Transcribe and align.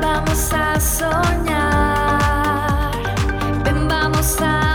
Vamos 0.00 0.52
a 0.52 0.78
soñar, 0.78 1.72
ven 3.64 3.88
vamos 3.88 4.36
a 4.40 4.67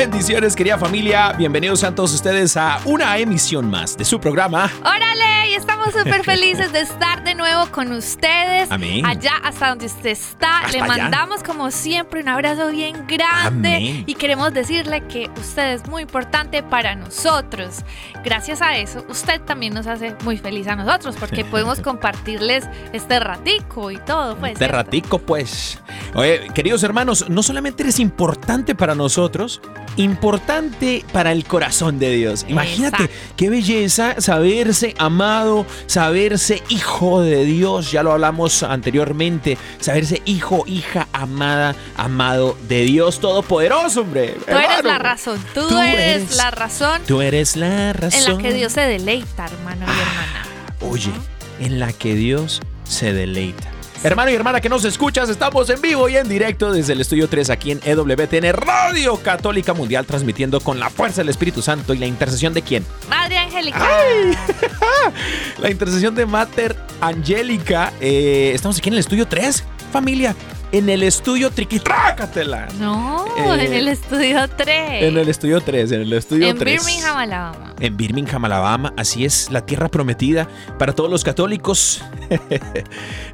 bendiciones 0.00 0.56
querida 0.56 0.78
familia, 0.78 1.34
bienvenidos 1.36 1.84
a 1.84 1.94
todos 1.94 2.14
ustedes 2.14 2.56
a 2.56 2.80
una 2.86 3.18
emisión 3.18 3.68
más 3.68 3.98
de 3.98 4.06
su 4.06 4.18
programa. 4.18 4.70
Órale, 4.80 5.50
y 5.50 5.54
estamos 5.54 5.92
súper 5.92 6.24
felices 6.24 6.72
de 6.72 6.80
estar 6.80 7.22
de 7.22 7.34
nuevo 7.34 7.70
con 7.70 7.92
ustedes. 7.92 8.70
Amén. 8.70 9.04
Allá 9.04 9.32
hasta 9.44 9.68
donde 9.68 9.84
usted 9.84 10.08
está. 10.08 10.60
Hasta 10.60 10.72
Le 10.72 10.78
allá. 10.80 10.86
mandamos 11.02 11.42
como 11.42 11.70
siempre 11.70 12.22
un 12.22 12.30
abrazo 12.30 12.68
bien 12.68 13.04
grande. 13.06 13.76
Amén. 13.76 14.04
Y 14.06 14.14
queremos 14.14 14.54
decirle 14.54 15.02
que 15.06 15.28
usted 15.38 15.74
es 15.74 15.86
muy 15.86 16.00
importante 16.00 16.62
para 16.62 16.94
nosotros. 16.94 17.84
Gracias 18.24 18.62
a 18.62 18.78
eso, 18.78 19.04
usted 19.10 19.42
también 19.42 19.74
nos 19.74 19.86
hace 19.86 20.16
muy 20.24 20.38
feliz 20.38 20.66
a 20.66 20.76
nosotros 20.76 21.14
porque 21.20 21.44
podemos 21.50 21.80
compartirles 21.80 22.66
este 22.94 23.20
ratico 23.20 23.90
y 23.90 23.98
todo. 23.98 24.34
Pues, 24.36 24.52
De 24.54 24.60
¿cierto? 24.60 24.76
ratico, 24.76 25.18
pues. 25.18 25.78
Oye, 26.14 26.48
queridos 26.54 26.82
hermanos, 26.84 27.28
no 27.28 27.42
solamente 27.42 27.82
eres 27.82 28.00
importante 28.00 28.74
para 28.74 28.94
nosotros, 28.94 29.60
importante 29.96 31.04
para 31.12 31.32
el 31.32 31.44
corazón 31.44 31.98
de 31.98 32.10
Dios. 32.12 32.44
Imagínate 32.48 33.04
Exacto. 33.04 33.34
qué 33.36 33.50
belleza 33.50 34.14
saberse 34.20 34.94
amado, 34.98 35.66
saberse 35.86 36.62
hijo 36.68 37.22
de 37.22 37.44
Dios. 37.44 37.92
Ya 37.92 38.02
lo 38.02 38.12
hablamos 38.12 38.62
anteriormente. 38.62 39.58
Saberse 39.80 40.22
hijo, 40.24 40.64
hija, 40.66 41.08
amada, 41.12 41.74
amado 41.96 42.56
de 42.68 42.82
Dios 42.84 43.20
Todopoderoso, 43.20 44.02
hombre. 44.02 44.34
Tú 44.46 44.56
eres 44.56 44.84
la 44.84 44.98
razón. 44.98 45.38
Tú, 45.54 45.68
Tú 45.68 45.78
eres, 45.78 46.22
eres- 46.22 46.36
la 46.36 46.50
razón 46.50 47.00
Tú 47.06 47.20
eres 47.22 47.56
la 47.56 47.90
en 47.90 47.94
razón. 47.94 48.36
la 48.36 48.42
que 48.48 48.54
Dios 48.54 48.72
se 48.72 48.82
deleita, 48.82 49.46
hermano 49.46 49.86
y 49.86 49.90
hermana. 49.90 50.46
Oye, 50.80 51.12
en 51.60 51.78
la 51.78 51.92
que 51.92 52.14
Dios 52.14 52.60
se 52.84 53.12
deleita. 53.12 53.69
Hermano 54.02 54.30
y 54.30 54.34
hermana 54.34 54.62
que 54.62 54.70
nos 54.70 54.82
escuchas, 54.86 55.28
estamos 55.28 55.68
en 55.68 55.78
vivo 55.82 56.08
y 56.08 56.16
en 56.16 56.26
directo 56.26 56.72
desde 56.72 56.94
el 56.94 57.02
estudio 57.02 57.28
3 57.28 57.50
aquí 57.50 57.72
en 57.72 57.80
EWTN 57.84 58.54
Radio 58.54 59.16
Católica 59.18 59.74
Mundial, 59.74 60.06
transmitiendo 60.06 60.60
con 60.60 60.80
la 60.80 60.88
fuerza 60.88 61.20
del 61.20 61.28
Espíritu 61.28 61.60
Santo 61.60 61.92
y 61.92 61.98
la 61.98 62.06
intercesión 62.06 62.54
de 62.54 62.62
quién? 62.62 62.86
Madre 63.10 63.36
Angélica. 63.36 63.86
La 65.58 65.70
intercesión 65.70 66.14
de 66.14 66.24
Mater 66.24 66.74
Angélica. 67.02 67.92
Eh, 68.00 68.52
estamos 68.54 68.78
aquí 68.78 68.88
en 68.88 68.94
el 68.94 69.00
estudio 69.00 69.28
3, 69.28 69.64
familia. 69.92 70.34
En 70.72 70.88
el 70.88 71.02
estudio 71.02 71.50
Triquitrácatela. 71.50 72.68
No, 72.78 73.24
Eh, 73.36 73.64
en 73.66 73.72
el 73.72 73.88
estudio 73.88 74.46
3. 74.48 75.02
En 75.02 75.18
el 75.18 75.28
estudio 75.28 75.60
3, 75.60 75.90
en 75.92 76.00
el 76.02 76.12
estudio 76.12 76.46
En 76.48 76.56
3. 76.58 76.84
Birmingham, 76.86 77.16
Alabama. 77.16 77.74
En 77.80 77.96
Birmingham, 77.96 78.44
Alabama. 78.44 78.92
Así 78.96 79.24
es, 79.24 79.50
la 79.50 79.66
tierra 79.66 79.88
prometida 79.88 80.46
para 80.78 80.92
todos 80.94 81.10
los 81.10 81.24
católicos. 81.24 82.02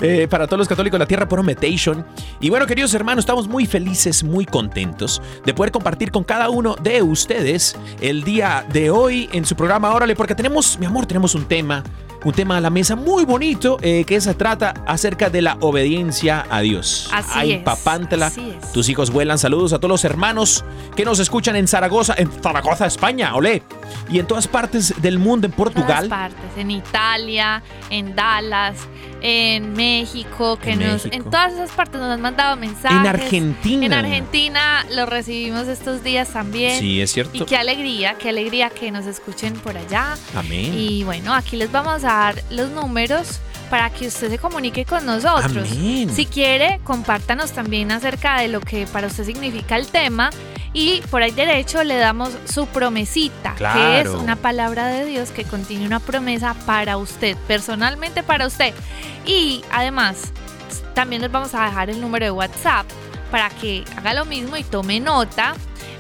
Eh, 0.01 0.27
para 0.29 0.47
todos 0.47 0.59
los 0.59 0.69
católicos, 0.69 0.99
la 0.99 1.07
tierra 1.07 1.27
prometation. 1.29 2.05
Y 2.41 2.51
bueno, 2.51 2.67
queridos 2.67 2.93
hermanos, 2.95 3.23
estamos 3.23 3.49
muy 3.49 3.67
felices, 3.67 4.23
muy 4.23 4.45
contentos 4.45 5.23
de 5.45 5.55
poder 5.55 5.71
compartir 5.73 6.11
con 6.11 6.23
cada 6.23 6.51
uno 6.51 6.77
de 6.83 7.03
ustedes 7.03 7.77
el 8.01 8.25
día 8.25 8.65
de 8.73 8.91
hoy 8.91 9.29
en 9.33 9.45
su 9.47 9.57
programa 9.57 9.95
Órale, 9.95 10.15
porque 10.15 10.35
tenemos, 10.35 10.79
mi 10.79 10.87
amor, 10.87 11.07
tenemos 11.07 11.35
un 11.35 11.45
tema. 11.47 11.83
Un 12.25 12.33
tema 12.33 12.57
a 12.57 12.61
la 12.61 12.71
mesa 12.71 12.97
muy 12.97 13.25
bonito 13.25 13.79
eh, 13.83 14.05
que 14.05 14.21
se 14.21 14.35
trata 14.35 14.75
acerca 14.87 15.31
de 15.31 15.43
la 15.43 15.57
obediencia 15.61 16.45
a 16.51 16.61
Dios. 16.61 17.09
Así 17.13 17.26
Ay, 17.35 17.53
es, 17.53 17.63
papántela. 17.63 18.27
así. 18.27 18.55
Tus 18.73 18.89
hijos 18.89 19.11
vuelan. 19.11 19.39
Saludos 19.39 19.73
a 19.73 19.79
todos 19.79 19.91
los 19.91 20.05
hermanos 20.05 20.65
que 20.95 21.05
nos 21.05 21.19
escuchan 21.19 21.57
en 21.57 21.67
Zaragoza, 21.69 22.15
en 22.17 22.31
Zaragoza, 22.43 22.87
España, 22.87 23.35
olé. 23.35 23.63
Y 24.11 24.19
en 24.19 24.27
todas 24.27 24.47
partes 24.49 24.95
del 25.03 25.19
mundo, 25.19 25.47
en 25.47 25.53
todas 25.53 25.73
Portugal. 25.75 26.09
partes, 26.09 26.51
en 26.57 26.71
Italia, 26.71 27.63
en 27.91 28.15
Dallas, 28.15 28.77
en 29.21 29.73
México, 29.73 30.59
que 30.59 30.73
En 30.73 30.81
nos, 30.81 31.05
México. 31.05 31.17
en 31.17 31.25
todas 31.25 31.53
esas 31.55 31.71
partes 31.73 32.01
nos 32.01 32.11
han 32.11 32.21
mandado 32.21 32.57
mensajes. 32.57 32.99
En 33.01 33.07
Argentina. 33.07 33.87
En 33.87 33.93
Argentina 33.93 34.85
lo 34.95 35.07
recibimos 35.07 35.67
estos 35.69 36.03
días 36.05 36.29
también. 36.29 36.79
Sí, 36.79 37.01
es 37.01 37.11
Y 37.11 37.15
cierto. 37.15 37.47
qué 37.47 37.57
alegría, 37.57 38.17
qué 38.19 38.29
alegría 38.29 38.71
que 38.71 38.91
nos 38.91 39.07
escuchen 39.07 39.55
por 39.55 39.77
allá. 39.77 40.17
Amén. 40.37 40.73
Y 40.77 41.03
bueno, 41.05 41.35
aquí 41.35 41.57
les 41.57 41.73
vamos 41.73 42.05
a 42.05 42.09
dar 42.09 42.43
los 42.51 42.71
números 42.71 43.41
para 43.71 43.91
que 43.91 44.09
usted 44.09 44.31
se 44.31 44.39
comunique 44.39 44.85
con 44.85 45.05
nosotros. 45.07 45.71
Amén. 45.71 46.11
Si 46.15 46.27
quiere, 46.27 46.81
compártanos 46.85 47.53
también 47.53 47.91
acerca 47.91 48.41
de 48.41 48.49
lo 48.49 48.61
que 48.61 48.87
para 48.87 49.07
usted 49.07 49.25
significa 49.25 49.77
el 49.77 49.87
tema. 49.89 50.31
Y 50.73 51.01
por 51.11 51.23
ahí 51.23 51.31
derecho 51.31 51.83
le 51.85 51.97
damos 51.97 52.37
su 52.45 52.67
promesita, 52.67 53.55
que 53.55 54.01
es 54.01 54.09
una 54.09 54.37
palabra 54.37 54.89
de 54.89 55.07
Dios 55.07 55.31
que 55.31 55.45
contiene 55.45 55.87
una 55.87 56.01
promesa 56.01 56.55
para 56.67 56.99
usted, 56.99 57.35
personalmente 57.49 58.23
para 58.23 58.47
usted. 58.47 58.75
Y 59.25 59.65
además, 59.73 60.33
también 60.93 61.23
les 61.23 61.33
vamos 61.33 61.55
a 61.55 61.65
dejar 61.65 61.89
el 61.89 61.99
número 62.01 62.27
de 62.27 62.31
WhatsApp 62.31 62.87
para 63.31 63.49
que 63.49 63.85
haga 63.97 64.13
lo 64.13 64.27
mismo 64.27 64.57
y 64.59 64.65
tome 64.65 65.01
nota, 65.01 65.55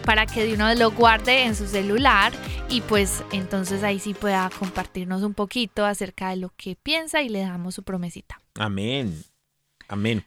para 0.05 0.27
que 0.27 0.45
de 0.45 0.53
una 0.53 0.69
vez 0.69 0.79
lo 0.79 0.91
guarde 0.91 1.45
en 1.45 1.57
su 1.57 1.67
celular 1.67 2.33
y 2.69 2.81
pues 2.83 3.23
entonces 3.33 3.83
ahí 3.83 3.99
sí 3.99 4.13
pueda 4.15 4.51
compartirnos 4.59 5.23
un 5.23 5.35
poquito 5.35 5.85
acerca 5.85 6.31
de 6.31 6.37
lo 6.37 6.53
que 6.57 6.77
piensa 6.77 7.23
y 7.23 7.29
le 7.29 7.41
damos 7.41 7.75
su 7.75 7.83
promesita. 7.83 8.41
Amén. 8.57 9.23
Amén. 9.89 10.25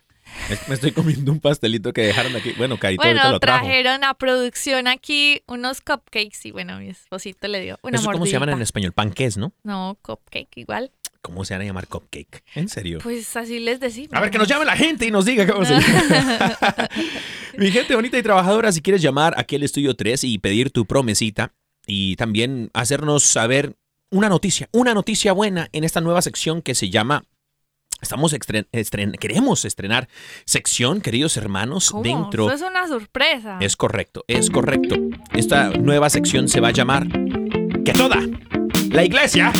Me- 0.67 0.75
estoy 0.75 0.91
comiendo 0.91 1.31
un 1.31 1.39
pastelito 1.39 1.91
que 1.91 2.01
dejaron 2.01 2.35
aquí. 2.35 2.53
Bueno, 2.57 2.77
Carito 2.77 3.01
ahorita 3.03 3.21
Bueno, 3.23 3.33
lo 3.33 3.39
trajo. 3.39 3.65
trajeron 3.65 4.03
a 4.03 4.13
producción 4.13 4.87
aquí 4.87 5.41
unos 5.47 5.81
cupcakes 5.81 6.39
y 6.45 6.51
bueno, 6.51 6.79
mi 6.79 6.89
esposito 6.89 7.47
le 7.47 7.61
dio 7.61 7.79
una 7.81 7.97
¿Eso 7.97 8.11
cómo 8.11 8.25
se 8.25 8.31
llaman 8.33 8.49
en 8.49 8.61
español? 8.61 8.93
Panqués, 8.93 9.37
¿no? 9.37 9.53
No, 9.63 9.97
cupcake 10.01 10.55
igual. 10.57 10.91
¿Cómo 11.21 11.43
se 11.43 11.53
van 11.55 11.63
a 11.63 11.65
llamar 11.65 11.87
cupcake? 11.87 12.43
¿En 12.55 12.69
serio? 12.69 12.99
Pues 13.03 13.35
así 13.35 13.59
les 13.59 13.79
decimos. 13.81 14.13
A 14.13 14.21
ver, 14.21 14.31
que 14.31 14.37
nos 14.37 14.47
llame 14.47 14.63
la 14.65 14.77
gente 14.77 15.05
y 15.05 15.11
nos 15.11 15.25
diga 15.25 15.45
cómo 15.45 15.65
se 15.65 15.73
llama. 15.73 16.87
Mi 17.57 17.71
gente 17.71 17.93
bonita 17.95 18.17
y 18.17 18.23
trabajadora, 18.23 18.71
si 18.71 18.81
quieres 18.81 19.01
llamar 19.01 19.33
aquí 19.37 19.57
al 19.57 19.63
estudio 19.63 19.95
3 19.95 20.23
y 20.23 20.37
pedir 20.37 20.71
tu 20.71 20.85
promesita 20.85 21.53
y 21.89 22.15
también 22.15 22.69
hacernos 22.73 23.23
saber 23.23 23.75
una 24.11 24.29
noticia, 24.29 24.69
una 24.71 24.93
noticia 24.93 25.33
buena 25.33 25.67
en 25.73 25.83
esta 25.83 25.99
nueva 26.01 26.21
sección 26.21 26.61
que 26.61 26.75
se 26.75 26.89
llama 26.89 27.25
Estamos 28.01 28.31
estren- 28.33 28.67
estren- 28.71 29.17
queremos 29.19 29.65
estrenar 29.65 30.07
sección, 30.45 31.01
queridos 31.01 31.35
hermanos, 31.35 31.89
¿Cómo? 31.91 32.03
dentro. 32.03 32.45
Eso 32.49 32.63
es 32.65 32.71
una 32.71 32.87
sorpresa. 32.87 33.57
Es 33.59 33.75
correcto, 33.75 34.23
es 34.29 34.49
correcto. 34.49 34.95
Esta 35.33 35.69
nueva 35.71 36.09
sección 36.09 36.47
se 36.47 36.61
va 36.61 36.69
a 36.69 36.71
llamar 36.71 37.07
Que 37.83 37.91
toda 37.91 38.19
la 38.91 39.03
iglesia 39.03 39.51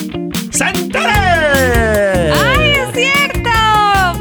se 0.52 0.64
entere. 0.64 2.32
¡Ay, 2.32 2.72
es 2.72 2.94
cierto! 2.94 3.39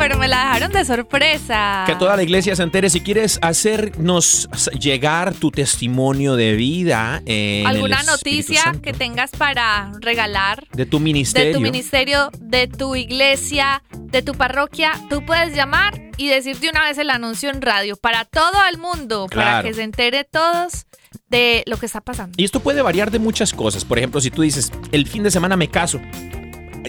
Pero 0.08 0.18
me 0.18 0.26
la 0.26 0.38
dejaron 0.38 0.72
de 0.72 0.86
sorpresa. 0.86 1.84
Que 1.86 1.94
toda 1.94 2.16
la 2.16 2.22
iglesia 2.22 2.56
se 2.56 2.62
entere. 2.62 2.88
Si 2.88 3.02
quieres 3.02 3.38
hacernos 3.42 4.48
llegar 4.80 5.34
tu 5.34 5.50
testimonio 5.50 6.34
de 6.34 6.54
vida. 6.54 7.20
en 7.26 7.66
¿Alguna 7.66 8.02
noticia 8.04 8.74
que 8.82 8.94
tengas 8.94 9.32
para 9.32 9.92
regalar 10.00 10.66
De 10.72 10.86
tu 10.86 10.96
de 10.96 11.04
ministerio. 11.04 11.52
tu 11.52 11.60
ministerio, 11.60 12.30
de 12.40 12.68
tu 12.68 12.96
iglesia, 12.96 13.82
de 13.90 14.22
tu 14.22 14.32
parroquia? 14.32 14.92
Tú 15.10 15.26
puedes 15.26 15.54
llamar 15.54 16.00
y 16.16 16.28
decir 16.28 16.58
de 16.58 16.70
una 16.70 16.84
vez 16.84 16.96
el 16.96 17.10
anuncio 17.10 17.50
en 17.50 17.60
radio 17.60 17.94
para 17.96 18.24
todo 18.24 18.64
el 18.72 18.78
mundo, 18.78 19.26
para 19.30 19.62
que 19.62 19.74
se 19.74 19.82
entere 19.82 20.24
todos 20.24 20.86
de 21.28 21.64
lo 21.66 21.76
que 21.76 21.84
está 21.84 22.00
pasando. 22.00 22.34
Y 22.38 22.44
esto 22.44 22.60
puede 22.60 22.80
variar 22.80 23.10
de 23.10 23.18
muchas 23.18 23.52
cosas. 23.52 23.84
Por 23.84 23.98
ejemplo, 23.98 24.22
si 24.22 24.30
tú 24.30 24.40
dices, 24.40 24.72
el 24.90 25.06
fin 25.06 25.22
de 25.22 25.30
semana 25.30 25.54
me 25.54 25.68
caso. 25.68 26.00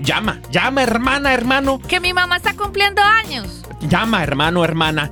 Llama, 0.02 0.40
llama 0.52 0.84
hermana, 0.84 1.34
hermano. 1.34 1.80
Que 1.80 2.00
mi 2.00 2.14
mamá 2.14 2.38
está 2.38 2.54
cumpliendo 2.54 3.02
años. 3.02 3.64
Llama 3.82 4.24
hermano, 4.24 4.64
hermana. 4.64 5.12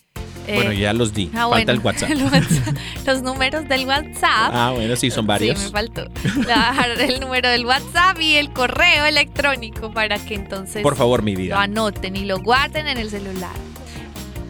eh, 0.48 0.54
bueno, 0.56 0.72
ya 0.72 0.92
los 0.92 1.12
di. 1.14 1.28
ah, 1.34 1.46
Falta 1.48 1.48
bueno, 1.48 1.72
el 1.72 1.78
WhatsApp. 1.80 2.10
el 2.10 2.22
WhatsApp, 2.24 2.76
los 3.06 3.22
números 3.22 3.68
del 3.68 3.86
WhatsApp. 3.86 4.50
Ah, 4.52 4.72
bueno, 4.74 4.96
sí, 4.96 5.10
son 5.10 5.26
varios. 5.26 5.58
Sí, 5.58 5.66
me 5.66 5.70
faltó. 5.70 6.04
Le 6.24 6.30
voy 6.42 6.52
a 6.52 6.70
dejar 6.72 6.90
el 7.02 7.20
número 7.20 7.48
del 7.50 7.64
WhatsApp 7.66 8.20
y 8.20 8.34
el 8.36 8.52
correo 8.52 9.04
electrónico 9.04 9.92
para 9.92 10.18
que 10.18 10.34
entonces 10.34 10.82
Por 10.82 10.96
favor, 10.96 11.22
mi 11.22 11.32
lo 11.34 11.38
vida. 11.38 11.62
anoten 11.62 12.16
y 12.16 12.24
lo 12.24 12.40
guarden 12.40 12.88
en 12.88 12.98
el 12.98 13.10
celular. 13.10 13.54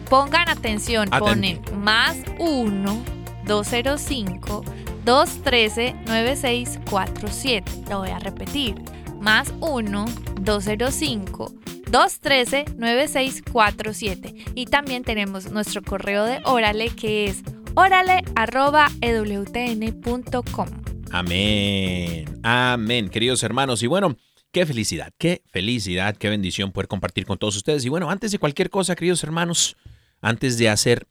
Pongan 0.09 0.47
atención, 0.49 1.09
ponen 1.09 1.59
más 1.83 2.15
1 2.39 3.03
205 3.45 4.63
213 5.05 5.95
9647. 6.05 7.71
Lo 7.89 7.99
voy 7.99 8.09
a 8.09 8.19
repetir. 8.19 8.75
Más 9.19 9.53
1 9.59 10.05
205 10.41 11.53
213 11.89 12.65
9647. 12.77 14.35
Y 14.55 14.65
también 14.65 15.03
tenemos 15.03 15.51
nuestro 15.51 15.81
correo 15.81 16.25
de 16.25 16.41
Órale 16.45 16.89
que 16.89 17.25
es 17.25 17.43
órale@ewtn.com. 17.75 20.67
Amén. 21.11 22.39
Amén, 22.43 23.09
queridos 23.09 23.43
hermanos. 23.43 23.83
Y 23.83 23.87
bueno, 23.87 24.17
qué 24.51 24.65
felicidad, 24.65 25.13
qué 25.17 25.43
felicidad, 25.45 26.17
qué 26.17 26.29
bendición 26.29 26.71
poder 26.71 26.87
compartir 26.87 27.25
con 27.25 27.37
todos 27.37 27.55
ustedes. 27.55 27.85
Y 27.85 27.89
bueno, 27.89 28.09
antes 28.09 28.31
de 28.31 28.39
cualquier 28.39 28.69
cosa, 28.69 28.95
queridos 28.95 29.23
hermanos, 29.23 29.77
antes 30.21 30.57
de 30.57 30.69
hacer 30.69 31.07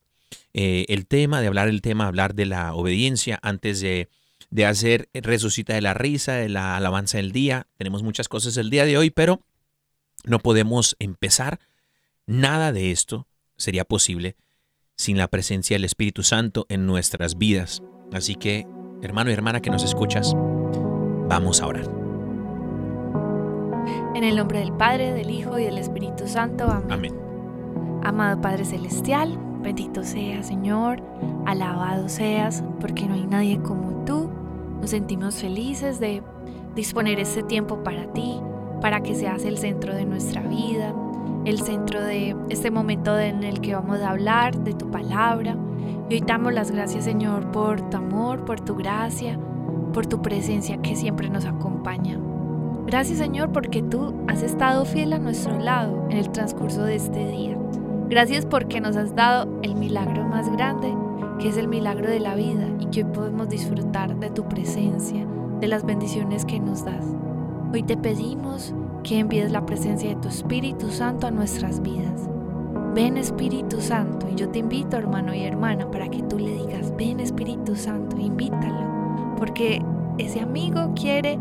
eh, 0.55 0.87
el 0.88 1.06
tema, 1.06 1.40
de 1.40 1.46
hablar 1.46 1.69
el 1.69 1.82
tema, 1.82 2.06
hablar 2.06 2.34
de 2.34 2.46
la 2.46 2.75
obediencia, 2.75 3.38
antes 3.43 3.81
de, 3.81 4.08
de 4.50 4.67
hacer 4.67 5.08
resucita 5.14 5.75
de 5.75 5.81
la 5.81 5.94
risa, 5.94 6.34
de 6.34 6.49
la 6.49 6.76
alabanza 6.76 7.19
del 7.19 7.32
día, 7.32 7.67
tenemos 7.79 8.02
muchas 8.02 8.29
cosas 8.29 8.56
el 8.56 8.70
día 8.70 8.84
de 8.84 8.99
hoy, 8.99 9.11
pero 9.11 9.40
no 10.25 10.38
podemos 10.38 10.96
empezar. 10.99 11.61
Nada 12.26 12.73
de 12.73 12.90
esto 12.90 13.26
sería 13.56 13.84
posible 13.84 14.37
sin 14.96 15.19
la 15.19 15.29
presencia 15.29 15.75
del 15.75 15.84
Espíritu 15.84 16.23
Santo 16.23 16.67
en 16.69 16.87
nuestras 16.87 17.38
vidas. 17.38 17.82
Así 18.12 18.35
que, 18.35 18.67
hermano 19.02 19.31
y 19.31 19.32
hermana 19.32 19.61
que 19.61 19.71
nos 19.71 19.83
escuchas, 19.83 20.35
vamos 21.28 21.61
a 21.61 21.66
orar. 21.66 21.90
En 24.14 24.23
el 24.23 24.37
nombre 24.37 24.61
del 24.61 24.73
Padre, 24.73 25.12
del 25.12 25.30
Hijo 25.30 25.59
y 25.59 25.64
del 25.64 25.78
Espíritu 25.78 26.28
Santo. 26.28 26.64
Amén. 26.64 26.92
Amén. 26.92 27.14
Amado 28.04 28.40
Padre 28.40 28.64
Celestial, 28.64 29.38
bendito 29.62 30.02
seas, 30.02 30.47
Señor, 30.47 31.02
alabado 31.47 32.09
seas, 32.09 32.62
porque 32.81 33.07
no 33.07 33.14
hay 33.14 33.26
nadie 33.26 33.59
como 33.61 34.04
tú. 34.04 34.28
Nos 34.81 34.90
sentimos 34.90 35.37
felices 35.37 36.00
de 36.00 36.23
disponer 36.75 37.21
este 37.21 37.42
tiempo 37.42 37.83
para 37.83 38.12
ti, 38.12 38.40
para 38.81 39.02
que 39.02 39.14
seas 39.14 39.45
el 39.45 39.59
centro 39.59 39.95
de 39.95 40.04
nuestra 40.04 40.42
vida, 40.42 40.95
el 41.45 41.61
centro 41.61 42.02
de 42.02 42.37
este 42.49 42.71
momento 42.71 43.19
en 43.19 43.45
el 43.45 43.61
que 43.61 43.75
vamos 43.75 44.00
a 44.00 44.11
hablar 44.11 44.59
de 44.59 44.75
tu 44.75 44.90
palabra. 44.90 45.57
Y 46.09 46.14
hoy 46.14 46.23
damos 46.26 46.52
las 46.52 46.71
gracias, 46.71 47.04
Señor, 47.04 47.50
por 47.52 47.88
tu 47.90 47.97
amor, 47.97 48.45
por 48.45 48.61
tu 48.61 48.75
gracia, 48.75 49.38
por 49.92 50.07
tu 50.07 50.21
presencia 50.21 50.78
que 50.78 50.97
siempre 50.97 51.31
nos 51.31 51.45
acompaña. 51.45 52.19
Gracias, 52.87 53.19
Señor, 53.19 53.52
porque 53.52 53.83
tú 53.83 54.14
has 54.26 54.42
estado 54.42 54.85
fiel 54.85 55.12
a 55.12 55.19
nuestro 55.19 55.59
lado 55.59 56.07
en 56.11 56.19
el 56.19 56.31
transcurso 56.31 56.83
de 56.83 56.97
este 56.97 57.31
día. 57.31 57.62
Gracias 58.12 58.45
porque 58.45 58.78
nos 58.78 58.95
has 58.99 59.16
dado 59.16 59.49
el 59.62 59.75
milagro 59.75 60.23
más 60.25 60.52
grande, 60.52 60.95
que 61.38 61.49
es 61.49 61.57
el 61.57 61.66
milagro 61.66 62.11
de 62.11 62.21
la 62.21 62.35
vida, 62.35 62.69
y 62.78 62.85
que 62.90 63.04
hoy 63.04 63.11
podemos 63.11 63.49
disfrutar 63.49 64.14
de 64.16 64.28
tu 64.28 64.47
presencia, 64.50 65.26
de 65.61 65.66
las 65.66 65.83
bendiciones 65.83 66.45
que 66.45 66.61
nos 66.61 66.85
das. 66.85 67.07
Hoy 67.73 67.83
te 67.83 67.97
pedimos 67.97 68.75
que 69.02 69.19
envíes 69.19 69.50
la 69.50 69.64
presencia 69.64 70.11
de 70.11 70.16
tu 70.16 70.28
Espíritu 70.28 70.90
Santo 70.90 71.26
a 71.26 71.31
nuestras 71.31 71.81
vidas. 71.81 72.28
Ven 72.95 73.16
Espíritu 73.16 73.81
Santo, 73.81 74.28
y 74.31 74.35
yo 74.35 74.50
te 74.50 74.59
invito 74.59 74.99
hermano 74.99 75.33
y 75.33 75.45
hermana 75.45 75.90
para 75.90 76.11
que 76.11 76.23
tú 76.23 76.38
le 76.38 76.54
digas, 76.54 76.95
ven 76.99 77.19
Espíritu 77.19 77.76
Santo, 77.76 78.19
invítalo, 78.19 79.35
porque 79.38 79.81
ese 80.19 80.42
amigo 80.42 80.92
quiere 80.95 81.38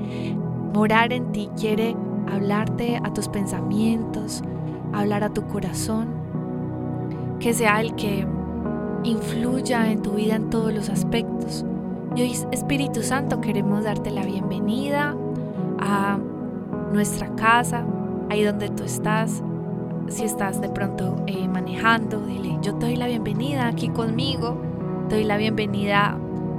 morar 0.73 1.11
en 1.11 1.33
ti, 1.33 1.49
quiere 1.59 1.97
hablarte 2.31 2.95
a 3.03 3.11
tus 3.11 3.27
pensamientos, 3.27 4.41
hablar 4.93 5.25
a 5.25 5.33
tu 5.33 5.45
corazón, 5.47 6.20
que 7.41 7.53
sea 7.53 7.81
el 7.81 7.95
que 7.95 8.25
influya 9.03 9.91
en 9.91 10.03
tu 10.03 10.11
vida 10.11 10.35
en 10.35 10.49
todos 10.49 10.71
los 10.71 10.89
aspectos. 10.89 11.65
Y 12.15 12.21
hoy, 12.21 12.37
Espíritu 12.51 13.01
Santo, 13.01 13.41
queremos 13.41 13.83
darte 13.83 14.11
la 14.11 14.23
bienvenida 14.23 15.15
a 15.79 16.19
nuestra 16.93 17.35
casa, 17.35 17.83
ahí 18.29 18.43
donde 18.43 18.69
tú 18.69 18.83
estás. 18.83 19.41
si 20.07 20.23
estás 20.23 20.61
de 20.61 20.69
pronto 20.69 21.23
eh, 21.25 21.47
manejando, 21.47 22.25
dile, 22.25 22.57
yo 22.61 22.75
te 22.75 22.87
doy 22.87 22.95
la 22.95 23.07
bienvenida 23.07 23.67
aquí 23.67 23.87
conmigo, 23.89 24.57
te 25.09 25.15
doy 25.15 25.23
la 25.23 25.37
bienvenida 25.37 26.17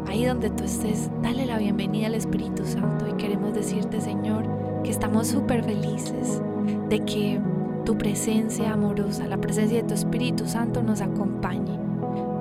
ahí 0.08 0.24
donde 0.24 0.50
tú 0.50 0.64
estés, 0.64 1.10
dale 1.22 1.46
la 1.46 1.58
bienvenida 1.58 2.06
al 2.06 2.14
Espíritu 2.14 2.64
Santo 2.64 3.06
y 3.08 3.12
queremos 3.14 3.54
decirte, 3.54 4.00
Señor, 4.00 4.46
que 4.82 4.90
estamos 4.90 5.28
súper 5.28 5.62
felices 5.62 6.40
de 6.88 7.00
que 7.00 7.40
tu 7.84 7.98
presencia 7.98 8.72
amorosa, 8.72 9.26
la 9.26 9.38
presencia 9.38 9.82
de 9.82 9.88
tu 9.88 9.94
Espíritu 9.94 10.46
Santo 10.46 10.82
nos 10.82 11.00
acompañe. 11.00 11.78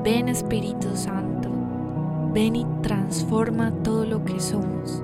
Ven 0.03 0.29
Espíritu 0.29 0.95
Santo, 0.95 1.49
ven 2.33 2.55
y 2.55 2.65
transforma 2.81 3.71
todo 3.83 4.05
lo 4.05 4.23
que 4.23 4.39
somos. 4.39 5.03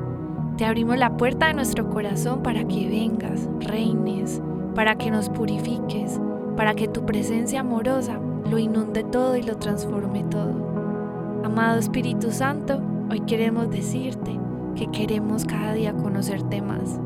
Te 0.58 0.66
abrimos 0.66 0.98
la 0.98 1.18
puerta 1.18 1.48
de 1.48 1.54
nuestro 1.54 1.90
corazón 1.90 2.42
para 2.42 2.68
que 2.68 2.88
vengas, 2.88 3.48
reines, 3.60 4.42
para 4.74 4.96
que 4.96 5.12
nos 5.12 5.30
purifiques, 5.30 6.20
para 6.56 6.74
que 6.74 6.88
tu 6.88 7.06
presencia 7.06 7.60
amorosa 7.60 8.20
lo 8.50 8.58
inunde 8.58 9.04
todo 9.04 9.38
y 9.38 9.44
lo 9.44 9.58
transforme 9.58 10.24
todo. 10.24 11.42
Amado 11.44 11.80
Espíritu 11.80 12.32
Santo, 12.32 12.82
hoy 13.12 13.22
queremos 13.22 13.70
decirte 13.70 14.40
que 14.76 14.88
queremos 14.88 15.46
cada 15.46 15.74
día 15.74 15.94
conocerte 15.94 16.62
más. 16.62 17.00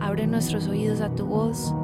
Abre 0.00 0.26
nuestros 0.26 0.68
oídos 0.68 1.00
a 1.00 1.10
tu 1.10 1.26
voz. 1.26 1.74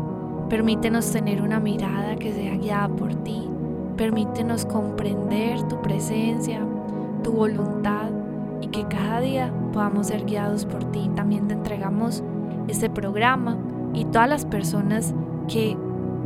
Permítenos 0.48 1.10
tener 1.10 1.42
una 1.42 1.58
mirada 1.58 2.16
que 2.16 2.32
sea 2.32 2.56
guiada 2.56 2.88
por 2.88 3.14
ti. 3.14 3.48
Permítenos 3.96 4.66
comprender 4.66 5.62
tu 5.64 5.80
presencia, 5.80 6.60
tu 7.22 7.32
voluntad 7.32 8.10
y 8.60 8.68
que 8.68 8.84
cada 8.84 9.20
día 9.20 9.52
podamos 9.72 10.08
ser 10.08 10.24
guiados 10.24 10.66
por 10.66 10.84
ti. 10.92 11.10
También 11.14 11.48
te 11.48 11.54
entregamos 11.54 12.22
este 12.68 12.90
programa 12.90 13.56
y 13.94 14.04
todas 14.06 14.28
las 14.28 14.44
personas 14.44 15.14
que 15.48 15.76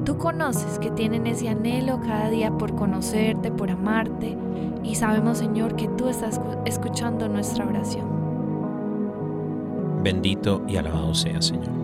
tú 0.05 0.19
conoces, 0.19 0.79
que 0.79 0.91
tienen 0.91 1.27
ese 1.27 1.49
anhelo 1.49 2.01
cada 2.01 2.29
día 2.29 2.51
por 2.51 2.75
conocerte, 2.75 3.51
por 3.51 3.71
amarte. 3.71 4.37
Y 4.83 4.95
sabemos, 4.95 5.39
Señor, 5.39 5.77
que 5.77 5.89
tú 5.89 6.09
estás 6.09 6.41
escuchando 6.65 7.29
nuestra 7.29 7.67
oración. 7.67 8.07
Bendito 10.03 10.63
y 10.67 10.77
alabado 10.77 11.15
sea, 11.15 11.43
Señor. 11.43 11.78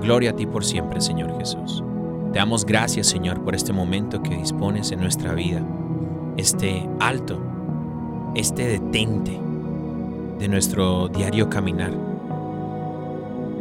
Gloria 0.00 0.30
a 0.30 0.36
ti 0.36 0.46
por 0.46 0.64
siempre, 0.64 1.00
Señor 1.00 1.36
Jesús. 1.38 1.84
Te 2.32 2.38
damos 2.38 2.64
gracias, 2.64 3.06
Señor, 3.06 3.42
por 3.42 3.54
este 3.54 3.72
momento 3.72 4.22
que 4.22 4.36
dispones 4.36 4.92
en 4.92 5.00
nuestra 5.00 5.34
vida, 5.34 5.62
este 6.38 6.88
alto, 7.00 7.38
este 8.34 8.66
detente 8.66 9.38
de 10.38 10.48
nuestro 10.48 11.08
diario 11.08 11.50
caminar. 11.50 11.92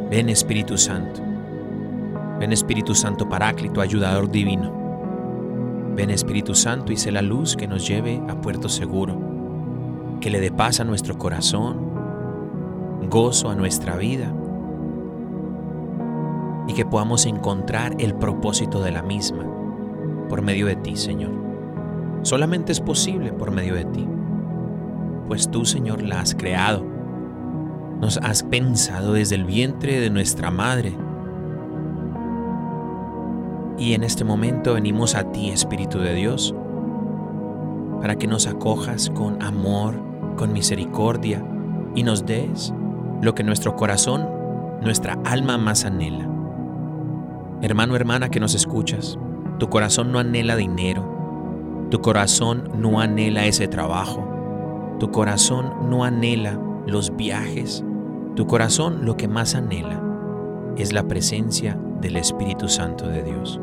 Ven 0.10 0.30
Espíritu 0.30 0.78
Santo, 0.78 1.22
ven 2.40 2.54
Espíritu 2.54 2.96
Santo 2.96 3.28
Paráclito, 3.28 3.82
ayudador 3.82 4.32
divino. 4.32 4.72
Ven 5.96 6.10
Espíritu 6.10 6.56
Santo 6.56 6.94
y 6.94 6.98
sé 6.98 7.12
la 7.12 7.22
luz 7.22 7.58
que 7.58 7.68
nos 7.68 7.86
lleve 7.86 8.22
a 8.30 8.40
puerto 8.40 8.70
seguro, 8.70 9.20
que 10.22 10.30
le 10.30 10.40
dé 10.40 10.52
paz 10.52 10.80
a 10.80 10.86
nuestro 10.86 11.18
corazón, 11.18 11.78
gozo 13.10 13.50
a 13.50 13.56
nuestra 13.56 13.98
vida 13.98 14.32
y 16.70 16.74
que 16.74 16.86
podamos 16.86 17.26
encontrar 17.26 17.96
el 17.98 18.14
propósito 18.14 18.82
de 18.82 18.92
la 18.92 19.02
misma 19.02 19.44
por 20.30 20.44
medio 20.44 20.68
de 20.68 20.76
ti, 20.76 20.96
Señor. 20.96 21.32
Solamente 22.22 22.72
es 22.72 22.80
posible 22.80 23.34
por 23.34 23.50
medio 23.50 23.74
de 23.74 23.86
ti, 23.86 24.08
pues 25.28 25.50
tú, 25.50 25.66
Señor, 25.66 26.04
la 26.04 26.22
has 26.22 26.36
creado. 26.36 26.86
Nos 28.00 28.18
has 28.18 28.44
pensado 28.44 29.14
desde 29.14 29.36
el 29.36 29.46
vientre 29.46 30.00
de 30.00 30.12
nuestra 30.12 30.52
madre. 30.52 30.96
Y 33.80 33.94
en 33.94 34.04
este 34.04 34.24
momento 34.24 34.76
venimos 34.76 35.16
a 35.16 35.32
ti, 35.32 35.50
Espíritu 35.50 35.98
de 35.98 36.14
Dios, 36.14 36.54
para 38.00 38.16
que 38.16 38.28
nos 38.28 38.46
acojas 38.46 39.10
con 39.10 39.42
amor, 39.42 39.96
con 40.38 40.54
misericordia 40.54 41.44
y 41.96 42.04
nos 42.04 42.28
des 42.28 42.74
lo 43.22 43.34
que 43.34 43.44
nuestro 43.44 43.76
corazón, 43.76 44.30
nuestra 44.82 45.18
alma 45.26 45.58
más 45.58 45.84
anhela. 45.84 46.39
Hermano, 47.62 47.96
hermana 47.96 48.30
que 48.30 48.40
nos 48.40 48.56
escuchas, 48.56 49.20
tu 49.58 49.70
corazón 49.70 50.14
no 50.14 50.20
anhela 50.20 50.56
dinero, 50.56 51.88
tu 51.92 52.00
corazón 52.00 52.72
no 52.78 53.02
anhela 53.02 53.46
ese 53.46 53.68
trabajo, 53.68 54.96
tu 55.00 55.12
corazón 55.12 55.90
no 55.90 56.06
anhela 56.06 56.58
los 56.88 57.16
viajes, 57.18 57.84
tu 58.36 58.48
corazón 58.48 59.06
lo 59.06 59.18
que 59.18 59.28
más 59.28 59.56
anhela 59.56 60.02
es 60.78 60.94
la 60.94 61.04
presencia 61.04 61.78
del 62.00 62.16
Espíritu 62.16 62.70
Santo 62.70 63.08
de 63.08 63.24
Dios. 63.24 63.60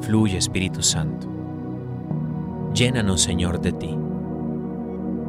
Fluye 0.00 0.36
Espíritu 0.36 0.82
Santo. 0.82 1.28
Llénanos, 2.74 3.20
Señor, 3.22 3.60
de 3.60 3.72
ti. 3.72 3.96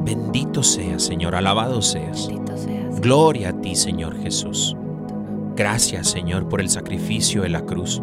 Bendito 0.04 0.64
seas, 0.64 1.02
Señor, 1.02 1.36
alabado 1.36 1.80
seas. 1.80 2.26
Bendito 2.26 2.56
seas. 2.56 3.00
Gloria 3.00 3.50
a 3.50 3.60
ti, 3.60 3.76
Señor 3.76 4.16
Jesús. 4.20 4.76
Gracias, 5.60 6.08
Señor, 6.08 6.48
por 6.48 6.62
el 6.62 6.70
sacrificio 6.70 7.42
de 7.42 7.50
la 7.50 7.66
cruz. 7.66 8.00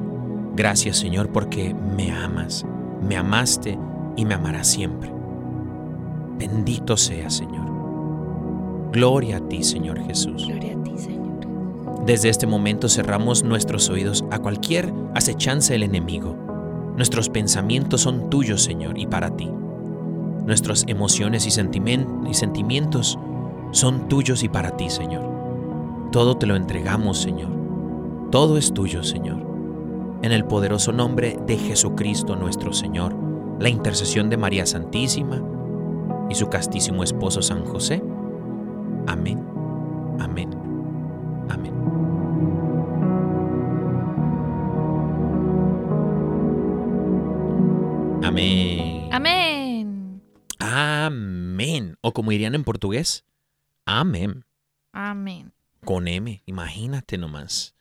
Gracias, 0.56 0.98
Señor, 0.98 1.32
porque 1.32 1.74
me 1.74 2.12
amas, 2.12 2.64
me 3.02 3.18
amaste 3.18 3.80
y 4.16 4.26
me 4.26 4.36
amarás 4.36 4.68
siempre. 4.68 5.12
Bendito 6.38 6.96
seas, 6.96 7.34
Señor. 7.34 7.66
Gloria 8.92 9.38
a 9.38 9.40
ti, 9.40 9.64
Señor 9.64 10.00
Jesús. 10.06 10.46
Gloria 10.46 10.78
a 10.78 10.84
ti, 10.84 10.92
Señor. 11.00 12.06
Desde 12.06 12.30
este 12.30 12.46
momento 12.46 12.90
cerramos 12.90 13.44
nuestros 13.44 13.90
oídos 13.90 14.24
a 14.30 14.38
cualquier 14.38 14.94
acechanza 15.16 15.74
del 15.74 15.82
enemigo. 15.82 16.36
Nuestros 16.96 17.28
pensamientos 17.28 18.02
son 18.02 18.30
tuyos, 18.30 18.62
Señor, 18.62 19.00
y 19.00 19.08
para 19.08 19.36
ti. 19.36 19.50
Nuestras 20.46 20.84
emociones 20.86 21.48
y 21.48 21.50
sentimientos 21.50 23.18
son 23.72 24.08
tuyos 24.10 24.44
y 24.44 24.48
para 24.48 24.78
ti, 24.78 24.92
Señor. 24.92 25.37
Todo 26.12 26.38
te 26.38 26.46
lo 26.46 26.56
entregamos, 26.56 27.22
Señor. 27.22 27.52
Todo 28.32 28.58
es 28.58 28.74
tuyo, 28.74 29.04
Señor. 29.04 29.46
En 30.22 30.32
el 30.32 30.46
poderoso 30.46 30.92
nombre 30.92 31.38
de 31.46 31.58
Jesucristo 31.58 32.36
nuestro 32.36 32.74
Señor, 32.74 33.16
la 33.60 33.70
intercesión 33.70 34.30
de 34.30 34.38
María 34.38 34.66
Santísima 34.66 35.42
y 36.30 36.36
su 36.36 36.48
castísimo 36.50 37.04
esposo 37.04 37.42
San 37.42 37.66
José. 37.66 38.04
Amén. 39.08 39.44
Amén. 40.20 40.50
Amén. 41.50 41.74
Amén. 48.24 49.10
Amén. 49.12 50.22
Amén. 50.60 51.98
O 52.02 52.14
como 52.14 52.32
dirían 52.32 52.56
en 52.56 52.64
portugués, 52.64 53.26
amén. 53.86 54.46
Amén. 54.94 55.57
Con 55.88 56.10
M, 56.10 56.44
imagínate 56.46 57.18
nomás. 57.18 57.74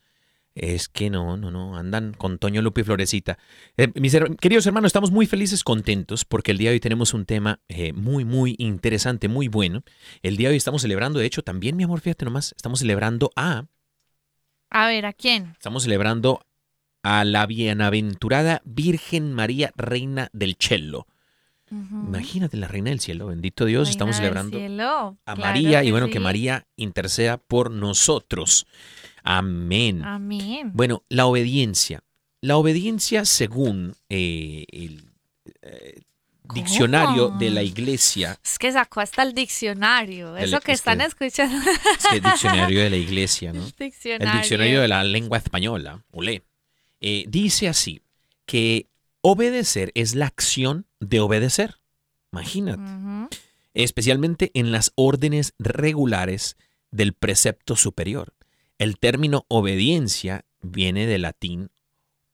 Es 0.55 0.89
que 0.89 1.11
no, 1.11 1.37
no, 1.37 1.51
no, 1.51 1.77
andan 1.77 2.15
con 2.15 2.39
Toño 2.39 2.63
Lupe 2.63 2.83
y 2.83 2.85
Florecita. 2.85 3.37
Eh, 3.77 3.89
mis 3.97 4.15
her- 4.15 4.37
queridos 4.37 4.65
hermanos, 4.65 4.91
estamos 4.91 5.11
muy 5.11 5.27
felices, 5.27 5.65
contentos, 5.65 6.25
porque 6.25 6.53
el 6.53 6.59
día 6.59 6.71
de 6.71 6.75
hoy 6.77 6.81
tenemos 6.81 7.15
un 7.15 7.27
tema 7.27 7.59
eh, 7.67 7.93
muy, 7.93 8.25
muy 8.25 8.55
interesante, 8.59 9.27
muy 9.27 9.49
bueno. 9.49 9.83
El 10.23 10.37
día 10.37 10.47
de 10.49 10.53
hoy 10.53 10.59
estamos 10.59 10.83
celebrando, 10.83 11.19
de 11.19 11.27
hecho, 11.27 11.43
también, 11.43 11.75
mi 11.77 11.83
amor, 11.83 12.01
fíjate 12.01 12.25
nomás, 12.25 12.55
estamos 12.57 12.79
celebrando 12.79 13.33
a, 13.35 13.65
A 14.71 14.87
ver, 14.87 15.05
¿a 15.05 15.13
quién? 15.13 15.51
estamos 15.55 15.83
celebrando 15.83 16.47
a 17.03 17.25
la 17.25 17.45
bienaventurada 17.47 18.63
Virgen 18.65 19.33
María, 19.33 19.73
Reina 19.77 20.29
del 20.33 20.57
Imagínate 21.71 22.57
la 22.57 22.69
Reina 22.69 22.91
del 22.91 23.01
Cielo, 23.01 23.27
bendito 23.27 23.65
Dios, 23.65 23.89
Reina 23.89 23.91
estamos 23.91 24.17
celebrando 24.17 24.57
a 24.59 25.35
Claro 25.35 25.41
María 25.41 25.83
y 25.85 25.91
bueno, 25.91 26.09
que. 26.09 26.21
María 26.21 26.67
interceda 26.77 27.39
por 27.39 27.71
nosotros. 27.71 28.67
Amén. 29.25 30.05
Amén. 30.05 30.71
Bueno, 30.75 31.03
la 31.09 31.27
obediencia. 31.27 32.03
La 32.41 32.57
obediencia 32.57 33.25
según 33.25 33.95
eh, 34.09 34.65
el 34.71 35.11
eh, 35.63 36.03
diccionario 36.55 37.31
de 37.31 37.51
la 37.51 37.63
iglesia, 37.65 38.39
Es 38.45 38.59
que 38.59 38.71
sacó 38.71 39.01
hasta 39.01 39.25
el 39.25 39.35
diccionario. 39.35 40.37
El- 40.37 40.45
Eso 40.45 40.61
que 40.61 40.71
están 40.73 41.01
escuchando. 41.01 41.57
es 41.69 42.13
el 42.13 42.23
diccionario 42.23 42.81
de 42.83 42.91
la 42.91 42.97
iglesia, 42.97 43.53
¿no? 43.53 43.61
El 43.67 43.67
El 43.67 43.75
diccionario. 43.91 44.33
diccionario 44.41 44.81
de 44.83 44.89
la 44.89 45.03
lengua 45.03 45.39
española, 45.39 46.05
olé, 46.13 46.45
eh, 47.01 47.25
dice 47.27 47.67
así, 47.69 48.01
que 48.45 48.87
obedecer 49.29 49.91
es 49.97 50.15
la 50.15 50.27
acción 50.27 50.87
de 51.01 51.19
obedecer. 51.19 51.81
Imagínate. 52.31 53.37
Especialmente 53.75 54.53
en 54.55 54.71
las 54.71 54.93
órdenes 54.95 55.53
regulares 55.59 56.57
del 56.93 57.13
precepto 57.13 57.75
superior. 57.75 58.35
El 58.79 59.01
término 59.01 59.45
obediencia 59.49 60.45
viene 60.61 61.09
del 61.09 61.23
latín 61.23 61.71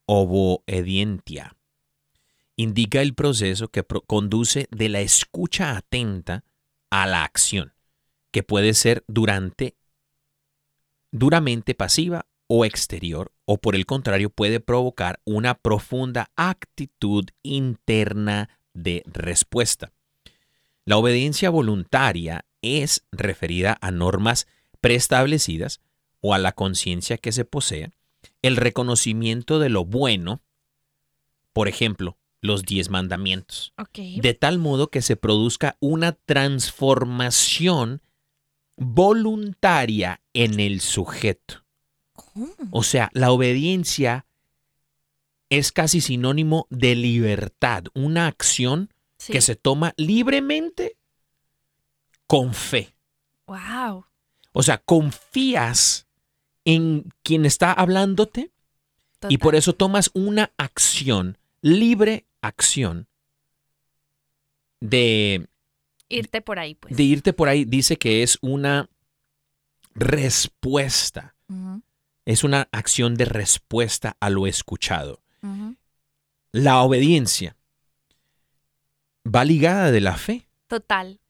oboedientia. 0.05 1.57
Indica 2.57 3.01
el 3.01 3.15
proceso 3.15 3.69
que 3.69 3.83
conduce 4.07 4.69
de 4.71 4.91
la 4.91 5.01
escucha 5.01 5.75
atenta 5.75 6.45
a 6.91 7.07
la 7.07 7.25
acción, 7.25 7.73
que 8.31 8.43
puede 8.43 8.75
ser 8.75 9.03
durante, 9.09 9.77
duramente 11.11 11.75
pasiva 11.75 12.27
o 12.55 12.67
exterior, 12.67 13.33
o 13.47 13.57
por 13.57 13.75
el 13.75 13.87
contrario 13.87 14.29
puede 14.29 14.61
provocar 14.61 15.21
una 15.25 15.55
profunda 15.55 16.31
actitud 16.37 17.25
interna 17.43 18.51
de 18.75 19.03
respuesta. 19.07 19.91
La 20.85 20.99
obediencia 20.99 21.49
voluntaria 21.49 22.45
es 22.61 23.07
referida 23.11 23.79
a 23.81 23.91
normas 23.91 24.47
preestablecidas 24.83 25.81
o 26.21 26.35
a 26.35 26.39
la 26.39 26.53
conciencia 26.53 27.17
que 27.17 27.33
se 27.33 27.47
posee, 27.47 27.91
el 28.43 28.57
reconocimiento 28.57 29.59
de 29.59 29.71
lo 29.71 29.87
bueno, 29.87 30.43
por 31.55 31.69
ejemplo, 31.69 32.19
los 32.43 32.65
diez 32.65 32.91
mandamientos, 32.91 33.73
de 33.95 34.35
tal 34.35 34.59
modo 34.59 34.91
que 34.91 35.01
se 35.01 35.17
produzca 35.17 35.79
una 35.81 36.13
transformación 36.13 38.03
voluntaria 38.77 40.21
en 40.35 40.61
el 40.61 40.83
sujeto. 40.83 41.62
O 42.71 42.83
sea, 42.83 43.11
la 43.13 43.31
obediencia 43.31 44.25
es 45.51 45.71
casi 45.73 46.01
sinónimo 46.01 46.67
de 46.71 46.95
libertad, 46.95 47.85
una 47.95 48.27
acción 48.27 48.93
Sí. 49.19 49.33
que 49.33 49.41
se 49.41 49.55
toma 49.55 49.93
libremente 49.97 50.97
con 52.27 52.55
fe. 52.55 52.95
Wow. 53.47 54.07
O 54.53 54.63
sea, 54.63 54.79
confías 54.79 56.07
en 56.65 57.13
quien 57.23 57.45
está 57.45 57.73
hablándote 57.73 58.51
y 59.29 59.39
por 59.39 59.55
eso 59.55 59.75
tomas 59.75 60.11
una 60.15 60.53
acción, 60.57 61.39
libre 61.61 62.27
acción, 62.41 63.07
de, 64.81 65.47
Irte 66.09 66.41
por 66.41 66.59
ahí, 66.59 66.75
pues. 66.75 66.97
de 66.97 67.03
irte 67.05 67.33
por 67.33 67.49
ahí. 67.49 67.65
Dice 67.65 67.97
que 67.97 68.23
es 68.25 68.39
una 68.41 68.89
respuesta, 69.95 71.35
Ujú, 71.49 71.83
es 72.25 72.45
una 72.45 72.69
acción 72.73 73.15
de 73.15 73.25
respuesta 73.25 74.17
a 74.21 74.31
lo 74.31 74.47
escuchado. 74.47 75.21
La 76.53 76.83
obediencia 76.83 77.57
va 79.27 79.45
ligada 79.45 79.91
de 79.91 80.01
la 80.01 80.17
fe. 80.17 80.47
Total. 80.67 81.21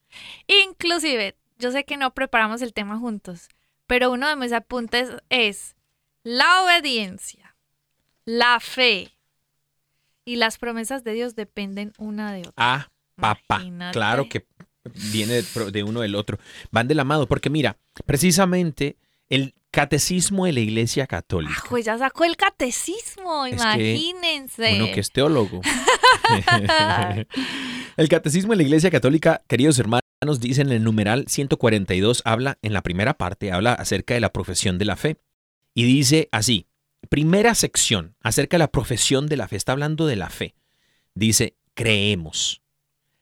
Inclusive, 0.46 1.37
yo 1.58 1.70
sé 1.70 1.84
que 1.84 1.96
no 1.96 2.12
preparamos 2.12 2.61
el 2.62 2.75
tema 2.75 2.99
juntos, 2.99 3.49
pero 3.87 4.11
uno 4.11 4.28
de 4.28 4.37
mis 4.37 4.52
apuntes 4.52 5.11
es 5.30 5.76
la 6.25 6.62
obediencia, 6.62 7.56
la 8.25 8.61
fe 8.61 9.12
y 10.25 10.37
las 10.37 10.58
promesas 10.58 11.04
de 11.04 11.12
Dios 11.14 11.34
dependen 11.34 11.92
una 11.99 12.32
de 12.32 12.40
otra. 12.40 12.52
Ah, 12.56 12.90
papá. 13.16 13.56
Imagínate. 13.56 13.92
Claro 13.92 14.28
que 14.28 14.46
viene 15.12 15.42
de, 15.42 15.70
de 15.70 15.82
uno 15.82 16.00
del 16.00 16.14
otro. 16.14 16.38
Van 16.70 16.88
de 16.88 16.94
la 16.94 17.04
mano, 17.04 17.26
porque 17.26 17.50
mira, 17.50 17.78
precisamente 18.04 18.96
el 19.28 19.54
catecismo 19.72 20.46
de 20.46 20.52
la 20.52 20.60
Iglesia 20.60 21.08
Católica, 21.08 21.54
Ah, 21.58 21.64
pues 21.68 21.84
ya 21.86 21.98
sacó 21.98 22.24
el 22.24 22.36
catecismo, 22.36 23.46
Es 23.46 23.56
que 23.56 23.62
imagínense. 23.62 24.76
uno 24.76 24.92
que 24.94 25.00
es 25.00 25.10
teólogo. 25.10 25.60
el 27.96 28.08
catecismo 28.08 28.52
de 28.52 28.56
la 28.58 28.62
Iglesia 28.62 28.90
Católica, 28.90 29.42
queridos 29.48 29.78
hermanos, 29.78 30.02
dice 30.40 30.62
en 30.62 30.70
el 30.70 30.84
numeral 30.84 31.24
142, 31.28 32.22
habla 32.24 32.58
en 32.62 32.72
la 32.72 32.82
primera 32.82 33.14
parte, 33.14 33.50
habla 33.50 33.72
acerca 33.74 34.14
de 34.14 34.20
la 34.20 34.32
profesión 34.32 34.78
de 34.78 34.84
la 34.84 34.96
fe. 34.96 35.18
Y 35.74 35.84
dice 35.84 36.28
así, 36.32 36.66
primera 37.08 37.54
sección 37.54 38.14
acerca 38.22 38.56
de 38.56 38.60
la 38.60 38.70
profesión 38.70 39.26
de 39.26 39.36
la 39.36 39.48
fe, 39.48 39.56
está 39.56 39.72
hablando 39.72 40.06
de 40.06 40.16
la 40.16 40.30
fe. 40.30 40.54
Dice, 41.14 41.56
creemos, 41.74 42.62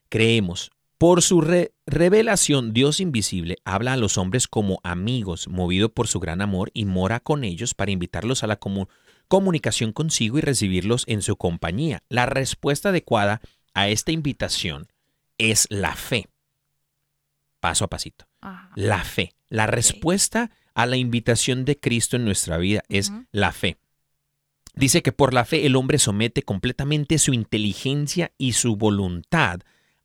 creemos. 0.08 0.70
Por 1.00 1.22
su 1.22 1.40
re- 1.40 1.72
revelación, 1.86 2.74
Dios 2.74 3.00
invisible 3.00 3.56
habla 3.64 3.94
a 3.94 3.96
los 3.96 4.18
hombres 4.18 4.46
como 4.46 4.80
amigos, 4.84 5.48
movido 5.48 5.94
por 5.94 6.08
su 6.08 6.20
gran 6.20 6.42
amor, 6.42 6.70
y 6.74 6.84
mora 6.84 7.20
con 7.20 7.42
ellos 7.42 7.72
para 7.72 7.90
invitarlos 7.90 8.44
a 8.44 8.46
la 8.46 8.60
comu- 8.60 8.86
comunicación 9.26 9.94
consigo 9.94 10.36
y 10.36 10.42
recibirlos 10.42 11.04
en 11.06 11.22
su 11.22 11.36
compañía. 11.36 12.02
La 12.10 12.26
respuesta 12.26 12.90
adecuada 12.90 13.40
a 13.72 13.88
esta 13.88 14.12
invitación 14.12 14.88
es 15.38 15.66
la 15.70 15.96
fe. 15.96 16.28
Paso 17.60 17.86
a 17.86 17.88
pasito. 17.88 18.26
Ajá. 18.42 18.70
La 18.74 19.02
fe. 19.02 19.32
La 19.48 19.66
respuesta 19.66 20.50
a 20.74 20.84
la 20.84 20.98
invitación 20.98 21.64
de 21.64 21.80
Cristo 21.80 22.16
en 22.16 22.26
nuestra 22.26 22.58
vida 22.58 22.82
es 22.90 23.10
la 23.32 23.52
fe. 23.52 23.78
Dice 24.74 25.02
que 25.02 25.12
por 25.12 25.32
la 25.32 25.46
fe 25.46 25.64
el 25.64 25.76
hombre 25.76 25.98
somete 25.98 26.42
completamente 26.42 27.16
su 27.16 27.32
inteligencia 27.32 28.32
y 28.36 28.52
su 28.52 28.76
voluntad 28.76 29.60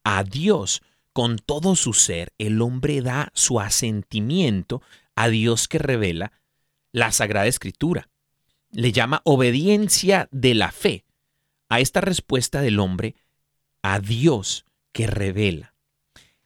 a 0.05 0.23
Dios. 0.23 0.81
Con 1.11 1.37
todo 1.37 1.75
su 1.75 1.93
ser, 1.93 2.33
el 2.37 2.61
hombre 2.61 3.01
da 3.01 3.31
su 3.33 3.59
asentimiento 3.59 4.81
a 5.15 5.27
Dios 5.27 5.67
que 5.67 5.79
revela 5.79 6.31
la 6.91 7.11
Sagrada 7.11 7.47
Escritura. 7.47 8.09
Le 8.71 8.91
llama 8.91 9.21
obediencia 9.25 10.29
de 10.31 10.55
la 10.55 10.71
fe 10.71 11.05
a 11.69 11.79
esta 11.79 12.01
respuesta 12.01 12.61
del 12.61 12.79
hombre 12.79 13.15
a 13.81 13.99
Dios 13.99 14.65
que 14.91 15.07
revela. 15.07 15.73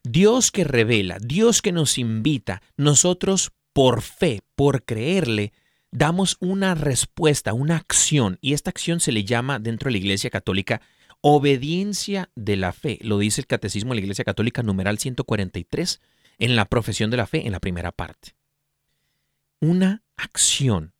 Dios 0.04 0.52
que 0.52 0.64
revela, 0.64 1.18
Dios 1.20 1.62
que 1.62 1.72
nos 1.72 1.98
invita, 1.98 2.62
nosotros 2.78 3.52
por 3.74 4.02
fe, 4.02 4.42
por 4.56 4.86
creerle, 4.86 5.52
damos 5.92 6.38
una 6.40 6.76
respuesta, 6.76 7.54
una 7.54 7.76
acción, 7.76 8.38
y 8.42 8.54
esta 8.54 8.70
acción 8.70 9.00
se 9.00 9.12
le 9.12 9.24
llama 9.24 9.60
dentro 9.60 9.88
de 9.88 9.94
la 9.94 9.98
Iglesia 9.98 10.30
Católica 10.30 10.82
obediencia 11.22 12.30
de 12.36 12.56
la 12.56 12.74
fe. 12.74 13.00
Lo 13.02 13.18
dice 13.18 13.42
el 13.42 13.48
Catecismo 13.48 13.92
de 13.92 13.96
la 13.96 14.02
Iglesia 14.02 14.26
Católica, 14.26 14.64
numeral 14.64 14.98
143, 14.98 16.02
en 16.40 16.56
la 16.56 16.66
profesión 16.66 17.12
de 17.12 17.18
la 17.18 17.28
fe, 17.28 17.46
en 17.46 17.52
la 17.52 17.60
primera 17.60 17.92
parte. 17.92 18.36
Una 19.60 20.04
acción 20.16 20.94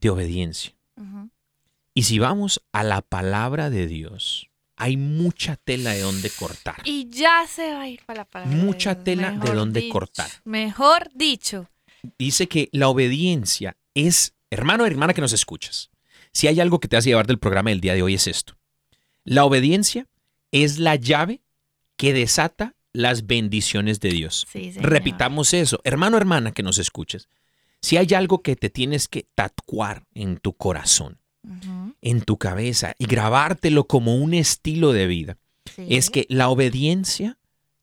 de 0.00 0.10
obediencia. 0.10 0.74
Y 1.94 2.04
si 2.04 2.18
vamos 2.18 2.62
a 2.72 2.82
la 2.84 3.02
palabra 3.02 3.68
de 3.68 3.86
Dios, 3.86 4.48
hay 4.76 4.96
mucha 4.96 5.56
tela 5.56 5.92
de 5.92 6.00
donde 6.00 6.30
cortar. 6.30 6.76
Y 6.84 7.10
ya 7.10 7.46
se 7.46 7.72
va 7.72 7.82
a 7.82 7.88
ir 7.88 8.00
para 8.06 8.20
la 8.20 8.24
palabra. 8.24 8.56
de 8.56 8.62
Mucha 8.62 9.04
tela 9.04 9.30
de 9.30 9.38
mejor 9.38 9.56
dónde 9.56 9.80
dicho, 9.80 9.92
cortar. 9.92 10.30
Mejor 10.44 11.10
dicho. 11.14 11.68
dice 12.18 12.48
que 12.48 12.70
la 12.72 12.88
obediencia 12.88 13.76
es, 13.94 14.34
hermano 14.50 14.84
o 14.84 14.86
hermana 14.86 15.12
que 15.12 15.20
nos 15.20 15.34
escuchas, 15.34 15.90
si 16.32 16.48
hay 16.48 16.60
algo 16.60 16.80
que 16.80 16.88
te 16.88 16.96
hace 16.96 17.10
llevar 17.10 17.26
del 17.26 17.38
programa 17.38 17.70
del 17.70 17.82
día 17.82 17.94
de 17.94 18.02
hoy 18.02 18.14
es 18.14 18.26
esto. 18.26 18.56
La 19.24 19.44
obediencia 19.44 20.06
es 20.50 20.78
la 20.78 20.96
llave 20.96 21.42
que 21.96 22.12
desata 22.12 22.74
las 22.92 23.26
bendiciones 23.26 24.00
de 24.00 24.10
Dios. 24.10 24.46
Sí. 24.50 24.72
Repitamos 24.72 25.54
eso, 25.54 25.80
hermano 25.84 26.16
hermana 26.16 26.52
que 26.52 26.62
nos 26.62 26.78
escuches. 26.78 27.28
Si 27.80 27.96
hay 27.96 28.14
algo 28.14 28.42
que 28.42 28.54
te 28.54 28.70
tienes 28.70 29.08
que 29.08 29.26
tatuar 29.34 30.04
en 30.14 30.38
tu 30.38 30.52
corazón, 30.52 31.18
en 32.00 32.22
tu 32.22 32.38
cabeza 32.38 32.94
y 32.98 33.06
grabártelo 33.06 33.88
como 33.88 34.14
un 34.14 34.34
estilo 34.34 34.92
de 34.92 35.06
vida, 35.06 35.38
sí. 35.74 35.86
es 35.88 36.10
que 36.10 36.26
la 36.28 36.48
obediencia 36.48 37.38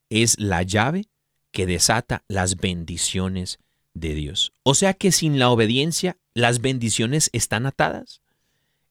es 0.10 0.40
la 0.40 0.64
llave 0.64 1.10
que 1.52 1.66
desata 1.66 2.24
las 2.28 2.56
bendiciones 2.56 3.60
de 3.94 4.14
Dios. 4.14 4.54
O 4.64 4.76
sea 4.76 4.94
que 4.94 5.12
sin 5.12 5.40
la 5.40 5.50
obediencia, 5.50 6.18
¿las 6.34 6.62
bendiciones 6.62 7.30
están 7.34 7.66
atadas? 7.66 8.22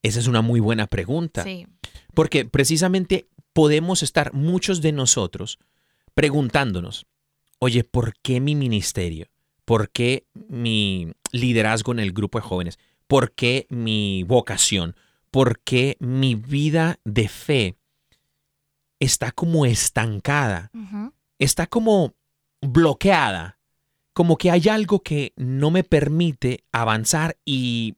Esa 0.02 0.20
es 0.20 0.26
una 0.26 0.42
muy 0.42 0.60
buena 0.60 0.86
pregunta. 0.86 1.44
Sí. 1.44 1.66
Porque 2.18 2.44
precisamente 2.44 3.28
podemos 3.52 4.02
estar 4.02 4.34
muchos 4.34 4.82
de 4.82 4.90
nosotros 4.90 5.60
preguntándonos, 6.14 7.06
oye, 7.60 7.84
¿por 7.84 8.12
qué 8.22 8.40
mi 8.40 8.56
ministerio? 8.56 9.28
¿Por 9.64 9.90
qué 9.90 10.26
mi 10.48 11.12
liderazgo 11.30 11.92
en 11.92 12.00
el 12.00 12.10
grupo 12.10 12.38
de 12.38 12.42
jóvenes? 12.42 12.80
¿Por 13.06 13.36
qué 13.36 13.68
mi 13.70 14.24
vocación? 14.24 14.96
¿Por 15.30 15.60
qué 15.60 15.96
mi 16.00 16.34
vida 16.34 16.98
de 17.04 17.28
fe 17.28 17.76
está 18.98 19.30
como 19.30 19.64
estancada? 19.64 20.72
Está 21.38 21.68
como 21.68 22.16
bloqueada. 22.60 23.60
Como 24.12 24.38
que 24.38 24.50
hay 24.50 24.68
algo 24.68 25.04
que 25.04 25.34
no 25.36 25.70
me 25.70 25.84
permite 25.84 26.64
avanzar 26.72 27.38
y, 27.44 27.94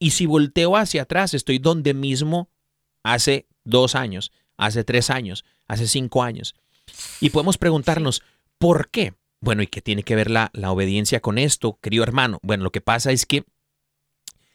y 0.00 0.10
si 0.10 0.26
volteo 0.26 0.76
hacia 0.76 1.02
atrás 1.02 1.32
estoy 1.32 1.60
donde 1.60 1.94
mismo 1.94 2.50
hace 3.12 3.46
dos 3.64 3.94
años, 3.94 4.32
hace 4.56 4.84
tres 4.84 5.10
años, 5.10 5.44
hace 5.68 5.86
cinco 5.86 6.22
años. 6.22 6.54
Y 7.20 7.30
podemos 7.30 7.58
preguntarnos, 7.58 8.22
¿por 8.58 8.90
qué? 8.90 9.14
Bueno, 9.40 9.62
¿y 9.62 9.66
qué 9.66 9.80
tiene 9.80 10.02
que 10.02 10.16
ver 10.16 10.30
la, 10.30 10.50
la 10.54 10.72
obediencia 10.72 11.20
con 11.20 11.38
esto, 11.38 11.78
querido 11.80 12.02
hermano? 12.02 12.38
Bueno, 12.42 12.64
lo 12.64 12.72
que 12.72 12.80
pasa 12.80 13.12
es 13.12 13.26
que 13.26 13.44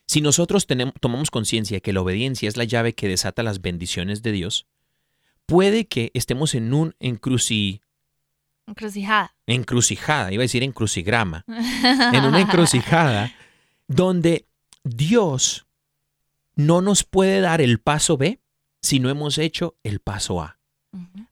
si 0.05 0.19
nosotros 0.19 0.67
tenemos, 0.67 0.93
tomamos 0.99 1.31
conciencia 1.31 1.77
de 1.77 1.81
que 1.81 1.93
la 1.93 2.01
obediencia 2.01 2.49
es 2.49 2.57
la 2.57 2.65
llave 2.65 2.93
que 2.93 3.07
desata 3.07 3.43
las 3.43 3.61
bendiciones 3.61 4.21
de 4.21 4.33
Dios, 4.33 4.67
puede 5.45 5.85
que 5.87 6.11
estemos 6.13 6.53
en 6.55 6.73
un 6.73 6.95
encruci, 6.99 7.81
Encrucijada. 8.67 9.33
encrucijada, 9.47 10.31
iba 10.33 10.41
a 10.41 10.43
decir 10.43 10.63
encrucigrama, 10.63 11.45
en 11.47 12.25
una 12.25 12.41
encrucijada 12.41 13.33
donde 13.87 14.45
Dios 14.83 15.65
no 16.55 16.81
nos 16.81 17.03
puede 17.05 17.39
dar 17.39 17.61
el 17.61 17.79
paso 17.79 18.17
B 18.17 18.40
si 18.81 18.99
no 18.99 19.09
hemos 19.09 19.37
hecho 19.37 19.77
el 19.83 19.99
paso 19.99 20.41
A. 20.41 20.59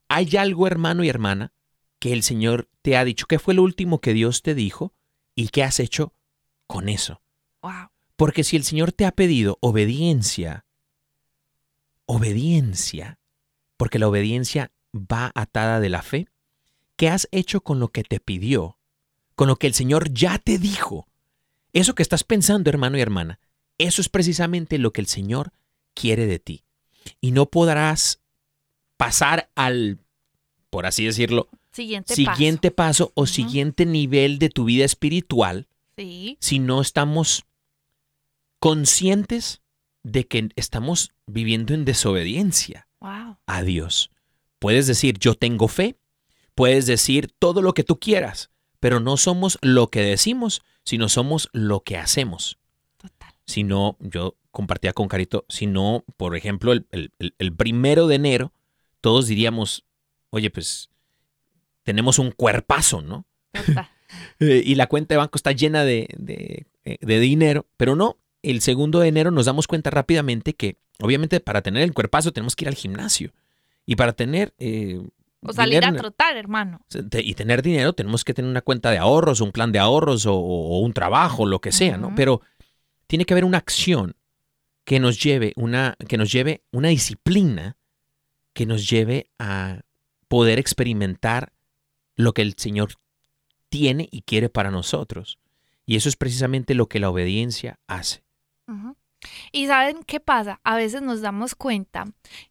¿Hay 0.08 0.36
algo, 0.36 0.66
hermano 0.66 1.04
y 1.04 1.08
hermana, 1.08 1.52
que 1.98 2.12
el 2.12 2.22
Señor 2.22 2.68
te 2.82 2.96
ha 2.96 3.04
dicho? 3.04 3.26
¿Qué 3.26 3.38
fue 3.38 3.54
lo 3.54 3.62
último 3.62 4.00
que 4.00 4.14
Dios 4.14 4.42
te 4.42 4.54
dijo? 4.54 4.94
¿Y 5.34 5.48
qué 5.48 5.62
has 5.62 5.80
hecho 5.80 6.14
con 6.66 6.88
eso? 6.88 7.22
Wow. 7.62 7.90
Porque 8.16 8.44
si 8.44 8.56
el 8.56 8.64
Señor 8.64 8.92
te 8.92 9.04
ha 9.04 9.12
pedido 9.12 9.58
obediencia, 9.60 10.64
obediencia, 12.06 13.18
porque 13.76 13.98
la 13.98 14.08
obediencia 14.08 14.72
va 14.94 15.30
atada 15.34 15.80
de 15.80 15.88
la 15.88 16.02
fe, 16.02 16.28
¿qué 16.96 17.08
has 17.08 17.28
hecho 17.30 17.62
con 17.62 17.80
lo 17.80 17.88
que 17.88 18.02
te 18.02 18.20
pidió? 18.20 18.78
Con 19.34 19.48
lo 19.48 19.56
que 19.56 19.66
el 19.66 19.74
Señor 19.74 20.12
ya 20.12 20.38
te 20.38 20.58
dijo. 20.58 21.06
Eso 21.72 21.94
que 21.94 22.02
estás 22.02 22.24
pensando, 22.24 22.68
hermano 22.68 22.98
y 22.98 23.00
hermana, 23.00 23.38
eso 23.78 24.02
es 24.02 24.08
precisamente 24.08 24.78
lo 24.78 24.92
que 24.92 25.00
el 25.00 25.06
Señor 25.06 25.52
quiere 25.94 26.26
de 26.26 26.38
ti. 26.38 26.64
Y 27.20 27.30
no 27.32 27.46
podrás 27.46 28.20
pasar 28.96 29.50
al, 29.54 29.98
por 30.70 30.86
así 30.86 31.04
decirlo, 31.04 31.48
Siguiente, 31.72 32.14
siguiente 32.14 32.70
paso, 32.70 33.12
o 33.14 33.26
siguiente 33.26 33.86
nivel 33.86 34.38
de 34.38 34.48
tu 34.48 34.64
vida 34.64 34.84
espiritual. 34.84 35.66
Sí. 35.96 36.38
si 36.40 36.58
no 36.58 36.80
estamos 36.80 37.44
conscientes 38.58 39.60
de 40.02 40.26
que 40.26 40.48
estamos 40.56 41.12
viviendo 41.26 41.74
en 41.74 41.84
desobediencia 41.84 42.88
Wow. 43.00 43.36
a 43.46 43.62
Dios. 43.62 44.10
Puedes 44.58 44.86
decir, 44.86 45.18
yo 45.18 45.34
tengo 45.34 45.68
fe, 45.68 45.96
puedes 46.54 46.86
decir 46.86 47.32
todo 47.38 47.62
lo 47.62 47.72
que 47.74 47.84
tú 47.84 47.98
quieras, 47.98 48.50
pero 48.78 49.00
no 49.00 49.16
somos 49.16 49.58
lo 49.62 49.88
que 49.88 50.00
decimos, 50.02 50.62
sino 50.84 51.08
somos 51.08 51.48
lo 51.52 51.80
que 51.80 51.96
hacemos. 51.96 52.58
Total. 52.98 53.34
Si 53.46 53.62
no, 53.62 53.96
yo 54.00 54.36
compartía 54.50 54.92
con 54.92 55.08
Carito, 55.08 55.44
si 55.48 55.66
no, 55.66 56.04
por 56.16 56.36
ejemplo, 56.36 56.72
el, 56.72 56.86
el- 56.90 57.12
el- 57.38 57.52
primero 57.54 58.06
de 58.06 58.16
enero, 58.16 58.52
todos 59.00 59.26
diríamos, 59.26 59.84
oye, 60.30 60.50
pues 60.50 60.90
tenemos 61.82 62.18
un 62.18 62.30
cuerpazo, 62.32 63.02
¿no? 63.02 63.26
Eh, 64.40 64.62
y 64.64 64.74
la 64.74 64.88
cuenta 64.88 65.14
de 65.14 65.18
banco 65.18 65.36
está 65.36 65.52
llena 65.52 65.84
de, 65.84 66.08
de, 66.18 66.66
eh, 66.84 66.98
de 67.00 67.20
dinero, 67.20 67.66
pero 67.76 67.94
no, 67.94 68.16
el 68.42 68.60
segundo 68.60 68.98
de 68.98 69.06
enero 69.06 69.30
nos 69.30 69.46
damos 69.46 69.68
cuenta 69.68 69.88
rápidamente 69.90 70.52
que 70.54 70.78
obviamente 70.98 71.38
para 71.38 71.62
tener 71.62 71.82
el 71.84 71.94
cuerpazo 71.94 72.32
tenemos 72.32 72.56
que 72.56 72.64
ir 72.64 72.68
al 72.68 72.74
gimnasio 72.74 73.32
y 73.86 73.94
para 73.94 74.12
tener... 74.12 74.52
eh, 74.58 75.00
O 75.46 75.52
salir 75.52 75.84
a 75.84 75.92
trotar, 75.92 76.36
hermano. 76.36 76.80
y 77.22 77.34
tener 77.34 77.62
dinero 77.62 77.92
tenemos 77.92 78.24
que 78.24 78.34
tener 78.34 78.50
una 78.50 78.62
cuenta 78.62 78.90
de 78.90 78.98
ahorros, 78.98 79.40
un 79.40 79.52
plan 79.52 79.70
de 79.70 79.78
ahorros 79.78 80.26
o, 80.26 80.34
o 80.34 80.80
un 80.80 80.92
trabajo, 80.92 81.46
lo 81.46 81.60
que 81.60 81.70
sea, 81.70 81.96
¿no? 81.96 82.12
Pero 82.16 82.40
tiene 83.06 83.24
que 83.26 83.34
haber 83.34 83.44
una 83.44 83.58
acción 83.58 84.16
que 84.90 84.98
nos 84.98 85.22
lleve 85.22 85.52
una, 85.54 85.94
que 86.08 86.16
nos 86.16 86.32
lleve 86.32 86.64
una 86.72 86.88
disciplina 86.88 87.76
que 88.52 88.66
nos 88.66 88.90
lleve 88.90 89.30
a 89.38 89.82
poder 90.26 90.58
experimentar 90.58 91.52
lo 92.16 92.32
que 92.32 92.42
el 92.42 92.54
Señor 92.56 92.94
tiene 93.68 94.08
y 94.10 94.22
quiere 94.22 94.48
para 94.48 94.72
nosotros. 94.72 95.38
Y 95.86 95.94
eso 95.94 96.08
es 96.08 96.16
precisamente 96.16 96.74
lo 96.74 96.88
que 96.88 96.98
la 96.98 97.08
obediencia 97.08 97.78
hace. 97.86 98.24
Y 99.52 99.68
saben 99.68 100.02
qué 100.02 100.18
pasa? 100.18 100.58
A 100.64 100.74
veces 100.74 101.02
nos 101.02 101.20
damos 101.20 101.54
cuenta 101.54 102.06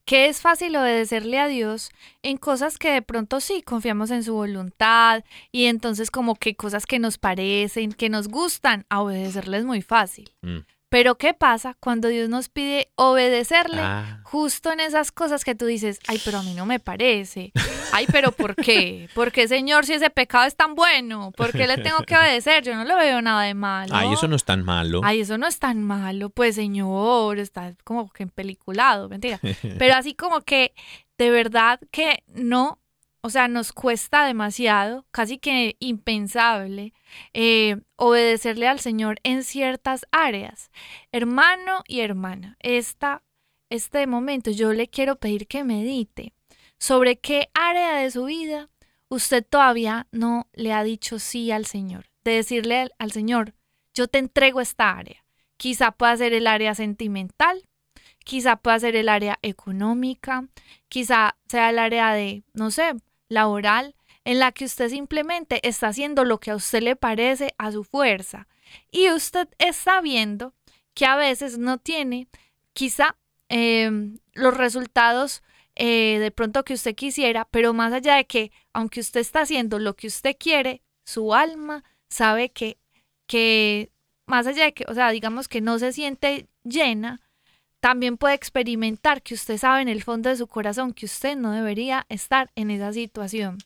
que 0.06 0.28
es 0.28 0.40
fácil 0.40 0.78
obedecerle 0.78 1.40
a 1.40 1.50
Dios 1.50 1.90
en 2.22 2.38
cosas 2.38 2.78
que 2.78 2.90
de 2.90 3.02
pronto 3.02 3.42
sí 3.42 3.64
confiamos 3.64 4.12
en 4.12 4.24
su 4.24 4.34
voluntad 4.34 5.26
y 5.52 5.66
entonces 5.66 6.10
como 6.10 6.36
que 6.36 6.56
cosas 6.56 6.86
que 6.86 7.00
nos 7.00 7.18
parecen, 7.18 7.92
que 7.92 8.08
nos 8.08 8.30
gustan, 8.30 8.86
a 8.88 9.02
obedecerle 9.02 9.58
es 9.58 9.66
muy 9.66 9.82
fácil. 9.82 10.32
Mm. 10.42 10.60
Pero 10.90 11.18
¿qué 11.20 11.34
pasa 11.36 11.76
cuando 11.80 12.08
Dios 12.08 12.30
nos 12.30 12.50
pide 12.50 12.92
obedecerle 12.96 13.82
Ah, 13.82 14.22
justo 14.24 14.72
en 14.72 14.80
esas 14.80 15.12
cosas 15.12 15.44
que 15.46 15.54
tú 15.54 15.66
dices, 15.66 16.00
ay, 16.08 16.20
pero 16.26 16.40
a 16.40 16.44
mí 16.44 16.54
no 16.56 16.66
me 16.66 16.80
parece. 16.80 17.52
Ay, 17.92 18.08
pero 18.12 18.32
¿por 18.32 18.56
qué? 18.56 19.08
¿Por 19.14 19.32
qué, 19.32 19.48
Señor, 19.48 19.86
si 19.86 19.94
ese 19.94 20.10
pecado 20.10 20.46
es 20.46 20.56
tan 20.56 20.74
bueno? 20.76 21.32
¿Por 21.38 21.52
qué 21.52 21.68
le 21.68 21.78
tengo 21.78 22.00
que 22.08 22.16
obedecer? 22.18 22.64
Yo 22.64 22.76
no 22.76 22.86
le 22.86 22.96
veo 22.96 23.22
nada 23.22 23.44
de 23.44 23.54
malo. 23.54 23.94
ay, 23.96 24.14
eso 24.14 24.28
no 24.28 24.36
es 24.36 24.44
tan 24.46 24.64
malo. 24.64 25.02
Ay, 25.04 25.22
eso 25.22 25.38
no 25.38 25.46
es 25.48 25.60
tan 25.60 25.82
malo, 25.84 26.30
pues 26.32 26.56
señor, 26.56 27.38
está 27.40 27.74
como 27.84 28.10
que 28.12 28.24
en 28.24 28.30
peliculado, 28.30 29.10
mentira. 29.10 29.40
Pero 29.78 29.94
así 29.96 30.16
como 30.16 30.42
que 30.42 30.74
de 31.18 31.30
verdad 31.30 31.80
que 31.92 32.24
no, 32.28 32.80
o 33.22 33.30
sea, 33.30 33.48
nos 33.48 33.74
cuesta 33.74 34.26
demasiado, 34.26 35.06
casi 35.12 35.38
que 35.38 35.76
impensable, 35.80 36.94
eh, 37.34 37.82
obedecerle 37.96 38.68
al 38.68 38.80
Señor 38.80 39.20
en 39.24 39.44
ciertas 39.44 40.06
áreas. 40.12 40.72
Hermano 41.12 41.84
y 41.88 42.00
hermana, 42.02 42.58
esta, 42.60 43.24
este 43.70 44.08
momento 44.08 44.52
yo 44.52 44.74
le 44.74 44.88
quiero 44.88 45.18
pedir 45.18 45.48
que 45.48 45.64
medite 45.64 46.34
sobre 46.78 47.18
qué 47.18 47.50
área 47.54 47.96
de 47.96 48.10
su 48.12 48.26
vida 48.26 48.70
usted 49.10 49.46
todavía 49.46 50.08
no 50.12 50.48
le 50.54 50.72
ha 50.72 50.84
dicho 50.84 51.20
sí 51.20 51.52
al 51.52 51.66
Señor. 51.66 52.06
De 52.24 52.32
decirle 52.32 52.80
al, 52.80 52.94
al 53.00 53.12
Señor, 53.12 53.56
yo 53.94 54.08
te 54.08 54.20
entrego 54.20 54.62
esta 54.62 54.92
área. 54.92 55.26
Quizá 55.58 55.92
pueda 55.92 56.16
ser 56.16 56.34
el 56.34 56.48
área 56.48 56.74
sentimental, 56.76 57.68
quizá 58.24 58.56
pueda 58.56 58.80
ser 58.80 58.96
el 58.96 59.10
área 59.10 59.40
económica, 59.42 60.48
quizá 60.88 61.36
sea 61.48 61.70
el 61.72 61.80
área 61.80 62.14
de, 62.14 62.44
no 62.54 62.72
sé, 62.72 62.94
laboral, 63.30 63.96
en 64.26 64.40
la 64.40 64.52
que 64.52 64.66
usted 64.66 64.90
simplemente 64.90 65.66
está 65.68 65.88
haciendo 65.88 66.26
lo 66.26 66.40
que 66.40 66.52
a 66.52 66.56
usted 66.56 66.84
le 66.84 66.96
parece 66.96 67.54
a 67.58 67.72
su 67.72 67.84
fuerza. 67.84 68.48
Y 68.92 69.10
usted 69.10 69.48
está 69.58 70.02
viendo 70.02 70.54
que 70.94 71.06
a 71.06 71.16
veces 71.16 71.58
no 71.58 71.78
tiene 71.78 72.28
quizá 72.74 73.16
eh, 73.48 73.90
los 74.34 74.56
resultados 74.56 75.42
eh, 75.76 76.20
de 76.20 76.32
pronto 76.32 76.66
que 76.66 76.74
usted 76.74 76.94
quisiera, 76.94 77.48
pero 77.50 77.74
más 77.74 77.94
allá 77.94 78.16
de 78.16 78.26
que, 78.26 78.52
aunque 78.74 79.00
usted 79.00 79.22
está 79.22 79.42
haciendo 79.42 79.80
lo 79.80 79.96
que 79.96 80.08
usted 80.08 80.36
quiere, 80.38 80.82
su 81.06 81.34
alma 81.34 81.86
sabe 82.10 82.50
que, 82.52 82.78
que 83.28 83.90
más 84.26 84.46
allá 84.46 84.66
de 84.66 84.74
que, 84.74 84.86
o 84.90 84.94
sea, 84.94 85.10
digamos 85.12 85.48
que 85.48 85.62
no 85.62 85.80
se 85.80 85.94
siente 85.94 86.50
llena, 86.64 87.22
también 87.80 88.18
puede 88.18 88.36
experimentar 88.36 89.22
que 89.22 89.34
usted 89.34 89.58
sabe 89.58 89.82
en 89.82 89.88
el 89.88 90.04
fondo 90.04 90.30
de 90.30 90.36
su 90.36 90.48
corazón 90.48 90.94
que 90.94 91.06
usted 91.06 91.36
no 91.36 91.52
debería 91.52 92.06
estar 92.10 92.52
en 92.56 92.72
esa 92.72 92.92
situación. 92.94 93.58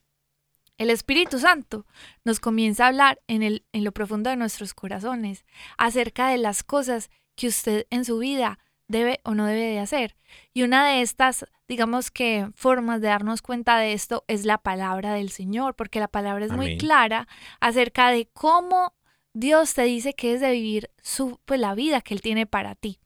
El 0.77 0.89
Espíritu 0.89 1.39
Santo 1.39 1.85
nos 2.23 2.39
comienza 2.39 2.85
a 2.85 2.87
hablar 2.87 3.21
en, 3.27 3.43
el, 3.43 3.65
en 3.73 3.83
lo 3.83 3.91
profundo 3.91 4.29
de 4.29 4.35
nuestros 4.35 4.73
corazones 4.73 5.45
acerca 5.77 6.27
de 6.29 6.37
las 6.37 6.63
cosas 6.63 7.09
que 7.35 7.47
usted 7.47 7.85
en 7.89 8.05
su 8.05 8.17
vida 8.17 8.59
debe 8.87 9.19
o 9.23 9.33
no 9.33 9.45
debe 9.45 9.67
de 9.67 9.79
hacer. 9.79 10.15
Y 10.53 10.63
una 10.63 10.87
de 10.87 11.01
estas, 11.01 11.45
digamos 11.67 12.11
que 12.11 12.49
formas 12.55 13.01
de 13.01 13.07
darnos 13.07 13.41
cuenta 13.41 13.77
de 13.77 13.93
esto 13.93 14.23
es 14.27 14.45
la 14.45 14.57
palabra 14.57 15.13
del 15.13 15.29
Señor, 15.29 15.75
porque 15.75 15.99
la 15.99 16.07
palabra 16.07 16.45
es 16.45 16.51
muy 16.51 16.77
clara 16.77 17.27
acerca 17.59 18.09
de 18.09 18.27
cómo 18.33 18.93
Dios 19.33 19.73
te 19.73 19.83
dice 19.83 20.13
que 20.13 20.33
es 20.33 20.41
de 20.41 20.51
vivir 20.51 20.91
su, 21.01 21.39
pues, 21.45 21.59
la 21.59 21.75
vida 21.75 22.01
que 22.01 22.13
Él 22.13 22.21
tiene 22.21 22.45
para 22.45 22.75
ti. 22.75 22.99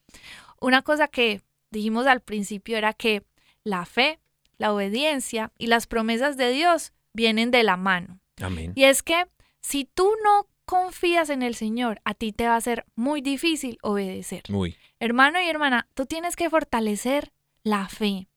Una 0.60 0.82
cosa 0.82 1.08
que 1.08 1.42
dijimos 1.72 2.08
al 2.08 2.22
principio 2.22 2.78
era 2.78 2.94
que 2.94 3.24
la 3.64 3.86
fe, 3.86 4.20
la 4.58 4.74
obediencia 4.74 5.52
y 5.58 5.68
las 5.68 5.88
promesas 5.88 6.38
de 6.38 6.52
Dios 6.52 6.94
vienen 7.14 7.52
de 7.52 7.64
la 7.64 7.78
mano. 7.78 8.20
Amén. 8.42 8.74
Y 8.76 8.86
es 8.86 9.04
que 9.04 9.26
si 9.62 9.86
tú 9.86 10.10
no 10.24 10.48
confías 10.66 11.30
en 11.30 11.44
el 11.44 11.56
Señor, 11.56 12.02
a 12.04 12.14
ti 12.14 12.34
te 12.34 12.48
va 12.48 12.56
a 12.56 12.62
ser 12.62 12.86
muy 12.96 13.22
difícil 13.22 13.78
obedecer. 13.82 14.44
Uy, 14.50 14.76
Hermano 15.00 15.40
y 15.42 15.48
hermana, 15.48 15.88
tú 15.94 16.06
tienes 16.06 16.36
que 16.36 16.50
fortalecer 16.50 17.32
la 17.64 17.88
fe, 17.88 18.28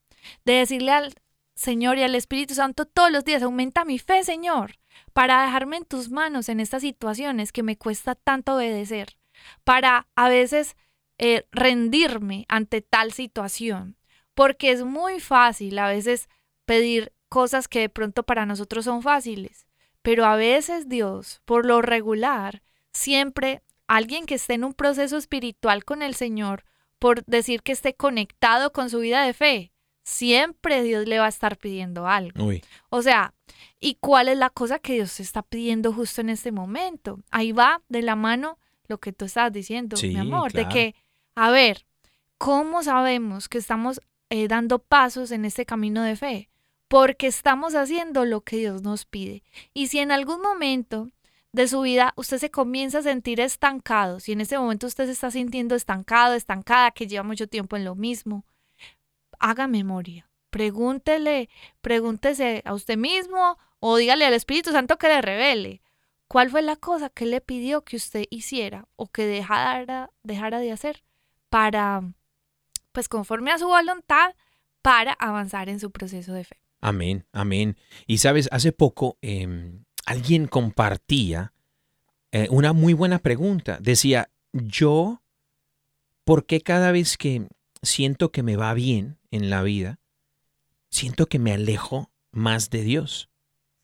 de 0.45 0.53
decirle 0.53 0.93
al 0.93 1.15
Señor 1.55 1.99
y 1.99 2.03
al 2.03 2.15
Espíritu 2.15 2.55
Santo 2.55 2.85
todos 2.85 3.11
los 3.11 3.25
días, 3.25 3.43
aumenta 3.43 3.85
mi 3.85 3.99
fe, 3.99 4.25
Señor, 4.25 4.79
para 5.13 5.43
dejarme 5.43 5.79
en 5.79 5.85
tus 5.85 6.11
manos 6.11 6.49
en 6.49 6.61
estas 6.61 6.83
situaciones 6.83 7.53
que 7.53 7.63
me 7.63 7.77
cuesta 7.77 8.15
tanto 8.15 8.57
obedecer, 8.57 9.17
para 9.65 10.07
a 10.17 10.29
veces 10.29 10.77
eh, 11.23 11.47
rendirme 11.53 12.47
ante 12.49 12.81
tal 12.81 13.13
situación, 13.13 13.99
porque 14.33 14.73
es 14.73 14.85
muy 14.85 15.21
fácil 15.21 15.79
a 15.79 15.89
veces 15.89 16.31
pedir 16.65 17.13
cosas 17.29 17.69
que 17.69 17.81
de 17.81 17.89
pronto 17.91 18.23
para 18.23 18.47
nosotros 18.47 18.87
son 18.87 19.03
fáciles, 19.03 19.67
pero 20.01 20.25
a 20.25 20.37
veces 20.37 20.89
Dios, 20.89 21.43
por 21.45 21.67
lo 21.67 21.83
regular, 21.83 22.63
siempre 22.95 23.63
alguien 23.87 24.25
que 24.25 24.37
esté 24.37 24.55
en 24.55 24.65
un 24.65 24.73
proceso 24.73 25.19
espiritual 25.19 25.85
con 25.85 26.01
el 26.01 26.15
Señor, 26.15 26.65
por 26.99 27.23
decir 27.27 27.63
que 27.63 27.73
esté 27.73 27.93
conectado 27.93 28.73
con 28.73 28.89
su 28.89 29.01
vida 29.01 29.23
de 29.23 29.35
fe, 29.35 29.73
siempre 30.03 30.83
Dios 30.83 31.07
le 31.07 31.19
va 31.19 31.27
a 31.27 31.29
estar 31.29 31.59
pidiendo 31.59 32.07
algo. 32.07 32.47
uy. 32.47 32.65
O 32.89 33.03
sea, 33.03 33.35
¿y 33.79 33.97
cuál 33.97 34.29
es 34.29 34.39
la 34.39 34.49
cosa 34.49 34.79
que 34.79 34.95
Dios 34.95 35.21
está 35.21 35.43
pidiendo 35.43 35.93
justo 35.93 36.23
en 36.23 36.31
este 36.31 36.51
momento? 36.51 37.21
Ahí 37.31 37.53
va 37.53 37.83
de 37.89 38.01
la 38.01 38.17
mano 38.17 38.59
lo 38.89 38.99
que 38.99 39.13
tú 39.13 39.27
estabas 39.27 39.53
diciendo, 39.53 39.99
Sí, 39.99 40.09
mi 40.09 40.19
amor, 40.19 40.53
claro. 40.53 40.69
de 40.69 40.75
que, 40.75 40.95
a 41.35 41.51
ver, 41.51 41.87
¿cómo 42.39 42.83
sabemos 42.83 43.49
que 43.49 43.59
estamos 43.59 44.01
eh, 44.31 44.49
dando 44.49 44.79
pasos 44.79 45.31
en 45.31 45.45
este 45.45 45.67
camino 45.67 46.03
de 46.03 46.17
fe? 46.17 46.49
Porque 46.89 47.27
estamos 47.27 47.75
haciendo 47.75 48.25
lo 48.25 48.41
que 48.41 48.57
Dios 48.57 48.83
nos 48.83 49.05
pide. 49.05 49.43
Y 49.73 49.89
si 49.89 50.01
en 50.01 50.11
algún 50.13 50.43
momento 50.43 51.09
de 51.53 51.69
su 51.69 51.83
vida 51.83 52.13
usted 52.17 52.39
se 52.39 52.51
comienza 52.51 52.99
a 52.99 53.03
sentir 53.03 53.41
estancado, 53.41 54.21
si 54.21 54.33
en 54.33 54.41
este 54.41 54.59
momento 54.59 54.87
usted 54.87 55.07
se 55.07 55.13
está 55.13 55.31
sintiendo 55.31 55.75
estancado, 55.75 56.35
estancada, 56.35 56.91
que 56.91 57.07
lleva 57.07 57.23
mucho 57.23 57.47
tiempo 57.47 57.77
en 57.77 57.85
lo 57.85 57.95
mismo, 57.95 58.45
haga 59.39 59.69
memoria. 59.69 60.29
Pregúntele, 60.51 61.49
pregúntese 61.81 62.63
a 62.65 62.75
usted 62.75 62.97
mismo 62.97 63.57
o 63.79 63.97
dígale 63.97 64.27
al 64.27 64.35
Espíritu 64.35 64.73
Santo 64.73 64.99
que 64.99 65.09
le 65.09 65.23
revele. 65.23 65.81
¿Cuál 66.27 66.51
fue 66.51 66.63
la 66.63 66.77
cosa 66.77 67.09
que 67.09 67.27
le 67.27 67.41
pidió 67.41 67.83
que 67.83 67.97
usted 67.97 68.25
hiciera 68.31 68.87
o 68.97 69.07
que 69.07 69.27
dejara 69.27 70.11
de 70.23 70.73
hacer 70.73 71.03
para, 71.51 72.03
pues 72.93 73.09
conforme 73.09 73.51
a 73.51 73.59
su 73.59 73.67
voluntad, 73.67 74.35
para 74.83 75.13
avanzar 75.13 75.69
en 75.69 75.79
su 75.81 75.91
proceso 75.91 76.33
de 76.33 76.45
fe? 76.45 76.57
Amén, 76.81 77.27
amén. 77.33 77.77
Y 78.07 78.19
sabes, 78.19 78.49
hace 78.53 78.73
poco 78.73 79.19
em, 79.21 79.85
alguien 80.07 80.47
compartía 80.47 81.53
eh, 82.33 82.49
una 82.51 82.73
muy 82.73 82.95
buena 82.95 83.19
pregunta. 83.19 83.79
Decía, 83.81 84.31
yo, 84.53 85.23
¿por 86.25 86.47
qué 86.47 86.63
cada 86.63 86.93
vez 86.93 87.19
que 87.19 87.49
siento 87.83 88.31
que 88.33 88.43
me 88.43 88.57
va 88.57 88.73
bien 88.73 89.19
en 89.31 89.51
la 89.51 89.63
vida, 89.63 89.99
siento 90.89 91.27
que 91.27 91.39
me 91.39 91.53
alejo 91.53 92.11
más 92.33 92.71
de 92.71 92.83
Dios? 92.83 93.29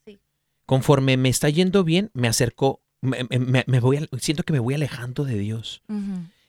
Sí. 0.07 0.19
Conforme 0.65 1.17
me 1.19 1.29
está 1.29 1.51
yendo 1.51 1.85
bien, 1.85 2.11
me 2.15 2.29
acerco, 2.29 2.81
me, 3.03 3.25
me- 3.29 3.65
me 3.67 3.81
voy, 3.81 4.09
siento 4.19 4.43
que 4.45 4.53
me 4.55 4.61
voy 4.61 4.75
alejando 4.75 5.25
de 5.25 5.37
Dios. 5.39 5.83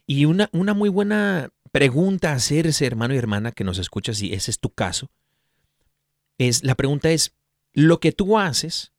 Y 0.07 0.25
una, 0.25 0.49
una 0.53 0.73
muy 0.73 0.89
buena 0.89 1.49
pregunta 1.71 2.31
a 2.31 2.35
hacerse, 2.35 2.85
hermano 2.85 3.13
y 3.13 3.17
hermana, 3.17 3.51
que 3.51 3.63
nos 3.65 3.77
escuchas, 3.77 4.17
si 4.17 4.33
ese 4.33 4.51
es 4.51 4.59
tu 4.59 4.69
caso, 4.69 5.11
es, 6.37 6.63
la 6.63 6.75
pregunta 6.75 7.11
es, 7.11 7.35
lo 7.73 7.99
que 7.99 8.11
tú 8.11 8.37
haces, 8.39 8.93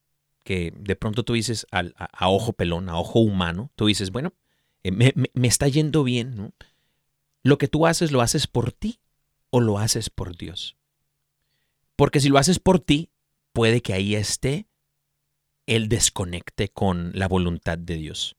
que 0.44 0.73
de 0.79 0.97
pronto 0.97 1.25
tú 1.25 1.33
dices 1.33 1.66
a 1.73 2.29
ojo 2.29 2.53
pelón, 2.53 2.88
a 2.88 2.99
ojo 2.99 3.21
humano, 3.21 3.71
tú 3.75 3.87
dices, 3.87 4.11
bueno, 4.11 4.35
eh, 4.83 4.92
me, 4.92 5.12
me- 5.16 5.31
me 5.35 5.49
está 5.49 5.66
yendo 5.68 6.05
bien, 6.05 6.37
¿no? 6.37 6.53
Lo 7.42 7.59
que 7.59 7.68
tú 7.68 7.87
haces, 7.87 8.12
¿lo 8.12 8.21
haces 8.21 8.47
por 8.47 8.73
ti 8.73 9.01
o 9.51 9.61
lo 9.61 9.79
haces 9.79 10.11
por 10.11 10.37
Dios? 10.37 10.77
Porque 11.97 12.21
si 12.21 12.29
lo 12.29 12.38
haces 12.38 12.59
por 12.59 12.79
ti, 12.81 13.11
puede 13.53 13.81
que 13.81 13.94
ahí 13.94 14.14
esté 14.14 14.68
el 15.66 15.88
desconecte 15.88 16.68
con 16.68 17.12
la 17.14 17.29
voluntad 17.29 17.79
de 17.79 17.97
Dios. 17.97 18.37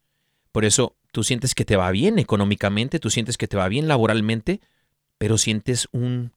Por 0.51 0.65
eso 0.65 0.95
tú 1.11 1.23
sientes 1.23 1.55
que 1.55 1.65
te 1.65 1.75
va 1.75 1.91
bien 1.91 2.19
económicamente, 2.19 2.99
tú 2.99 3.09
sientes 3.09 3.37
que 3.37 3.47
te 3.47 3.57
va 3.57 3.67
bien 3.67 3.87
laboralmente, 3.87 4.61
pero 5.17 5.37
sientes 5.37 5.87
un, 5.91 6.31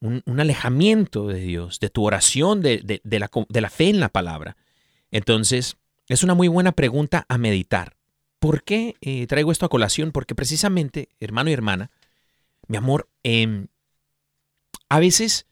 un, 0.00 0.22
alejamiento 0.40 1.26
de 1.28 1.40
Dios, 1.40 1.80
de 1.80 1.90
tu 1.90 2.04
oración, 2.04 2.60
de, 2.60 3.00
de- 3.02 3.18
la, 3.18 3.30
de 3.48 3.60
la 3.60 3.70
fe 3.70 3.88
en 3.88 4.00
la 4.00 4.08
palabra. 4.10 4.56
Entonces, 5.10 5.76
es 6.08 6.22
una 6.22 6.34
muy 6.34 6.48
buena 6.48 6.72
pregunta 6.72 7.24
a 7.28 7.38
meditar. 7.38 7.96
¿Por 8.38 8.62
qué 8.62 8.96
eh, 9.00 9.26
traigo 9.26 9.52
esto 9.52 9.66
a 9.66 9.70
colación? 9.70 10.12
Porque 10.12 10.34
precisamente, 10.34 11.08
hermano 11.18 11.50
y 11.50 11.54
hermana, 11.54 11.90
mi 12.68 12.76
amor, 12.76 13.08
em, 13.22 13.68
a 14.88 15.00
veces 15.00 15.46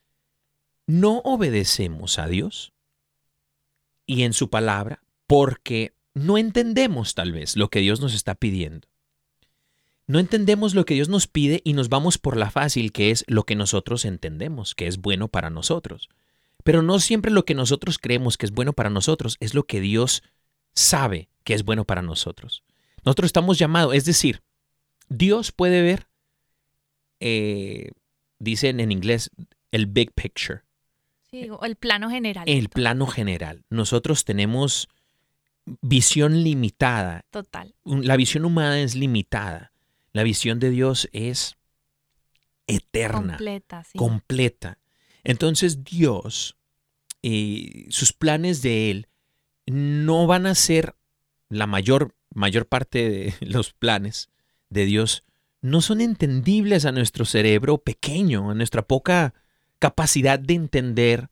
no 0.87 1.19
obedecemos 1.25 2.19
a 2.19 2.27
Dios 2.27 2.73
y 4.05 4.25
en 4.25 4.33
su 4.35 4.51
palabra 4.51 5.03
porque 5.27 5.95
no 6.15 6.39
entendemos 6.39 7.15
tal 7.15 7.33
vez 7.33 7.57
lo 7.57 7.69
que 7.69 7.81
Dios 7.81 8.01
nos 8.01 8.15
está 8.15 8.35
pidiendo. 8.35 8.89
No 10.07 10.19
entendemos 10.19 10.75
lo 10.75 10.85
que 10.85 10.95
Dios 10.95 11.09
nos 11.09 11.27
pide 11.27 11.63
y 11.65 11.73
nos 11.73 11.89
vamos 11.89 12.19
por 12.19 12.37
la 12.37 12.51
fácil, 12.51 12.93
que 12.93 13.11
es 13.11 13.25
lo 13.29 13.45
que 13.45 13.55
nosotros 13.55 14.05
entendemos, 14.05 14.75
que 14.75 14.87
es 14.87 14.99
bueno 14.99 15.29
para 15.29 15.49
nosotros. 15.49 16.09
Pero 16.65 16.83
no 16.83 16.99
siempre 16.99 17.31
lo 17.31 17.45
que 17.45 17.55
nosotros 17.55 17.99
creemos 17.99 18.37
que 18.37 18.47
es 18.47 18.53
bueno 18.53 18.73
para 18.73 18.91
nosotros 18.91 19.37
es 19.41 19.55
lo 19.55 19.65
que 19.65 19.81
Dios 19.81 20.23
sabe 20.75 21.29
que 21.45 21.55
es 21.55 21.65
bueno 21.65 21.85
para 21.85 22.03
nosotros. 22.03 22.63
Nosotros 23.05 23.27
estamos 23.27 23.59
llamados, 23.59 23.95
es 23.95 24.05
decir, 24.05 24.43
Dios 25.09 25.51
puede 25.53 25.83
ver, 25.83 26.07
eh, 27.21 27.91
dicen 28.39 28.81
en 28.81 28.93
inglés, 28.93 29.31
el 29.71 29.87
big 29.87 30.13
picture 30.13 30.63
Sí, 31.31 31.49
o 31.51 31.65
el 31.65 31.77
plano 31.77 32.11
general. 32.11 32.45
el 32.47 32.69
plano 32.69 33.07
general. 33.07 33.65
Nosotros 33.71 34.25
tenemos 34.25 34.89
visión 35.81 36.43
limitada. 36.43 37.25
Total. 37.31 37.75
La 37.85 38.17
visión 38.17 38.45
humana 38.45 38.81
es 38.81 38.95
limitada. 38.95 39.73
La 40.13 40.23
visión 40.23 40.59
de 40.59 40.71
Dios 40.71 41.09
es 41.13 41.57
eterna, 42.67 43.37
Completa, 43.37 43.85
sí. 43.85 43.99
completa. 43.99 44.79
Entonces 45.25 45.85
Dios, 45.85 46.57
eh, 47.23 47.87
sus 47.91 48.13
planes 48.13 48.63
de 48.63 48.91
Él 48.91 49.09
no 49.67 50.27
van 50.27 50.47
a 50.47 50.55
ser 50.55 50.97
la 51.49 51.67
mayor, 51.67 52.15
mayor 52.35 52.67
parte 52.67 53.09
de 53.09 53.35
los 53.41 53.73
planes 53.73 54.31
de 54.69 54.85
Dios, 54.85 55.25
no 55.61 55.81
son 55.81 56.01
entendibles 56.01 56.85
a 56.85 56.93
nuestro 56.93 57.25
cerebro 57.25 57.79
pequeño, 57.79 58.51
a 58.51 58.55
nuestra 58.55 58.83
poca 58.83 59.33
capacidad 59.79 60.39
de 60.39 60.55
entender 60.55 61.29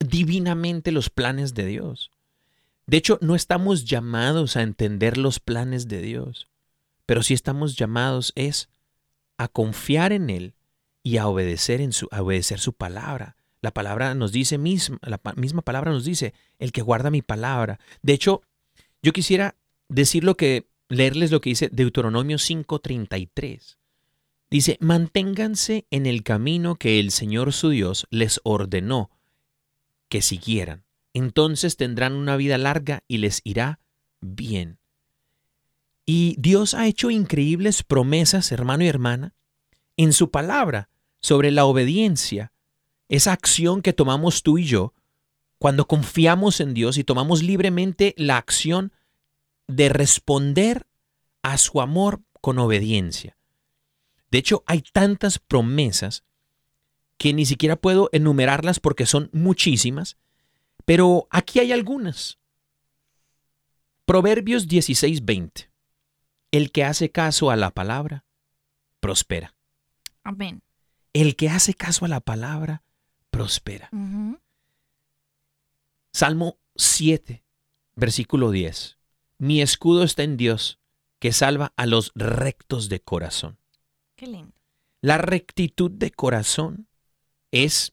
divinamente 0.00 0.92
los 0.92 1.10
planes 1.10 1.54
de 1.54 1.66
Dios. 1.66 2.10
De 2.88 2.96
hecho, 2.96 3.18
no 3.20 3.34
estamos 3.34 3.84
llamados 3.84 4.56
a 4.56 4.62
entender 4.62 5.18
los 5.18 5.40
planes 5.40 5.88
de 5.88 6.00
Dios, 6.00 6.48
pero 7.04 7.22
sí 7.22 7.34
estamos 7.34 7.76
llamados 7.76 8.32
es 8.34 8.70
a 9.36 9.46
confiar 9.46 10.10
en 10.10 10.30
Él 10.30 10.54
y 11.02 11.18
a 11.18 11.26
obedecer, 11.26 11.82
en 11.82 11.92
su, 11.92 12.08
obedecer 12.18 12.60
su 12.60 12.72
palabra. 12.72 13.36
La 13.60 13.74
palabra 13.74 14.14
nos 14.14 14.32
dice 14.32 14.56
misma, 14.56 14.98
la 15.02 15.20
misma 15.36 15.60
palabra 15.60 15.92
nos 15.92 16.06
dice, 16.06 16.32
el 16.58 16.72
que 16.72 16.80
guarda 16.80 17.10
mi 17.10 17.20
palabra. 17.20 17.78
De 18.00 18.14
hecho, 18.14 18.40
yo 19.02 19.12
quisiera 19.12 19.54
decir 19.90 20.24
lo 20.24 20.38
que, 20.38 20.66
leerles 20.88 21.30
lo 21.30 21.42
que 21.42 21.50
dice 21.50 21.68
Deuteronomio 21.70 22.38
5:33. 22.38 23.76
Dice, 24.48 24.78
manténganse 24.80 25.84
en 25.90 26.06
el 26.06 26.22
camino 26.22 26.76
que 26.76 27.00
el 27.00 27.10
Señor 27.10 27.52
su 27.52 27.68
Dios 27.68 28.06
les 28.08 28.40
ordenó 28.44 29.10
que 30.08 30.22
siguieran. 30.22 30.87
Entonces 31.18 31.76
tendrán 31.76 32.14
una 32.14 32.36
vida 32.36 32.58
larga 32.58 33.02
y 33.08 33.18
les 33.18 33.40
irá 33.42 33.80
bien. 34.20 34.78
Y 36.06 36.36
Dios 36.38 36.74
ha 36.74 36.86
hecho 36.86 37.10
increíbles 37.10 37.82
promesas, 37.82 38.52
hermano 38.52 38.84
y 38.84 38.88
hermana, 38.88 39.34
en 39.96 40.12
su 40.12 40.30
palabra 40.30 40.90
sobre 41.20 41.50
la 41.50 41.64
obediencia, 41.64 42.52
esa 43.08 43.32
acción 43.32 43.82
que 43.82 43.92
tomamos 43.92 44.44
tú 44.44 44.58
y 44.58 44.64
yo 44.64 44.94
cuando 45.58 45.88
confiamos 45.88 46.60
en 46.60 46.72
Dios 46.72 46.98
y 46.98 47.04
tomamos 47.04 47.42
libremente 47.42 48.14
la 48.16 48.36
acción 48.36 48.92
de 49.66 49.88
responder 49.88 50.86
a 51.42 51.58
su 51.58 51.80
amor 51.80 52.22
con 52.40 52.60
obediencia. 52.60 53.36
De 54.30 54.38
hecho, 54.38 54.62
hay 54.66 54.82
tantas 54.82 55.40
promesas 55.40 56.22
que 57.16 57.32
ni 57.32 57.44
siquiera 57.44 57.74
puedo 57.74 58.08
enumerarlas 58.12 58.78
porque 58.78 59.04
son 59.04 59.30
muchísimas, 59.32 60.16
pero 60.88 61.28
aquí 61.28 61.58
hay 61.60 61.70
algunas. 61.70 62.38
Proverbios 64.06 64.68
16:20. 64.68 65.68
El 66.50 66.72
que 66.72 66.82
hace 66.82 67.10
caso 67.10 67.50
a 67.50 67.56
la 67.56 67.72
palabra, 67.72 68.24
prospera. 68.98 69.54
Amén. 70.22 70.62
El 71.12 71.36
que 71.36 71.50
hace 71.50 71.74
caso 71.74 72.06
a 72.06 72.08
la 72.08 72.20
palabra, 72.20 72.84
prospera. 73.30 73.90
Salmo 76.10 76.58
7, 76.76 77.44
versículo 77.94 78.50
10. 78.50 78.96
Mi 79.36 79.60
escudo 79.60 80.04
está 80.04 80.22
en 80.22 80.38
Dios, 80.38 80.78
que 81.18 81.32
salva 81.32 81.74
a 81.76 81.84
los 81.84 82.12
rectos 82.14 82.88
de 82.88 83.00
corazón. 83.00 83.58
Qué 84.16 84.26
lindo. 84.26 84.54
La 85.02 85.18
rectitud 85.18 85.90
de 85.90 86.10
corazón 86.12 86.88
es 87.50 87.92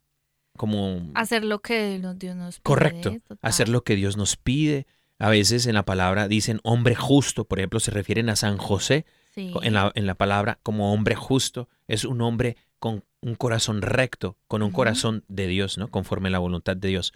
como 0.57 1.09
Hacer 1.15 1.43
lo 1.43 1.61
que 1.61 1.99
Dios 2.17 2.35
nos 2.35 2.55
pide. 2.55 2.63
correcto, 2.63 3.11
total. 3.27 3.37
hacer 3.41 3.69
lo 3.69 3.83
que 3.83 3.95
Dios 3.95 4.17
nos 4.17 4.35
pide. 4.37 4.87
A 5.17 5.29
veces 5.29 5.65
en 5.65 5.75
la 5.75 5.85
palabra 5.85 6.27
dicen 6.27 6.59
hombre 6.63 6.95
justo, 6.95 7.45
por 7.45 7.59
ejemplo, 7.59 7.79
se 7.79 7.91
refieren 7.91 8.29
a 8.29 8.35
San 8.35 8.57
José 8.57 9.05
Sí. 9.33 9.53
en 9.63 9.73
la, 9.73 9.91
en 9.95 10.05
la 10.07 10.15
palabra 10.15 10.59
como 10.63 10.93
hombre 10.93 11.15
justo. 11.15 11.67
Es 11.87 12.05
un 12.05 12.21
hombre 12.21 12.55
con 12.79 13.03
un 13.21 13.35
corazón 13.35 13.81
recto, 13.81 14.37
con 14.47 14.61
un 14.63 14.71
corazón 14.71 15.23
de 15.27 15.47
Dios, 15.47 15.77
¿no? 15.77 15.89
Conforme 15.89 16.29
a 16.29 16.31
la 16.31 16.39
voluntad 16.39 16.77
de 16.77 16.87
Dios. 16.89 17.13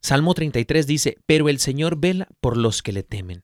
Salmo 0.00 0.34
33 0.34 0.86
dice, 0.86 1.18
pero 1.26 1.48
el 1.48 1.58
Señor 1.58 1.98
vela 1.98 2.28
por 2.40 2.56
los 2.56 2.82
que 2.82 2.92
le 2.92 3.02
temen. 3.02 3.42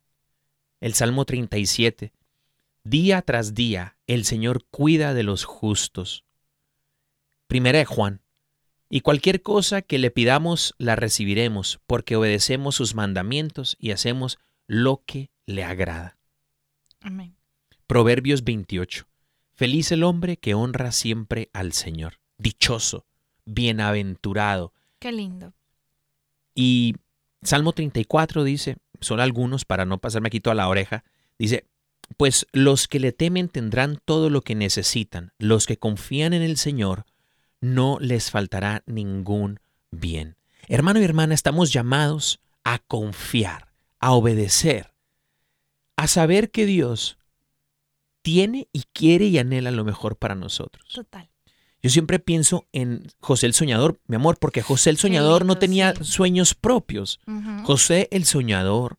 El 0.81 0.95
Salmo 0.95 1.25
37, 1.25 2.13
día 2.85 3.23
tras 3.23 3.55
día 3.55 3.97
el 4.09 4.25
Señor 4.25 4.65
cuida 4.71 5.15
de 5.15 5.23
los 5.23 5.45
justos. 5.45 6.25
Primera 7.47 7.79
de 7.79 7.85
Juan, 7.85 8.21
y 8.95 9.01
cualquier 9.01 9.41
cosa 9.41 9.81
que 9.81 9.99
le 9.99 10.11
pidamos 10.11 10.75
la 10.77 10.97
recibiremos, 10.97 11.81
porque 11.87 12.15
obedecemos 12.15 12.75
sus 12.75 12.95
mandamientos 12.95 13.75
y 13.81 13.93
hacemos 13.93 14.39
lo 14.67 15.03
que 15.07 15.31
le 15.47 15.65
agrada. 15.65 16.19
Amén. 17.01 17.35
Proverbios 17.87 18.45
28. 18.45 19.07
Feliz 19.55 19.93
el 19.93 20.03
hombre 20.03 20.37
que 20.37 20.53
honra 20.53 20.93
siempre 20.93 21.49
al 21.55 21.73
Señor. 21.73 22.21
Dichoso, 22.37 23.07
bienaventurado. 23.47 24.75
Qué 24.99 25.11
lindo. 25.11 25.55
Y 26.55 26.97
Salmo 27.41 27.73
34 27.73 28.45
dice, 28.45 28.77
son 29.01 29.21
algunos 29.21 29.65
para 29.65 29.87
no 29.87 30.03
pasarme 30.03 30.27
aquí 30.27 30.41
toda 30.41 30.55
la 30.55 30.69
oreja, 30.69 31.03
dice, 31.39 31.65
pues 32.19 32.47
los 32.53 32.89
que 32.89 33.01
le 33.01 33.13
temen 33.13 33.49
tendrán 33.49 33.99
todo 34.05 34.29
lo 34.29 34.43
que 34.43 34.55
necesitan, 34.55 35.33
los 35.39 35.67
que 35.67 35.79
confían 35.79 36.35
en 36.35 36.43
el 36.43 36.59
Señor, 36.59 37.07
no 37.63 37.97
les 38.01 38.31
faltará 38.31 38.83
ningún 38.87 39.61
bien. 39.91 40.37
Hermano 40.69 41.01
y 41.01 41.05
hermana, 41.05 41.33
estamos 41.33 41.73
llamados 41.73 42.41
a 42.65 42.81
confiar, 42.81 43.69
a 44.01 44.13
obedecer, 44.13 44.93
a 45.97 46.09
saber 46.09 46.51
que 46.51 46.67
Dios 46.67 47.19
tiene 48.21 48.69
y 48.73 48.83
quiere 48.93 49.27
y 49.27 49.39
anhela 49.39 49.71
lo 49.71 49.85
mejor 49.85 50.17
para 50.17 50.35
nosotros. 50.35 50.87
Total. 50.93 51.31
Yo 51.83 51.91
siempre 51.91 52.19
pienso 52.19 52.67
en 52.73 53.09
José 53.21 53.47
el 53.47 53.55
Soñador, 53.55 54.01
mi 54.07 54.17
amor, 54.17 54.39
porque 54.39 54.63
José 54.63 54.91
el 54.91 54.99
Soñador 54.99 55.45
no 55.45 55.59
tenía 55.59 55.95
sí. 55.95 56.05
sueños 56.05 56.55
propios. 56.55 57.21
José 57.65 58.09
el 58.11 58.25
Soñador 58.25 58.99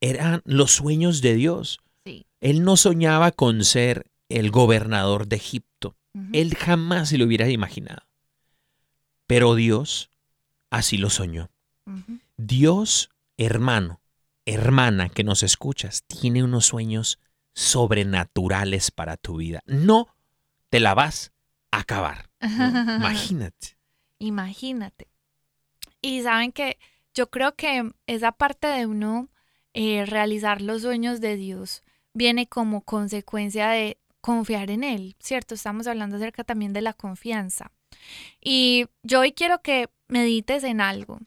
eran 0.00 0.42
los 0.44 0.72
sueños 0.72 1.22
de 1.22 1.34
Dios. 1.34 1.80
Sí. 2.04 2.26
Él 2.40 2.64
no 2.64 2.76
soñaba 2.76 3.32
con 3.32 3.64
ser 3.64 4.10
el 4.28 4.50
gobernador 4.50 5.26
de 5.26 5.36
Egipto. 5.36 5.96
Él 6.32 6.54
jamás 6.54 7.08
se 7.08 7.18
lo 7.18 7.24
hubiera 7.24 7.48
imaginado. 7.48 8.02
Pero 9.26 9.54
Dios 9.54 10.10
así 10.70 10.98
lo 10.98 11.10
soñó. 11.10 11.50
Dios, 12.36 13.10
hermano, 13.36 14.00
hermana 14.46 15.08
que 15.08 15.24
nos 15.24 15.42
escuchas, 15.42 16.04
tiene 16.04 16.42
unos 16.42 16.66
sueños 16.66 17.18
sobrenaturales 17.54 18.90
para 18.90 19.16
tu 19.16 19.36
vida. 19.36 19.60
No 19.66 20.08
te 20.70 20.80
la 20.80 20.94
vas 20.94 21.32
a 21.70 21.80
acabar. 21.80 22.30
¿no? 22.40 22.96
Imagínate. 22.96 23.78
Imagínate. 24.18 25.08
Y 26.00 26.22
saben 26.22 26.52
que 26.52 26.78
yo 27.14 27.30
creo 27.30 27.54
que 27.54 27.90
esa 28.06 28.32
parte 28.32 28.66
de 28.66 28.86
uno 28.86 29.28
eh, 29.74 30.04
realizar 30.06 30.60
los 30.62 30.82
sueños 30.82 31.20
de 31.20 31.36
Dios 31.36 31.82
viene 32.14 32.46
como 32.46 32.82
consecuencia 32.82 33.68
de 33.68 33.98
confiar 34.22 34.70
en 34.70 34.84
Él, 34.84 35.16
¿cierto? 35.20 35.54
Estamos 35.54 35.86
hablando 35.86 36.16
acerca 36.16 36.44
también 36.44 36.72
de 36.72 36.80
la 36.80 36.94
confianza. 36.94 37.70
Y 38.40 38.86
yo 39.02 39.20
hoy 39.20 39.32
quiero 39.32 39.60
que 39.60 39.90
medites 40.08 40.64
en 40.64 40.80
algo, 40.80 41.18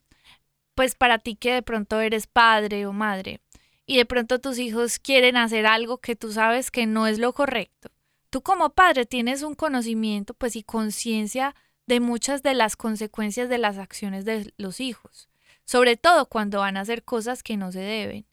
pues 0.74 0.96
para 0.96 1.20
ti 1.20 1.36
que 1.36 1.54
de 1.54 1.62
pronto 1.62 2.02
eres 2.02 2.26
padre 2.26 2.88
o 2.88 2.94
madre 2.94 3.42
y 3.86 3.98
de 3.98 4.06
pronto 4.06 4.40
tus 4.40 4.58
hijos 4.58 4.98
quieren 4.98 5.38
hacer 5.38 5.68
algo 5.68 6.00
que 6.00 6.16
tú 6.16 6.32
sabes 6.32 6.72
que 6.72 6.86
no 6.86 7.06
es 7.06 7.20
lo 7.20 7.34
correcto. 7.34 7.92
Tú 8.30 8.42
como 8.42 8.72
padre 8.72 9.06
tienes 9.06 9.44
un 9.44 9.56
conocimiento 9.56 10.34
pues 10.34 10.56
y 10.56 10.64
conciencia 10.64 11.56
de 11.86 12.00
muchas 12.00 12.42
de 12.42 12.54
las 12.54 12.76
consecuencias 12.76 13.48
de 13.48 13.58
las 13.58 13.78
acciones 13.78 14.26
de 14.26 14.54
los 14.58 14.80
hijos, 14.80 15.30
sobre 15.66 15.98
todo 15.98 16.28
cuando 16.28 16.60
van 16.60 16.78
a 16.78 16.82
hacer 16.82 17.04
cosas 17.04 17.44
que 17.44 17.58
no 17.58 17.72
se 17.72 17.80
deben. 17.80 18.26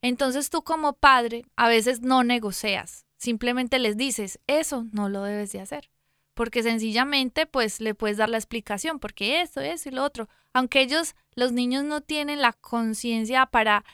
Entonces 0.00 0.50
tú 0.50 0.62
como 0.62 0.94
padre 0.94 1.44
a 1.56 1.68
veces 1.68 2.00
no 2.00 2.24
negocias, 2.24 3.04
simplemente 3.22 3.78
les 3.78 3.96
dices, 3.96 4.40
eso 4.48 4.84
no 4.90 5.08
lo 5.08 5.22
debes 5.22 5.52
de 5.52 5.60
hacer, 5.60 5.90
porque 6.34 6.64
sencillamente 6.64 7.46
pues 7.46 7.80
le 7.80 7.94
puedes 7.94 8.16
dar 8.16 8.28
la 8.28 8.36
explicación, 8.36 8.98
porque 8.98 9.42
esto, 9.42 9.60
eso 9.60 9.88
y 9.88 9.92
lo 9.92 10.02
otro, 10.02 10.28
aunque 10.52 10.80
ellos, 10.80 11.14
los 11.36 11.52
niños 11.52 11.84
no 11.84 12.00
tienen 12.00 12.42
la 12.42 12.52
conciencia 12.52 13.46
para, 13.46 13.84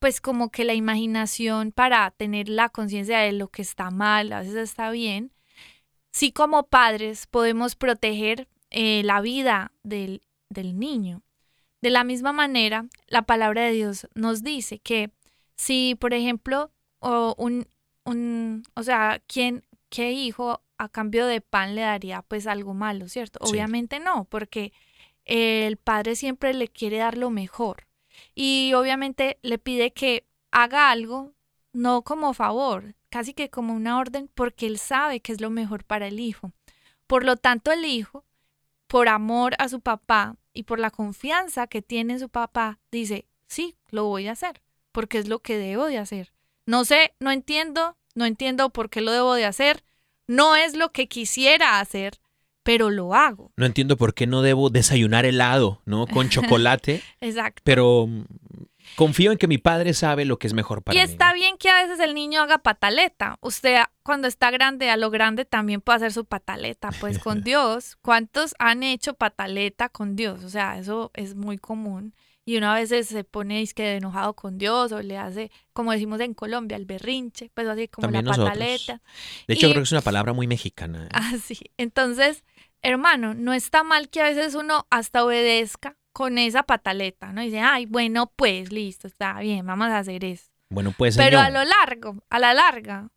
pues 0.00 0.20
como 0.20 0.50
que 0.50 0.64
la 0.64 0.74
imaginación 0.74 1.70
para 1.70 2.10
tener 2.10 2.48
la 2.48 2.70
conciencia 2.70 3.20
de 3.20 3.30
lo 3.30 3.46
que 3.46 3.62
está 3.62 3.92
mal, 3.92 4.32
a 4.32 4.40
veces 4.40 4.56
está 4.56 4.90
bien, 4.90 5.30
sí 6.10 6.32
como 6.32 6.64
padres 6.64 7.28
podemos 7.28 7.76
proteger 7.76 8.48
eh, 8.70 9.02
la 9.04 9.20
vida 9.20 9.70
del, 9.84 10.22
del 10.48 10.76
niño. 10.76 11.22
De 11.82 11.90
la 11.90 12.02
misma 12.02 12.32
manera, 12.32 12.86
la 13.06 13.22
palabra 13.22 13.62
de 13.62 13.72
Dios 13.74 14.08
nos 14.16 14.42
dice 14.42 14.80
que 14.80 15.12
si, 15.54 15.96
por 16.00 16.14
ejemplo, 16.14 16.72
o 16.98 17.34
un, 17.38 17.66
un, 18.04 18.64
o 18.74 18.82
sea, 18.82 19.22
¿quién, 19.26 19.64
qué 19.88 20.12
hijo 20.12 20.62
a 20.78 20.88
cambio 20.88 21.26
de 21.26 21.40
pan 21.40 21.74
le 21.74 21.82
daría 21.82 22.22
pues 22.22 22.46
algo 22.46 22.74
malo, 22.74 23.08
¿cierto? 23.08 23.38
Sí. 23.44 23.52
Obviamente 23.52 24.00
no, 24.00 24.24
porque 24.24 24.72
el 25.24 25.76
padre 25.76 26.16
siempre 26.16 26.54
le 26.54 26.68
quiere 26.68 26.98
dar 26.98 27.16
lo 27.16 27.30
mejor 27.30 27.86
y 28.34 28.72
obviamente 28.74 29.38
le 29.42 29.58
pide 29.58 29.92
que 29.92 30.26
haga 30.50 30.90
algo, 30.90 31.32
no 31.72 32.02
como 32.02 32.34
favor, 32.34 32.94
casi 33.08 33.34
que 33.34 33.50
como 33.50 33.74
una 33.74 33.98
orden, 33.98 34.28
porque 34.34 34.66
él 34.66 34.78
sabe 34.78 35.20
que 35.20 35.32
es 35.32 35.40
lo 35.40 35.50
mejor 35.50 35.84
para 35.84 36.06
el 36.06 36.20
hijo. 36.20 36.52
Por 37.06 37.24
lo 37.24 37.36
tanto, 37.36 37.72
el 37.72 37.84
hijo, 37.84 38.24
por 38.86 39.08
amor 39.08 39.54
a 39.58 39.68
su 39.68 39.80
papá 39.80 40.36
y 40.52 40.64
por 40.64 40.78
la 40.78 40.90
confianza 40.90 41.66
que 41.66 41.82
tiene 41.82 42.14
en 42.14 42.20
su 42.20 42.28
papá, 42.28 42.78
dice, 42.90 43.26
sí, 43.46 43.76
lo 43.90 44.04
voy 44.06 44.28
a 44.28 44.32
hacer, 44.32 44.62
porque 44.92 45.18
es 45.18 45.28
lo 45.28 45.40
que 45.40 45.58
debo 45.58 45.86
de 45.86 45.98
hacer. 45.98 46.31
No 46.66 46.84
sé, 46.84 47.14
no 47.20 47.30
entiendo, 47.30 47.96
no 48.14 48.24
entiendo 48.26 48.70
por 48.70 48.90
qué 48.90 49.00
lo 49.00 49.10
debo 49.12 49.34
de 49.34 49.44
hacer, 49.46 49.84
no 50.26 50.56
es 50.56 50.76
lo 50.76 50.92
que 50.92 51.08
quisiera 51.08 51.80
hacer, 51.80 52.20
pero 52.62 52.90
lo 52.90 53.14
hago. 53.14 53.52
No 53.56 53.66
entiendo 53.66 53.96
por 53.96 54.14
qué 54.14 54.26
no 54.26 54.42
debo 54.42 54.70
desayunar 54.70 55.24
helado, 55.24 55.82
¿no? 55.84 56.06
Con 56.06 56.28
chocolate, 56.30 57.02
Exacto. 57.20 57.60
pero 57.64 58.06
mm, 58.06 58.24
confío 58.94 59.32
en 59.32 59.38
que 59.38 59.48
mi 59.48 59.58
padre 59.58 59.94
sabe 59.94 60.24
lo 60.24 60.38
que 60.38 60.46
es 60.46 60.54
mejor 60.54 60.82
para 60.82 60.96
Y 60.96 61.02
mí. 61.04 61.10
está 61.10 61.32
bien 61.34 61.56
que 61.58 61.68
a 61.68 61.82
veces 61.82 61.98
el 61.98 62.14
niño 62.14 62.40
haga 62.40 62.58
pataleta. 62.58 63.36
Usted 63.40 63.78
cuando 64.04 64.28
está 64.28 64.52
grande, 64.52 64.90
a 64.90 64.96
lo 64.96 65.10
grande 65.10 65.44
también 65.44 65.80
puede 65.80 65.96
hacer 65.96 66.12
su 66.12 66.24
pataleta, 66.24 66.90
pues 67.00 67.18
con 67.18 67.42
Dios. 67.42 67.96
¿Cuántos 68.02 68.54
han 68.60 68.84
hecho 68.84 69.14
pataleta 69.14 69.88
con 69.88 70.14
Dios? 70.14 70.44
O 70.44 70.48
sea, 70.48 70.78
eso 70.78 71.10
es 71.14 71.34
muy 71.34 71.58
común. 71.58 72.14
Y 72.44 72.56
uno 72.56 72.70
a 72.70 72.74
veces 72.74 73.06
se 73.06 73.22
pone 73.22 73.64
que 73.68 73.96
enojado 73.96 74.34
con 74.34 74.58
Dios 74.58 74.90
o 74.92 75.00
le 75.00 75.16
hace, 75.16 75.50
como 75.72 75.92
decimos 75.92 76.20
en 76.20 76.34
Colombia, 76.34 76.76
el 76.76 76.86
berrinche, 76.86 77.50
pues 77.54 77.68
así 77.68 77.86
como 77.88 78.06
También 78.06 78.24
la 78.24 78.30
nosotros. 78.30 78.50
pataleta. 78.52 79.00
De 79.46 79.54
hecho, 79.54 79.66
y- 79.68 79.70
creo 79.70 79.82
que 79.82 79.86
es 79.86 79.92
una 79.92 80.00
palabra 80.00 80.32
muy 80.32 80.46
mexicana. 80.48 81.04
¿eh? 81.04 81.08
Así. 81.12 81.58
Entonces, 81.76 82.44
hermano, 82.82 83.34
no 83.34 83.52
está 83.52 83.84
mal 83.84 84.08
que 84.08 84.20
a 84.20 84.24
veces 84.24 84.54
uno 84.56 84.86
hasta 84.90 85.24
obedezca 85.24 85.96
con 86.12 86.36
esa 86.36 86.64
pataleta, 86.64 87.32
¿no? 87.32 87.42
Dice, 87.42 87.60
ay, 87.60 87.86
bueno, 87.86 88.32
pues 88.34 88.72
listo, 88.72 89.06
está 89.06 89.38
bien, 89.38 89.64
vamos 89.64 89.88
a 89.88 89.98
hacer 89.98 90.24
eso. 90.24 90.50
Bueno, 90.68 90.92
pues 90.96 91.16
Pero 91.16 91.38
a 91.38 91.48
lo 91.50 91.64
largo, 91.64 92.22
a 92.28 92.38
la 92.38 92.54
larga, 92.54 93.08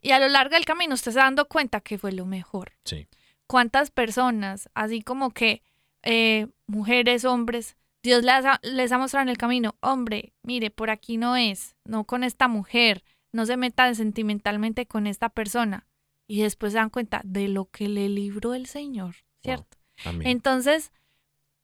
y 0.00 0.12
a 0.12 0.18
lo 0.20 0.28
largo 0.28 0.54
del 0.54 0.64
camino 0.64 0.94
usted 0.94 1.10
se 1.12 1.18
dando 1.18 1.48
cuenta 1.48 1.80
que 1.80 1.98
fue 1.98 2.12
lo 2.12 2.26
mejor. 2.26 2.72
Sí. 2.84 3.08
¿Cuántas 3.48 3.90
personas, 3.90 4.68
así 4.74 5.02
como 5.02 5.30
que 5.32 5.62
eh, 6.02 6.46
mujeres, 6.66 7.24
hombres, 7.24 7.76
Dios 8.02 8.22
les 8.22 8.44
ha, 8.44 8.60
les 8.62 8.92
ha 8.92 8.98
mostrado 8.98 9.22
en 9.22 9.28
el 9.28 9.38
camino, 9.38 9.76
hombre, 9.80 10.32
mire, 10.42 10.70
por 10.70 10.90
aquí 10.90 11.16
no 11.16 11.36
es, 11.36 11.76
no 11.84 12.04
con 12.04 12.24
esta 12.24 12.48
mujer, 12.48 13.04
no 13.32 13.46
se 13.46 13.56
meta 13.56 13.92
sentimentalmente 13.94 14.86
con 14.86 15.06
esta 15.06 15.28
persona. 15.28 15.86
Y 16.26 16.42
después 16.42 16.72
se 16.72 16.78
dan 16.78 16.90
cuenta 16.90 17.22
de 17.24 17.48
lo 17.48 17.66
que 17.70 17.88
le 17.88 18.08
libró 18.08 18.54
el 18.54 18.66
Señor, 18.66 19.16
¿cierto? 19.42 19.78
Entonces, 20.20 20.92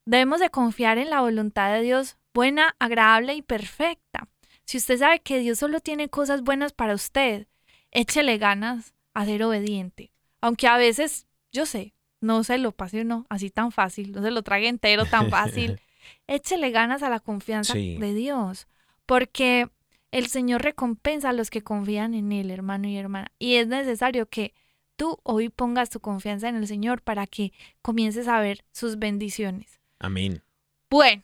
debemos 0.06 0.40
de 0.40 0.50
confiar 0.50 0.98
en 0.98 1.10
la 1.10 1.20
voluntad 1.20 1.72
de 1.72 1.82
Dios, 1.82 2.16
buena, 2.32 2.74
agradable 2.78 3.34
y 3.34 3.42
perfecta. 3.42 4.28
Si 4.64 4.78
usted 4.78 4.98
sabe 4.98 5.20
que 5.20 5.38
Dios 5.38 5.58
solo 5.58 5.80
tiene 5.80 6.08
cosas 6.08 6.42
buenas 6.42 6.72
para 6.72 6.94
usted, 6.94 7.46
échele 7.90 8.38
ganas 8.38 8.94
a 9.12 9.26
ser 9.26 9.42
obediente. 9.44 10.12
Aunque 10.40 10.66
a 10.66 10.76
veces, 10.76 11.26
yo 11.52 11.66
sé, 11.66 11.94
no 12.20 12.42
se 12.42 12.58
lo 12.58 12.72
pase 12.72 13.02
uno 13.02 13.26
así 13.28 13.50
tan 13.50 13.70
fácil, 13.70 14.12
no 14.12 14.22
se 14.22 14.30
lo 14.30 14.42
trague 14.42 14.68
entero 14.68 15.04
tan 15.04 15.30
fácil. 15.30 15.80
Échele 16.26 16.70
ganas 16.70 17.02
a 17.02 17.08
la 17.10 17.20
confianza 17.20 17.72
Sí. 17.74 17.96
de 17.98 18.14
Dios, 18.14 18.66
porque 19.06 19.68
el 20.10 20.26
Señor 20.28 20.62
recompensa 20.62 21.30
a 21.30 21.32
los 21.32 21.50
que 21.50 21.62
confían 21.62 22.14
en 22.14 22.32
Él, 22.32 22.50
hermano 22.50 22.88
y 22.88 22.96
hermana. 22.96 23.32
Y 23.38 23.56
es 23.56 23.66
necesario 23.66 24.26
que 24.26 24.54
tú 24.96 25.18
hoy 25.24 25.48
pongas 25.48 25.90
tu 25.90 26.00
confianza 26.00 26.48
en 26.48 26.56
el 26.56 26.66
Señor 26.68 27.02
para 27.02 27.26
que 27.26 27.52
comiences 27.82 28.28
a 28.28 28.38
ver 28.40 28.64
sus 28.72 28.98
bendiciones. 28.98 29.80
Amén. 29.98 30.42
Bueno, 30.90 31.22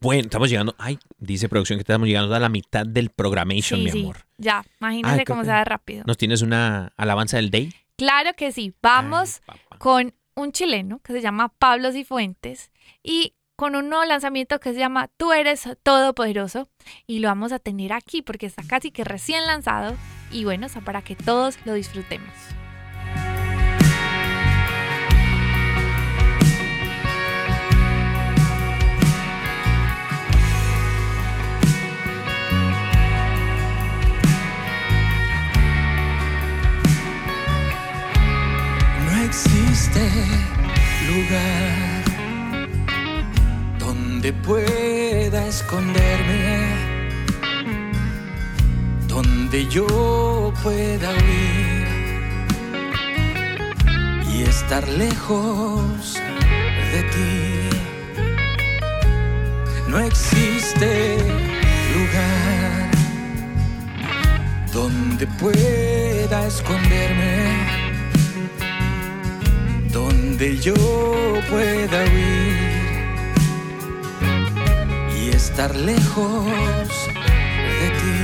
Bueno, 0.00 0.22
estamos 0.22 0.50
llegando. 0.50 0.74
Ay, 0.78 0.98
dice 1.18 1.48
producción 1.48 1.78
que 1.78 1.82
estamos 1.82 2.08
llegando 2.08 2.34
a 2.34 2.40
la 2.40 2.48
mitad 2.48 2.84
del 2.84 3.10
programation, 3.10 3.78
sí, 3.80 3.84
mi 3.84 3.90
sí, 3.92 4.00
amor. 4.02 4.16
ya, 4.36 4.64
imagínese 4.80 5.18
Ay, 5.20 5.24
cómo 5.24 5.44
se 5.44 5.50
va 5.50 5.62
rápido. 5.64 6.02
¿Nos 6.06 6.18
tienes 6.18 6.42
una 6.42 6.92
alabanza 6.96 7.36
del 7.36 7.50
day? 7.50 7.72
Claro 7.96 8.30
que 8.36 8.50
sí, 8.50 8.74
vamos 8.82 9.42
Ay, 9.46 9.58
con 9.78 10.14
un 10.34 10.50
chileno 10.50 10.98
que 11.04 11.12
se 11.12 11.20
llama 11.20 11.48
Pablo 11.50 11.92
Cifuentes 11.92 12.72
y 13.04 13.34
con 13.56 13.76
un 13.76 13.88
nuevo 13.88 14.04
lanzamiento 14.04 14.60
que 14.60 14.72
se 14.72 14.78
llama 14.78 15.08
Tú 15.16 15.32
eres 15.32 15.68
todopoderoso 15.82 16.68
y 17.06 17.20
lo 17.20 17.28
vamos 17.28 17.52
a 17.52 17.58
tener 17.58 17.92
aquí 17.92 18.22
porque 18.22 18.46
está 18.46 18.62
casi 18.62 18.90
que 18.90 19.04
recién 19.04 19.46
lanzado 19.46 19.96
y 20.30 20.44
bueno, 20.44 20.66
está 20.66 20.80
para 20.80 21.02
que 21.02 21.16
todos 21.16 21.58
lo 21.64 21.74
disfrutemos. 21.74 22.32
No 39.06 39.22
existe 39.22 40.00
lugar 41.06 41.91
donde 44.22 44.40
pueda 44.44 45.48
esconderme, 45.48 46.76
donde 49.08 49.66
yo 49.66 50.54
pueda 50.62 51.10
huir 51.10 51.88
y 54.32 54.42
estar 54.42 54.86
lejos 54.90 56.14
de 56.92 57.02
ti. 57.02 57.68
No 59.88 59.98
existe 59.98 61.18
lugar 61.96 62.90
donde 64.72 65.26
pueda 65.26 66.46
esconderme, 66.46 67.66
donde 69.90 70.58
yo 70.58 70.74
pueda 71.50 72.04
huir 72.04 72.71
estar 75.46 75.74
lejos 75.74 76.44
de 77.80 77.88
ti. 78.00 78.18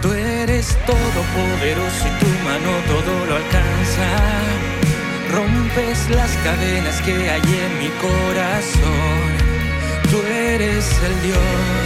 Tú 0.00 0.08
eres 0.12 0.66
todopoderoso 0.86 2.02
y 2.10 2.14
tu 2.22 2.30
mano 2.48 2.70
todo 2.92 3.12
lo 3.28 3.34
alcanza. 3.42 4.08
Rompes 5.34 5.98
las 6.18 6.32
cadenas 6.46 6.96
que 7.02 7.14
hay 7.32 7.48
en 7.64 7.72
mi 7.82 7.90
corazón. 8.06 9.26
Tú 10.10 10.18
eres 10.32 10.84
el 11.08 11.16
Dios 11.28 11.84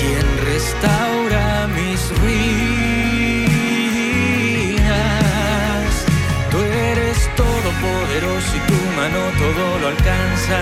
quien 0.00 0.26
restaura 0.52 1.44
mis 1.78 2.00
ruinas. 2.20 2.44
Tú 6.50 6.58
eres 6.62 7.18
todopoderoso 7.36 8.52
y 8.56 8.60
tu 8.70 8.73
mano 8.96 9.18
todo 9.38 9.78
lo 9.80 9.88
alcanza. 9.88 10.58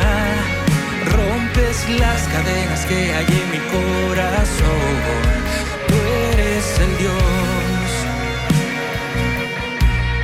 Rompes 1.14 1.89
las 2.01 2.22
cadenas 2.28 2.87
que 2.87 3.14
hay 3.14 3.26
en 3.26 3.51
mi 3.51 3.59
corazón. 3.76 4.93
Tú 5.89 5.95
eres 6.33 6.78
el 6.80 6.99
Dios 6.99 7.91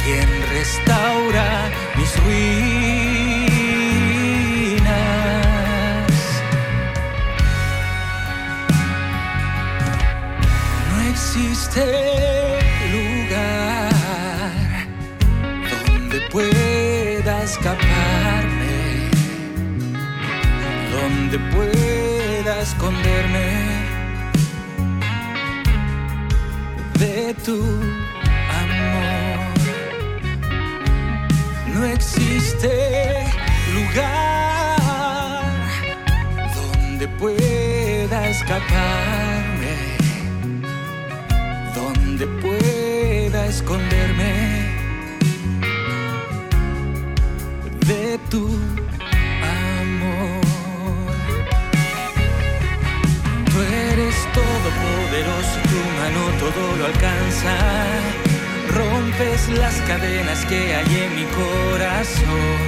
quien 0.04 0.28
restaura 0.50 1.48
mis 1.96 2.12
ruinas. 2.22 2.48
No 10.90 10.96
existe 11.10 12.37
escaparme, 17.58 19.10
donde 20.92 21.38
pueda 21.52 22.60
esconderme 22.60 23.48
de 26.98 27.34
tu 27.44 27.58
amor. 28.62 29.38
No 31.74 31.84
existe 31.84 33.24
lugar 33.74 34.76
donde 36.54 37.08
pueda 37.08 38.28
escaparme, 38.28 39.76
donde 41.74 42.26
pueda 42.40 43.46
esconderme 43.46 44.57
tu 48.38 48.46
amor. 49.80 50.42
Tú 53.50 53.58
eres 53.90 54.16
todopoderoso, 54.38 55.56
tu 55.72 55.80
mano 55.98 56.22
todo 56.42 56.62
lo 56.78 56.84
alcanza. 56.86 57.54
Rompes 58.78 59.40
las 59.62 59.74
cadenas 59.88 60.44
que 60.46 60.74
hay 60.76 60.90
en 61.04 61.10
mi 61.18 61.26
corazón. 61.40 62.58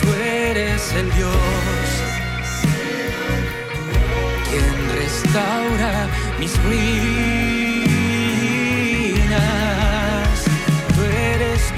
Tú 0.00 0.08
eres 0.48 0.82
el 1.00 1.08
Dios 1.18 1.86
quien 4.48 4.74
restaura 5.00 5.92
mis 6.38 6.52
ruinas. 6.62 7.73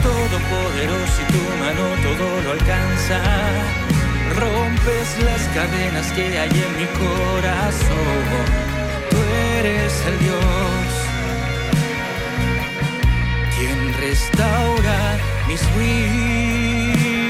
Todopoderoso 0.07 1.19
y 1.23 1.33
tu 1.33 1.43
mano 1.63 1.85
todo 2.07 2.27
lo 2.45 2.51
alcanza. 2.53 3.19
Rompes 4.41 5.09
las 5.29 5.43
cadenas 5.57 6.07
que 6.13 6.39
hay 6.39 6.55
en 6.67 6.73
mi 6.81 6.87
corazón. 7.03 8.35
Tú 9.11 9.19
eres 9.59 9.93
el 10.11 10.19
Dios 10.25 10.89
quien 13.57 13.79
restaura 14.05 14.99
mis 15.49 15.63
ruinas. 15.75 17.26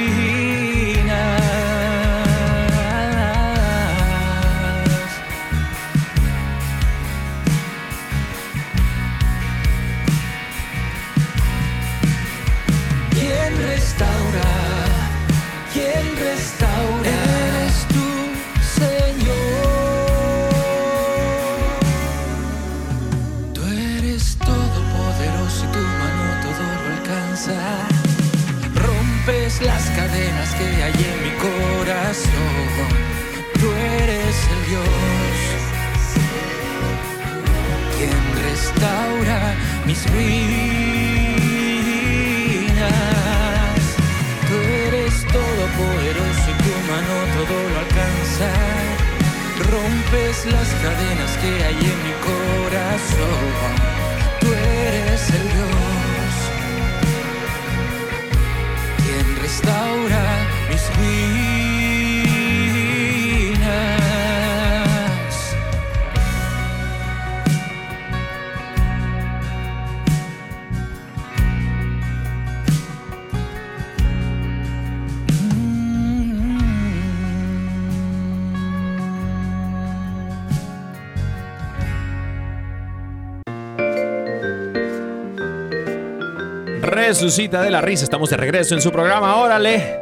Mis 39.86 40.04
ruinas. 40.10 40.26
Tú 44.48 44.54
eres 44.86 45.14
todopoderoso 45.26 46.46
y 46.50 46.54
tu 46.64 46.74
mano 46.90 47.14
todo 47.36 47.56
lo 47.70 47.76
alcanza. 47.84 48.50
Rompes 49.70 50.36
las 50.46 50.68
cadenas 50.82 51.32
que 51.40 51.50
hay 51.64 51.78
en 51.92 51.98
mi 52.06 52.14
corazón. 52.28 53.72
Tú 54.40 54.48
eres 54.52 55.22
el 55.30 55.44
Dios 55.54 55.85
Resucita 87.18 87.62
de 87.62 87.70
la 87.70 87.80
risa, 87.80 88.04
estamos 88.04 88.28
de 88.28 88.36
regreso 88.36 88.74
en 88.74 88.82
su 88.82 88.92
programa, 88.92 89.36
órale. 89.36 89.98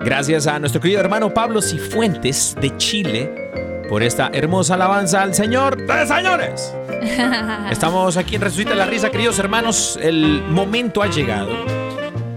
Gracias 0.00 0.48
a 0.48 0.58
nuestro 0.58 0.80
querido 0.80 0.98
hermano 0.98 1.32
Pablo 1.32 1.62
Cifuentes 1.62 2.56
de 2.60 2.76
Chile 2.76 3.84
por 3.88 4.02
esta 4.02 4.30
hermosa 4.32 4.74
alabanza 4.74 5.22
al 5.22 5.32
Señor 5.32 5.76
de 5.76 6.06
señores. 6.08 6.74
Estamos 7.70 8.16
aquí 8.16 8.34
en 8.34 8.40
Resucita 8.40 8.70
de 8.70 8.76
la 8.76 8.86
risa, 8.86 9.10
queridos 9.10 9.38
hermanos. 9.38 9.96
El 10.02 10.42
momento 10.42 11.04
ha 11.04 11.06
llegado 11.06 11.50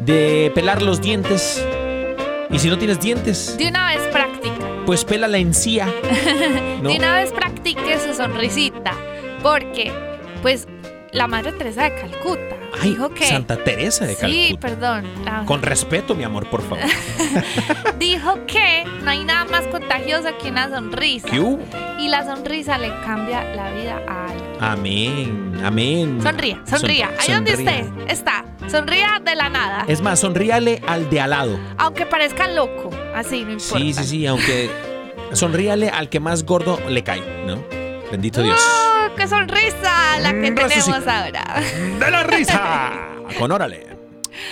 de 0.05 0.51
pelar 0.53 0.83
los 0.83 1.01
dientes. 1.01 1.65
Y 2.51 2.59
si 2.59 2.69
no 2.69 2.77
tienes 2.77 2.99
dientes, 2.99 3.57
De 3.57 3.67
una 3.67 3.87
vez 3.87 4.01
practica. 4.11 4.67
pues 4.85 5.05
pela 5.05 5.27
la 5.27 5.39
encía. 5.39 5.87
¿no? 6.83 6.89
De 6.91 6.97
una 6.97 7.15
vez 7.15 7.31
practique 7.31 7.97
su 7.97 8.13
sonrisita. 8.13 8.93
Porque, 9.41 9.91
pues, 10.43 10.67
la 11.11 11.27
Madre 11.27 11.51
Teresa 11.53 11.83
de 11.83 11.95
Calcuta 11.95 12.55
Ay, 12.81 12.91
dijo 12.91 13.09
que. 13.09 13.25
Santa 13.25 13.57
Teresa 13.63 14.05
de 14.05 14.15
Sí, 14.15 14.19
Calcuta. 14.55 14.59
perdón. 14.67 15.25
la- 15.25 15.43
Con 15.45 15.61
respeto, 15.61 16.13
mi 16.15 16.23
amor, 16.23 16.47
por 16.49 16.61
favor. 16.61 16.83
dijo 17.99 18.45
que 18.45 18.83
no 19.03 19.09
hay 19.11 19.23
nada 19.25 19.45
más 19.45 19.65
contagioso 19.67 20.29
que 20.41 20.49
una 20.49 20.69
sonrisa. 20.69 21.27
¿Qué 21.29 21.39
hubo? 21.39 21.59
Y 21.99 22.07
la 22.07 22.23
sonrisa 22.25 22.77
le 22.77 22.89
cambia 23.03 23.43
la 23.55 23.71
vida 23.71 24.01
a 24.07 24.25
alguien. 24.27 24.49
Amén, 24.59 25.61
amén. 25.63 26.19
Sonría, 26.21 26.61
sonría. 26.65 27.07
Son- 27.07 27.19
Ahí 27.19 27.33
donde 27.35 27.51
esté, 27.53 27.85
está. 28.07 28.45
Sonría 28.67 29.19
de 29.23 29.35
la 29.35 29.49
nada. 29.49 29.85
Es 29.87 30.01
más, 30.01 30.19
sonríale 30.19 30.81
al 30.87 31.09
de 31.09 31.21
al 31.21 31.31
lado. 31.31 31.59
Aunque 31.77 32.05
parezca 32.05 32.47
loco. 32.47 32.91
Así, 33.15 33.43
no 33.43 33.53
importa. 33.53 33.79
Sí, 33.79 33.93
sí, 33.93 34.03
sí, 34.03 34.25
aunque 34.27 34.69
sonríale 35.33 35.89
al 35.89 36.07
que 36.09 36.19
más 36.19 36.45
gordo 36.45 36.79
le 36.87 37.03
cae, 37.03 37.21
¿no? 37.47 37.63
Bendito 38.11 38.41
Dios. 38.43 38.59
¡Oh, 39.19 39.21
qué 39.21 39.27
sonrisa 39.27 40.19
la 40.21 40.31
que 40.31 40.51
Mm, 40.51 40.55
tenemos 40.55 41.07
ahora! 41.07 41.61
¡De 41.99 42.11
la 42.11 42.23
risa! 42.23 43.01
Con 43.37 43.51
órale. 43.51 43.85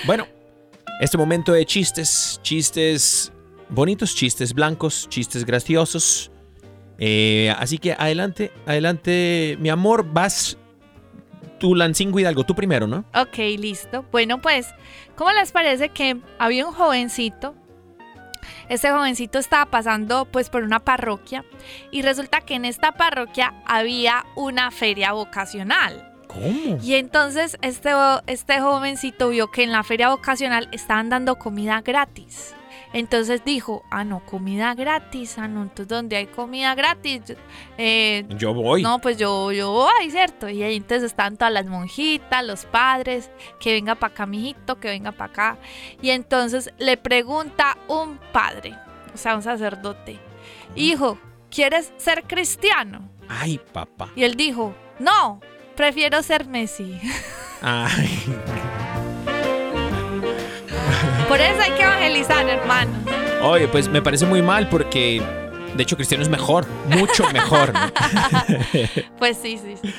Bueno, 0.06 0.28
este 1.00 1.18
momento 1.18 1.54
de 1.54 1.66
chistes, 1.66 2.40
chistes 2.44 3.32
bonitos, 3.70 4.14
chistes 4.14 4.54
blancos, 4.54 5.08
chistes 5.08 5.46
graciosos. 5.46 6.32
Eh, 7.00 7.54
así 7.58 7.78
que 7.78 7.94
adelante, 7.94 8.52
adelante, 8.66 9.56
mi 9.60 9.70
amor, 9.70 10.06
vas 10.12 10.58
tú, 11.60 11.74
Lancingo 11.74 12.20
Hidalgo, 12.20 12.44
tú 12.44 12.54
primero, 12.54 12.88
¿no? 12.88 13.06
Ok, 13.16 13.38
listo. 13.58 14.04
Bueno, 14.12 14.42
pues, 14.42 14.68
¿cómo 15.16 15.32
les 15.32 15.52
parece 15.54 15.90
que 15.90 16.18
había 16.40 16.68
un 16.68 16.74
jovencito? 16.74 17.56
Este 18.70 18.92
jovencito 18.92 19.40
estaba 19.40 19.66
pasando 19.66 20.26
pues 20.26 20.50
por 20.50 20.64
una 20.64 20.80
parroquia 20.80 21.46
y 21.92 22.02
resulta 22.02 22.42
que 22.42 22.56
en 22.56 22.66
esta 22.66 22.94
parroquia 22.94 23.54
había 23.66 24.26
una 24.36 24.72
feria 24.72 25.14
vocacional. 25.14 26.14
¿Cómo? 26.28 26.78
Y 26.84 26.96
entonces 26.96 27.58
este, 27.62 27.92
este 28.28 28.60
jovencito 28.60 29.30
vio 29.30 29.50
que 29.50 29.64
en 29.64 29.72
la 29.72 29.84
feria 29.84 30.10
vocacional 30.10 30.68
estaban 30.72 31.10
dando 31.10 31.40
comida 31.40 31.82
gratis. 31.82 32.57
Entonces 32.94 33.44
dijo, 33.44 33.84
ah, 33.92 34.04
no, 34.04 34.26
comida 34.26 34.74
gratis, 34.74 35.38
ah, 35.38 35.48
no, 35.48 35.64
entonces 35.64 35.88
donde 35.88 36.16
hay 36.16 36.28
comida 36.28 36.74
gratis, 36.76 37.22
eh, 37.78 38.26
Yo 38.30 38.54
voy. 38.54 38.82
no, 38.82 39.00
pues 39.00 39.18
yo, 39.18 39.52
yo 39.52 39.72
voy, 39.72 40.10
¿cierto? 40.10 40.50
Y 40.50 40.64
ahí 40.64 40.76
entonces 40.78 41.12
están 41.12 41.38
todas 41.38 41.54
las 41.54 41.66
monjitas, 41.66 42.46
los 42.46 42.66
padres, 42.66 43.30
que 43.60 43.74
venga 43.74 43.96
para 43.96 44.14
acá, 44.14 44.26
mijito, 44.26 44.80
que 44.80 44.88
venga 44.88 45.12
para 45.12 45.32
acá. 45.32 45.58
Y 46.02 46.12
entonces 46.12 46.72
le 46.78 46.98
pregunta 46.98 47.78
un 47.88 48.20
padre, 48.32 48.74
o 49.14 49.18
sea, 49.18 49.36
un 49.36 49.44
sacerdote, 49.44 50.20
hijo, 50.76 51.18
¿quieres 51.50 51.94
ser 51.98 52.24
cristiano? 52.24 53.10
Ay, 53.28 53.60
papá. 53.74 54.10
Y 54.16 54.24
él 54.24 54.36
dijo, 54.36 54.74
no, 55.00 55.42
prefiero 55.76 56.24
ser 56.24 56.46
Messi. 56.48 57.00
Ay. 57.62 58.24
Por 61.28 61.42
eso 61.42 61.62
hay 61.62 61.72
que 61.72 61.84
evangelizar, 61.84 62.48
hermano. 62.48 62.92
Oye, 63.44 63.68
pues 63.68 63.90
me 63.90 64.02
parece 64.02 64.26
muy 64.26 64.42
mal 64.42 64.70
porque, 64.70 65.22
de 65.76 65.84
hecho, 65.84 65.96
Cristiano 65.96 66.24
es 66.24 66.30
mejor, 66.30 66.66
mucho 66.90 67.30
mejor. 67.34 67.74
¿no? 67.74 67.80
Pues 69.18 69.38
sí, 69.38 69.58
sí, 69.58 69.76
sí. 69.82 69.94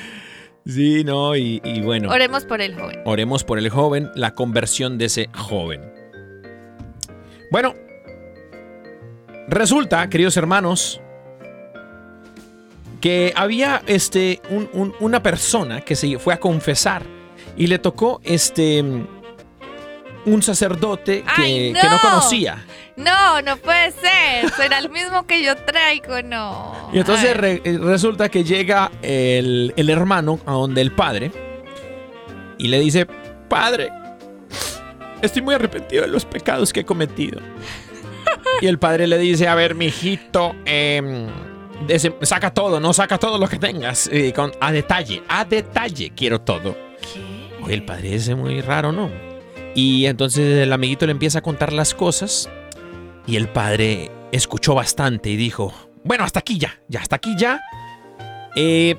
sí, 0.65 1.03
no, 1.03 1.35
y, 1.35 1.61
y 1.63 1.81
bueno. 1.81 2.09
Oremos 2.09 2.45
por 2.45 2.61
el 2.61 2.75
joven. 2.75 2.99
Oremos 3.05 3.43
por 3.43 3.59
el 3.59 3.69
joven, 3.69 4.09
la 4.15 4.33
conversión 4.33 4.97
de 4.97 5.05
ese 5.05 5.29
joven. 5.35 5.81
Bueno, 7.51 7.73
resulta, 9.47 10.09
queridos 10.09 10.35
hermanos, 10.37 10.99
que 13.01 13.33
había 13.35 13.81
este, 13.87 14.41
un- 14.49 14.69
un- 14.73 14.93
una 14.99 15.23
persona 15.23 15.81
que 15.81 15.95
se 15.95 16.19
fue 16.19 16.33
a 16.33 16.39
confesar 16.39 17.03
y 17.55 17.67
le 17.67 17.79
tocó 17.79 18.19
este, 18.23 18.83
un 20.25 20.41
sacerdote 20.41 21.23
que, 21.35 21.41
¡Ay, 21.41 21.73
que 21.73 21.83
no 21.83 21.91
no! 21.95 21.99
conocía. 22.01 22.65
No, 22.95 23.41
no 23.41 23.55
puede 23.57 23.91
ser. 23.91 24.49
Será 24.57 24.79
el 24.79 24.89
mismo 24.89 25.25
que 25.25 25.41
yo 25.43 25.55
traigo, 25.55 26.21
no. 26.21 26.89
Y 26.93 26.99
entonces 26.99 27.35
re- 27.37 27.61
eh, 27.63 27.77
resulta 27.81 28.29
que 28.29 28.43
llega 28.43 28.91
el, 29.01 29.73
el 29.77 29.89
hermano 29.89 30.39
a 30.45 30.51
donde 30.53 30.81
el 30.81 30.91
padre 30.91 31.31
y 32.57 32.67
le 32.67 32.79
dice, 32.79 33.07
padre, 33.47 33.89
estoy 35.21 35.41
muy 35.41 35.55
arrepentido 35.55 36.01
de 36.03 36.09
los 36.09 36.25
pecados 36.25 36.73
que 36.73 36.81
he 36.81 36.85
cometido. 36.85 37.39
y 38.61 38.67
el 38.67 38.79
padre 38.79 39.07
le 39.07 39.17
dice, 39.17 39.47
a 39.47 39.55
ver, 39.55 39.75
mijito, 39.75 40.53
dese- 41.87 42.13
saca 42.23 42.53
todo, 42.53 42.79
no 42.81 42.91
saca 42.93 43.17
todo 43.17 43.37
lo 43.37 43.47
que 43.47 43.57
tengas, 43.59 44.09
eh, 44.11 44.33
con, 44.33 44.51
a 44.59 44.71
detalle, 44.73 45.23
a 45.29 45.45
detalle 45.45 46.11
quiero 46.15 46.41
todo. 46.41 46.75
¿Qué? 47.01 47.49
Oye, 47.63 47.75
el 47.75 47.85
padre 47.85 48.15
es 48.15 48.29
muy 48.35 48.59
raro, 48.61 48.91
¿no? 48.91 49.09
Y 49.81 50.07
entonces 50.07 50.57
el 50.63 50.73
amiguito 50.73 51.05
le 51.05 51.13
empieza 51.13 51.39
a 51.39 51.41
contar 51.41 51.71
las 51.71 51.93
cosas 51.93 52.49
y 53.25 53.37
el 53.37 53.47
padre 53.47 54.11
escuchó 54.33 54.75
bastante 54.75 55.29
y 55.29 55.37
dijo, 55.37 55.73
bueno, 56.03 56.25
hasta 56.25 56.39
aquí 56.39 56.57
ya, 56.57 56.77
ya, 56.89 56.99
hasta 56.99 57.15
aquí 57.15 57.33
ya. 57.37 57.61
Eh, 58.57 58.97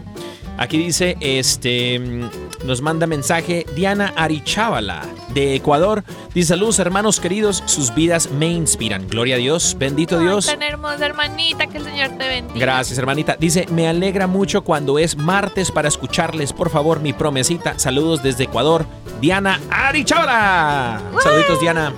Aquí 0.57 0.77
dice, 0.77 1.17
este, 1.19 1.99
nos 2.63 2.81
manda 2.81 3.07
mensaje 3.07 3.65
Diana 3.75 4.13
Arichábala 4.15 5.01
de 5.35 5.53
Ecuador. 5.53 6.03
Dice, 6.33 6.47
saludos 6.47 6.79
hermanos 6.79 7.19
queridos, 7.19 7.61
sus 7.67 7.93
vidas 7.93 8.31
me 8.31 8.47
inspiran. 8.47 9.07
Gloria 9.07 9.35
a 9.35 9.37
Dios, 9.37 9.75
bendito 9.77 10.17
Dios. 10.17 10.47
Ay, 10.47 10.55
tan 10.55 10.63
hermosa 10.63 11.05
hermanita, 11.05 11.67
que 11.67 11.77
el 11.77 11.83
Señor 11.83 12.09
te 12.17 12.27
bendiga. 12.27 12.59
Gracias 12.59 12.97
hermanita. 12.97 13.35
Dice, 13.37 13.67
me 13.69 13.87
alegra 13.87 14.25
mucho 14.25 14.63
cuando 14.63 14.97
es 14.97 15.17
martes 15.17 15.71
para 15.71 15.89
escucharles. 15.89 16.53
Por 16.53 16.71
favor, 16.71 17.01
mi 17.01 17.13
promesita. 17.13 17.77
Saludos 17.77 18.23
desde 18.23 18.45
Ecuador. 18.45 18.85
Diana 19.21 19.59
Arichábala. 19.69 21.01
Saluditos 21.21 21.59
Diana. 21.59 21.93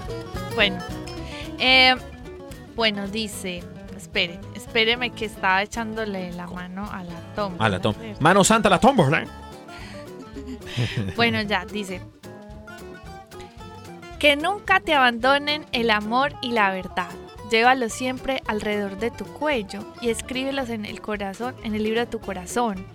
Bueno, 0.55 0.77
eh, 1.59 1.95
bueno, 2.75 3.07
dice, 3.07 3.63
espere, 3.95 4.39
espéreme 4.55 5.11
que 5.11 5.25
estaba 5.25 5.61
echándole 5.61 6.31
la 6.31 6.47
mano 6.47 6.89
a 6.91 7.03
la 7.03 7.19
toma. 7.35 7.55
A 7.59 7.69
la 7.69 7.79
tom. 7.79 7.93
Mano 8.19 8.43
santa 8.43 8.69
la 8.69 8.79
tómbola. 8.79 9.25
Bueno, 11.15 11.41
ya, 11.43 11.65
dice. 11.65 12.01
Que 14.20 14.36
nunca 14.36 14.80
te 14.80 14.93
abandonen 14.93 15.65
el 15.72 15.91
amor 15.91 16.34
y 16.41 16.51
la 16.51 16.72
verdad. 16.72 17.09
Llévalos 17.51 17.93
siempre 17.93 18.41
alrededor 18.47 18.97
de 18.97 19.11
tu 19.11 19.26
cuello 19.26 19.80
y 20.01 20.09
escríbelos 20.09 20.70
en 20.70 20.86
el 20.86 21.01
corazón, 21.01 21.55
en 21.63 21.76
el 21.76 21.84
libro 21.84 21.99
de 22.01 22.07
tu 22.07 22.20
corazón. 22.20 22.86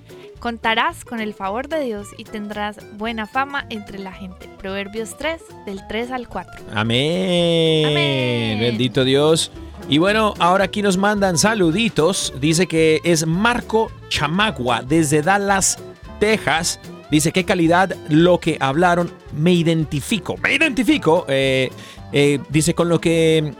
Contarás 0.41 1.05
con 1.05 1.21
el 1.21 1.35
favor 1.35 1.69
de 1.69 1.85
Dios 1.85 2.09
y 2.19 2.25
tendrás 2.25 2.77
buena 2.99 3.29
fama 3.29 3.65
entre 3.71 4.01
la 4.01 4.13
gente. 4.13 4.49
Proverbios 4.59 5.17
3, 5.17 5.41
del 5.65 5.87
3 5.87 6.11
al 6.11 6.29
4. 6.29 6.65
Amén. 6.75 7.87
Amén. 7.87 8.59
Bendito 8.59 9.05
Dios. 9.05 9.53
Y 9.89 9.99
bueno, 9.99 10.35
ahora 10.41 10.65
aquí 10.65 10.83
nos 10.83 10.97
mandan 10.97 11.39
saluditos. 11.39 12.35
Dice 12.41 12.67
que 12.67 13.01
es 13.05 13.27
Marco 13.27 13.93
Chamagua 14.09 14.83
desde 14.83 15.23
Dallas, 15.23 15.79
Texas. 16.19 16.81
Dice 17.13 17.31
qué 17.31 17.45
calidad 17.45 17.95
lo 18.09 18.41
que 18.41 18.57
hablaron. 18.59 19.13
Me 19.37 19.53
identifico. 19.53 20.39
Me 20.39 20.55
identifico. 20.55 21.27
Eh, 21.29 21.69
eh, 22.11 22.39
dice 22.49 22.73
con 22.75 22.89
lo 22.89 23.03
que 23.03 23.53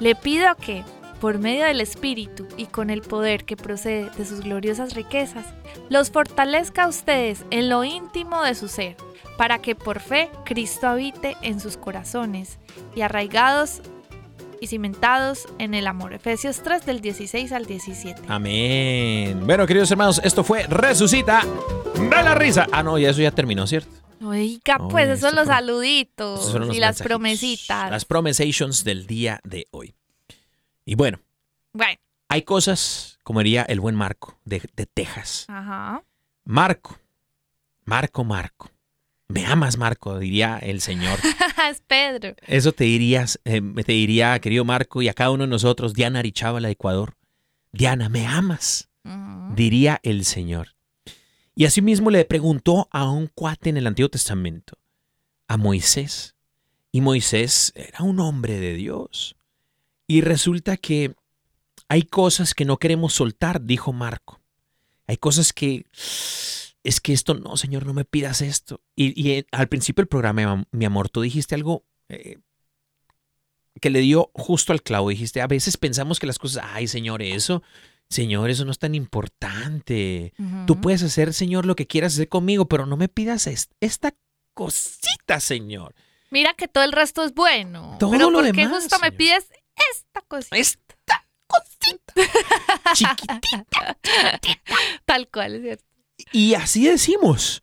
le 0.00 0.14
pido 0.16 0.54
que, 0.56 0.82
por 1.20 1.38
medio 1.38 1.64
del 1.64 1.80
Espíritu 1.80 2.48
y 2.56 2.66
con 2.66 2.90
el 2.90 3.02
poder 3.02 3.44
que 3.44 3.56
procede 3.56 4.10
de 4.16 4.24
sus 4.24 4.40
gloriosas 4.40 4.94
riquezas, 4.94 5.44
los 5.88 6.10
fortalezca 6.10 6.84
a 6.84 6.88
ustedes 6.88 7.44
en 7.50 7.68
lo 7.68 7.84
íntimo 7.84 8.42
de 8.42 8.54
su 8.54 8.66
ser, 8.68 8.96
para 9.36 9.58
que 9.60 9.74
por 9.76 10.00
fe 10.00 10.30
Cristo 10.44 10.88
habite 10.88 11.36
en 11.42 11.60
sus 11.60 11.76
corazones 11.76 12.58
y 12.96 13.02
arraigados 13.02 13.82
y 14.60 14.66
cimentados 14.66 15.46
en 15.58 15.74
el 15.74 15.86
amor. 15.86 16.12
Efesios 16.12 16.62
3 16.62 16.84
del 16.86 17.00
16 17.00 17.52
al 17.52 17.66
17. 17.66 18.22
Amén. 18.28 19.46
Bueno, 19.46 19.66
queridos 19.66 19.90
hermanos, 19.90 20.20
esto 20.24 20.44
fue 20.44 20.66
Resucita 20.66 21.42
de 21.94 22.08
la 22.22 22.34
risa. 22.34 22.66
Ah, 22.72 22.82
no, 22.82 22.98
ya 22.98 23.10
eso 23.10 23.20
ya 23.22 23.30
terminó, 23.30 23.66
¿cierto? 23.66 23.90
Oiga, 24.22 24.78
pues 24.90 25.08
esos 25.08 25.20
son 25.20 25.34
los 25.36 25.46
pro- 25.46 25.54
saluditos 25.54 26.54
los 26.54 26.76
y 26.76 26.78
las 26.78 27.00
promesitas. 27.02 27.90
Las 27.90 28.04
promesations 28.04 28.84
del 28.84 29.06
día 29.06 29.40
de 29.44 29.66
hoy. 29.70 29.94
Y 30.84 30.94
bueno, 30.94 31.20
Bueno, 31.72 31.98
hay 32.28 32.42
cosas, 32.42 33.18
como 33.22 33.40
diría 33.40 33.62
el 33.62 33.80
buen 33.80 33.94
Marco 33.94 34.38
de, 34.44 34.60
de 34.76 34.86
Texas. 34.86 35.46
ajá. 35.48 36.02
Marco, 36.44 36.98
Marco, 37.84 38.24
Marco. 38.24 38.70
Me 39.30 39.46
amas, 39.46 39.78
Marco, 39.78 40.18
diría 40.18 40.58
el 40.58 40.80
Señor. 40.80 41.18
es 41.70 41.80
Pedro. 41.86 42.34
Eso 42.48 42.72
te 42.72 42.84
dirías, 42.84 43.38
eh, 43.44 43.62
te 43.84 43.92
diría, 43.92 44.36
querido 44.40 44.64
Marco, 44.64 45.02
y 45.02 45.08
a 45.08 45.14
cada 45.14 45.30
uno 45.30 45.44
de 45.44 45.50
nosotros, 45.50 45.94
Diana 45.94 46.18
Arichávila, 46.18 46.68
Ecuador. 46.68 47.16
Diana, 47.70 48.08
¿me 48.08 48.26
amas? 48.26 48.88
Diría 49.54 50.00
el 50.02 50.24
Señor. 50.24 50.74
Y 51.54 51.64
asimismo 51.64 52.10
le 52.10 52.24
preguntó 52.24 52.88
a 52.90 53.08
un 53.08 53.28
cuate 53.28 53.70
en 53.70 53.76
el 53.76 53.86
Antiguo 53.86 54.08
Testamento, 54.08 54.76
a 55.46 55.56
Moisés. 55.56 56.34
Y 56.90 57.00
Moisés 57.00 57.72
era 57.76 58.02
un 58.02 58.18
hombre 58.18 58.58
de 58.58 58.74
Dios. 58.74 59.36
Y 60.08 60.22
resulta 60.22 60.76
que 60.76 61.14
hay 61.88 62.02
cosas 62.02 62.52
que 62.52 62.64
no 62.64 62.78
queremos 62.78 63.14
soltar, 63.14 63.62
dijo 63.62 63.92
Marco. 63.92 64.40
Hay 65.06 65.18
cosas 65.18 65.52
que 65.52 65.86
es 66.84 67.00
que 67.00 67.12
esto 67.12 67.34
no, 67.34 67.56
Señor, 67.56 67.84
no 67.86 67.92
me 67.94 68.04
pidas 68.04 68.40
esto. 68.40 68.80
Y, 68.96 69.20
y, 69.20 69.32
eh, 69.32 69.46
al 69.52 69.68
principio 69.68 70.02
del 70.02 70.08
programa, 70.08 70.64
mi 70.70 70.84
amor, 70.84 71.08
tú 71.08 71.20
dijiste 71.20 71.54
algo 71.54 71.84
eh, 72.08 72.38
que 73.80 73.90
le 73.90 74.00
dio 74.00 74.30
justo 74.34 74.72
al 74.72 74.82
clavo. 74.82 75.10
Dijiste, 75.10 75.40
a 75.40 75.46
veces 75.46 75.76
pensamos 75.76 76.18
que 76.18 76.26
las 76.26 76.38
cosas, 76.38 76.64
ay, 76.66 76.86
Señor, 76.86 77.22
eso, 77.22 77.62
Señor, 78.08 78.50
eso 78.50 78.64
no 78.64 78.70
es 78.72 78.78
tan 78.78 78.94
importante. 78.94 80.32
Tú 80.66 80.80
puedes 80.80 81.02
hacer, 81.02 81.32
Señor, 81.34 81.66
lo 81.66 81.76
que 81.76 81.86
quieras 81.86 82.14
hacer 82.14 82.28
conmigo, 82.28 82.66
pero 82.66 82.86
no 82.86 82.96
me 82.96 83.08
pidas 83.08 83.46
es- 83.46 83.68
esta 83.80 84.14
cosita, 84.54 85.38
Señor. 85.40 85.94
Mira 86.30 86.54
que 86.54 86.68
todo 86.68 86.84
el 86.84 86.92
resto 86.92 87.24
es 87.24 87.34
bueno. 87.34 87.96
Todo 87.98 88.10
pero 88.12 88.30
lo 88.30 88.38
¿por 88.38 88.52
qué 88.52 88.62
demás, 88.62 88.82
justo 88.84 88.98
me 89.00 89.12
pides 89.12 89.48
esta 89.92 90.20
cosita? 90.22 90.56
Esta 90.56 91.26
cosita. 91.46 92.14
Chiquitita. 92.94 93.66
Tal 95.04 95.28
cual, 95.28 95.56
es 95.56 95.62
cierto. 95.62 95.84
Y 96.32 96.54
así 96.54 96.86
decimos. 96.86 97.62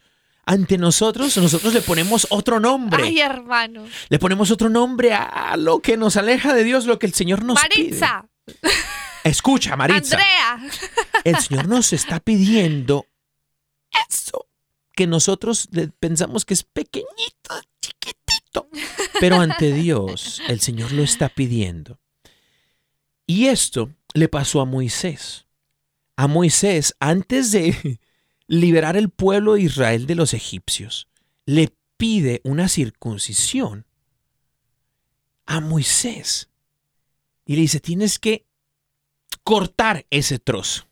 Ante 0.50 0.78
nosotros, 0.78 1.36
nosotros 1.36 1.74
le 1.74 1.82
ponemos 1.82 2.26
otro 2.30 2.62
nombre. 2.62 3.04
Ay, 3.04 3.20
hermano. 3.20 3.86
Le 4.08 4.18
ponemos 4.18 4.50
otro 4.50 4.70
nombre 4.70 5.14
a 5.14 5.58
lo 5.58 5.82
que 5.82 5.98
nos 5.98 6.16
aleja 6.16 6.54
de 6.54 6.64
Dios, 6.64 6.86
lo 6.86 7.00
que 7.00 7.06
el 7.06 7.14
Señor 7.14 7.44
nos 7.44 7.56
Maritza, 7.56 8.26
pide. 8.46 8.72
Escucha, 9.26 9.76
Maritza. 9.76 10.16
Andrea. 10.16 10.72
El 11.26 11.36
Señor 11.36 11.68
nos 11.68 11.92
está 11.92 12.22
pidiendo 12.22 13.08
eso 14.10 14.48
que 14.96 15.06
nosotros 15.06 15.68
pensamos 16.00 16.46
que 16.46 16.54
es 16.54 16.64
pequeñito, 16.64 17.54
chiquitito. 17.82 18.70
Pero 19.20 19.42
ante 19.42 19.74
Dios, 19.74 20.42
el 20.48 20.62
Señor 20.62 20.94
lo 20.94 21.04
está 21.04 21.28
pidiendo. 21.28 22.00
Y 23.26 23.48
esto 23.48 23.92
le 24.14 24.30
pasó 24.30 24.62
a 24.62 24.66
Moisés. 24.66 25.46
A 26.16 26.28
Moisés, 26.28 26.96
antes 27.02 27.52
de 27.52 28.00
liberar 28.48 28.98
el 28.98 29.10
pueblo 29.10 29.54
de 29.54 29.62
Israel 29.62 30.08
de 30.08 30.16
los 30.16 30.34
egipcios, 30.34 31.08
le 31.46 31.74
pide 31.98 32.42
una 32.44 32.70
circuncisión 32.70 33.86
a 35.46 35.60
Moisés. 35.60 36.50
Y 37.46 37.56
le 37.56 37.62
dice, 37.62 37.80
tienes 37.80 38.20
que 38.20 38.46
cortar 39.44 40.06
ese 40.10 40.40
trozo. 40.40 40.88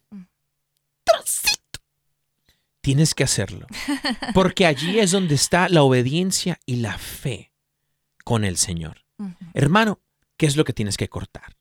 Trocito. 1.03 1.79
Tienes 2.81 3.13
que 3.13 3.23
hacerlo. 3.23 3.67
Porque 4.33 4.65
allí 4.65 4.99
es 4.99 5.11
donde 5.11 5.35
está 5.35 5.69
la 5.69 5.83
obediencia 5.83 6.59
y 6.65 6.77
la 6.77 6.97
fe 6.97 7.51
con 8.23 8.43
el 8.43 8.57
Señor. 8.57 9.05
Hermano, 9.53 9.99
¿qué 10.37 10.45
es 10.45 10.55
lo 10.55 10.63
que 10.63 10.73
tienes 10.73 10.97
que 10.97 11.09
cortar? 11.09 11.55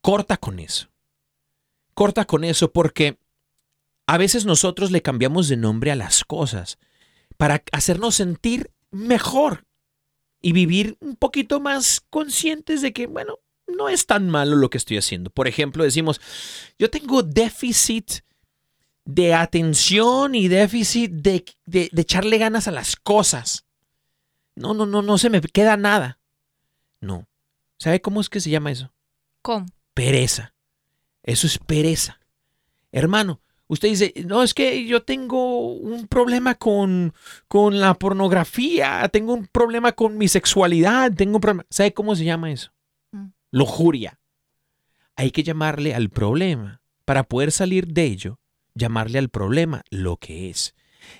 Corta 0.00 0.36
con 0.36 0.58
eso. 0.58 0.88
Corta 1.94 2.24
con 2.24 2.44
eso 2.44 2.72
porque 2.72 3.18
a 4.06 4.18
veces 4.18 4.44
nosotros 4.44 4.90
le 4.90 5.02
cambiamos 5.02 5.48
de 5.48 5.56
nombre 5.56 5.90
a 5.90 5.96
las 5.96 6.24
cosas 6.24 6.78
para 7.36 7.62
hacernos 7.72 8.14
sentir 8.16 8.70
mejor 8.90 9.64
y 10.40 10.52
vivir 10.52 10.96
un 11.00 11.16
poquito 11.16 11.60
más 11.60 12.00
conscientes 12.10 12.82
de 12.82 12.92
que, 12.92 13.06
bueno, 13.06 13.38
no 13.66 13.88
es 13.88 14.06
tan 14.06 14.28
malo 14.28 14.56
lo 14.56 14.68
que 14.70 14.78
estoy 14.78 14.98
haciendo. 14.98 15.30
Por 15.30 15.48
ejemplo, 15.48 15.84
decimos, 15.84 16.20
yo 16.78 16.90
tengo 16.90 17.22
déficit 17.22 18.20
de 19.06 19.34
atención 19.34 20.34
y 20.34 20.48
déficit 20.48 21.10
de, 21.12 21.44
de- 21.66 21.88
de 21.92 22.02
echarle 22.02 22.38
ganas 22.38 22.68
a 22.68 22.72
las 22.72 22.96
cosas. 22.96 23.64
No, 24.54 24.74
no, 24.74 24.86
no, 24.86 25.02
no 25.02 25.18
se 25.18 25.30
me 25.30 25.40
queda 25.40 25.76
nada. 25.76 26.18
No. 27.00 27.26
¿Sabe 27.78 28.00
cómo 28.00 28.20
es 28.20 28.28
que 28.28 28.40
se 28.40 28.50
llama 28.50 28.70
eso? 28.70 28.92
¿Cómo? 29.42 29.66
pereza. 29.94 30.54
Eso 31.22 31.46
es 31.46 31.58
pereza. 31.58 32.20
Hermano, 32.92 33.40
usted 33.66 33.88
dice, 33.88 34.12
no, 34.26 34.42
es 34.42 34.54
que 34.54 34.84
yo 34.86 35.02
tengo 35.02 35.72
un 35.72 36.06
problema 36.06 36.54
con, 36.54 37.14
con 37.48 37.80
la 37.80 37.94
pornografía, 37.94 39.08
tengo 39.12 39.34
un 39.34 39.46
problema 39.46 39.92
con 39.92 40.18
mi 40.18 40.28
sexualidad, 40.28 41.12
tengo 41.12 41.36
un 41.36 41.40
problema. 41.40 41.66
¿Sabe 41.70 41.92
cómo 41.92 42.14
se 42.14 42.24
llama 42.24 42.50
eso? 42.52 42.72
Mm. 43.12 43.28
Lujuria. 43.50 44.18
Hay 45.16 45.30
que 45.30 45.42
llamarle 45.42 45.94
al 45.94 46.10
problema. 46.10 46.80
Para 47.04 47.24
poder 47.24 47.52
salir 47.52 47.86
de 47.88 48.04
ello, 48.04 48.40
llamarle 48.74 49.18
al 49.18 49.28
problema 49.28 49.82
lo 49.90 50.16
que 50.16 50.48
es. 50.48 50.74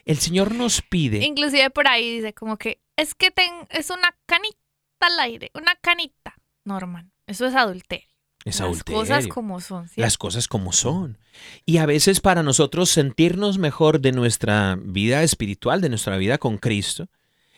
El 0.04 0.16
Señor 0.16 0.54
nos 0.54 0.80
pide... 0.80 1.24
Inclusive 1.24 1.68
por 1.70 1.88
ahí 1.88 2.16
dice 2.16 2.32
como 2.32 2.56
que 2.56 2.80
es 2.96 3.14
que 3.14 3.30
ten, 3.30 3.52
es 3.70 3.90
una 3.90 4.16
canita 4.26 4.56
al 5.00 5.20
aire, 5.20 5.50
una 5.54 5.74
canita. 5.76 6.34
No, 6.64 6.76
hermano, 6.76 7.10
eso 7.26 7.46
es 7.46 7.54
adulterio. 7.54 8.13
Es 8.44 8.56
Las 8.60 8.68
adulterio. 8.68 9.00
cosas 9.00 9.26
como 9.26 9.60
son. 9.60 9.88
¿cierto? 9.88 10.00
las 10.02 10.18
cosas 10.18 10.48
como 10.48 10.72
son. 10.72 11.18
Y 11.64 11.78
a 11.78 11.86
veces 11.86 12.20
para 12.20 12.42
nosotros 12.42 12.90
sentirnos 12.90 13.58
mejor 13.58 14.00
de 14.00 14.12
nuestra 14.12 14.76
vida 14.80 15.22
espiritual, 15.22 15.80
de 15.80 15.88
nuestra 15.88 16.16
vida 16.18 16.36
con 16.38 16.58
Cristo, 16.58 17.08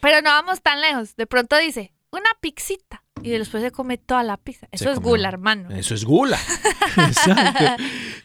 Pero 0.00 0.22
no 0.22 0.30
vamos 0.30 0.62
tan 0.62 0.80
lejos. 0.80 1.16
De 1.16 1.26
pronto 1.26 1.56
dice, 1.58 1.92
una 2.12 2.28
pixita. 2.40 3.02
y 3.22 3.30
después 3.30 3.62
se 3.62 3.72
come 3.72 3.98
toda 3.98 4.22
la 4.22 4.36
pizza. 4.36 4.68
Eso 4.70 4.84
Se 4.84 4.90
es 4.90 4.96
come- 4.96 5.08
gula, 5.08 5.28
hermano. 5.28 5.70
Eso 5.74 5.94
es 5.94 6.04
gula. 6.04 6.38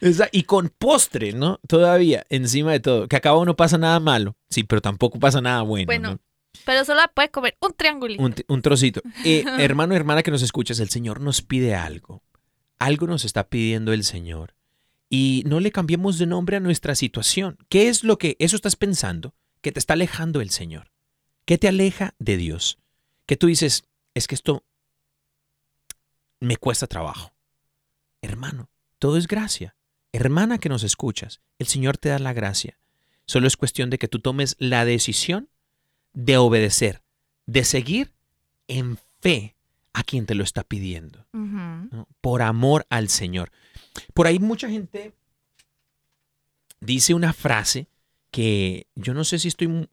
Exacto. 0.00 0.28
Y 0.32 0.44
con 0.44 0.68
postre, 0.68 1.32
¿no? 1.32 1.58
Todavía, 1.66 2.24
encima 2.28 2.72
de 2.72 2.80
todo. 2.80 3.08
Que 3.08 3.16
acá 3.16 3.30
no 3.30 3.56
pasa 3.56 3.78
nada 3.78 3.98
malo. 4.00 4.36
Sí, 4.50 4.64
pero 4.64 4.80
tampoco 4.80 5.18
pasa 5.18 5.40
nada 5.40 5.62
bueno. 5.62 5.86
Bueno, 5.86 6.10
¿no? 6.12 6.18
Pero 6.64 6.84
solo 6.84 7.00
puede 7.14 7.30
comer 7.30 7.56
un 7.60 7.72
triangulito. 7.74 8.22
un, 8.22 8.34
un 8.48 8.62
trocito. 8.62 9.00
Eh, 9.24 9.44
hermano, 9.58 9.94
hermana 9.94 10.22
que 10.22 10.30
nos 10.30 10.42
escuchas, 10.42 10.78
el 10.80 10.90
Señor 10.90 11.20
nos 11.20 11.42
pide 11.42 11.74
algo. 11.74 12.22
Algo 12.82 13.06
nos 13.06 13.24
está 13.24 13.48
pidiendo 13.48 13.92
el 13.92 14.02
Señor. 14.02 14.56
Y 15.08 15.44
no 15.46 15.60
le 15.60 15.70
cambiemos 15.70 16.18
de 16.18 16.26
nombre 16.26 16.56
a 16.56 16.60
nuestra 16.60 16.96
situación. 16.96 17.56
¿Qué 17.68 17.86
es 17.86 18.02
lo 18.02 18.18
que 18.18 18.34
eso 18.40 18.56
estás 18.56 18.74
pensando? 18.74 19.36
Que 19.60 19.70
te 19.70 19.78
está 19.78 19.92
alejando 19.92 20.40
el 20.40 20.50
Señor. 20.50 20.90
¿Qué 21.44 21.58
te 21.58 21.68
aleja 21.68 22.16
de 22.18 22.36
Dios? 22.36 22.80
Que 23.24 23.36
tú 23.36 23.46
dices, 23.46 23.84
es 24.14 24.26
que 24.26 24.34
esto 24.34 24.64
me 26.40 26.56
cuesta 26.56 26.88
trabajo. 26.88 27.32
Hermano, 28.20 28.68
todo 28.98 29.16
es 29.16 29.28
gracia. 29.28 29.76
Hermana 30.10 30.58
que 30.58 30.68
nos 30.68 30.82
escuchas, 30.82 31.40
el 31.60 31.68
Señor 31.68 31.98
te 31.98 32.08
da 32.08 32.18
la 32.18 32.32
gracia. 32.32 32.80
Solo 33.26 33.46
es 33.46 33.56
cuestión 33.56 33.90
de 33.90 33.98
que 33.98 34.08
tú 34.08 34.18
tomes 34.18 34.56
la 34.58 34.84
decisión 34.84 35.48
de 36.14 36.36
obedecer, 36.36 37.00
de 37.46 37.62
seguir 37.62 38.12
en 38.66 38.98
fe 39.20 39.54
a 39.92 40.02
quien 40.02 40.26
te 40.26 40.34
lo 40.34 40.44
está 40.44 40.64
pidiendo, 40.64 41.26
por 42.20 42.42
amor 42.42 42.86
al 42.88 43.08
Señor. 43.08 43.50
Por 44.14 44.26
ahí 44.26 44.38
mucha 44.38 44.68
gente 44.68 45.12
dice 46.80 47.14
una 47.14 47.32
frase 47.32 47.88
que 48.30 48.86
yo 48.94 49.14
no 49.14 49.24
sé 49.24 49.38
si 49.38 49.48
estoy 49.48 49.88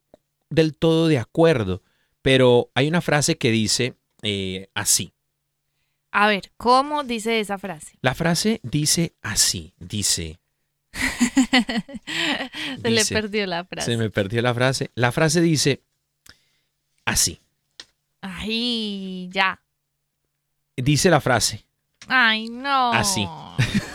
del 0.48 0.74
todo 0.74 1.08
de 1.08 1.18
acuerdo, 1.18 1.82
pero 2.22 2.70
hay 2.74 2.88
una 2.88 3.00
frase 3.00 3.36
que 3.36 3.50
dice 3.50 3.94
eh, 4.22 4.68
así. 4.74 5.12
A 6.12 6.26
ver, 6.26 6.50
¿cómo 6.56 7.04
dice 7.04 7.38
esa 7.38 7.58
frase? 7.58 7.98
La 8.00 8.14
frase 8.14 8.60
dice 8.62 9.14
así, 9.22 9.74
dice, 9.78 10.40
Se 12.82 12.90
le 12.90 13.04
perdió 13.04 13.46
la 13.46 13.64
frase. 13.64 13.92
se 13.92 13.96
me 13.96 14.10
perdió 14.10 14.42
la 14.42 14.52
frase, 14.54 14.90
la 14.94 15.12
frase 15.12 15.40
dice 15.40 15.82
así, 17.04 17.40
Ay, 18.20 19.28
ya. 19.32 19.60
Dice 20.76 21.10
la 21.10 21.20
frase, 21.20 21.66
Ay, 22.08 22.48
no. 22.48 22.92
Así. 22.92 23.26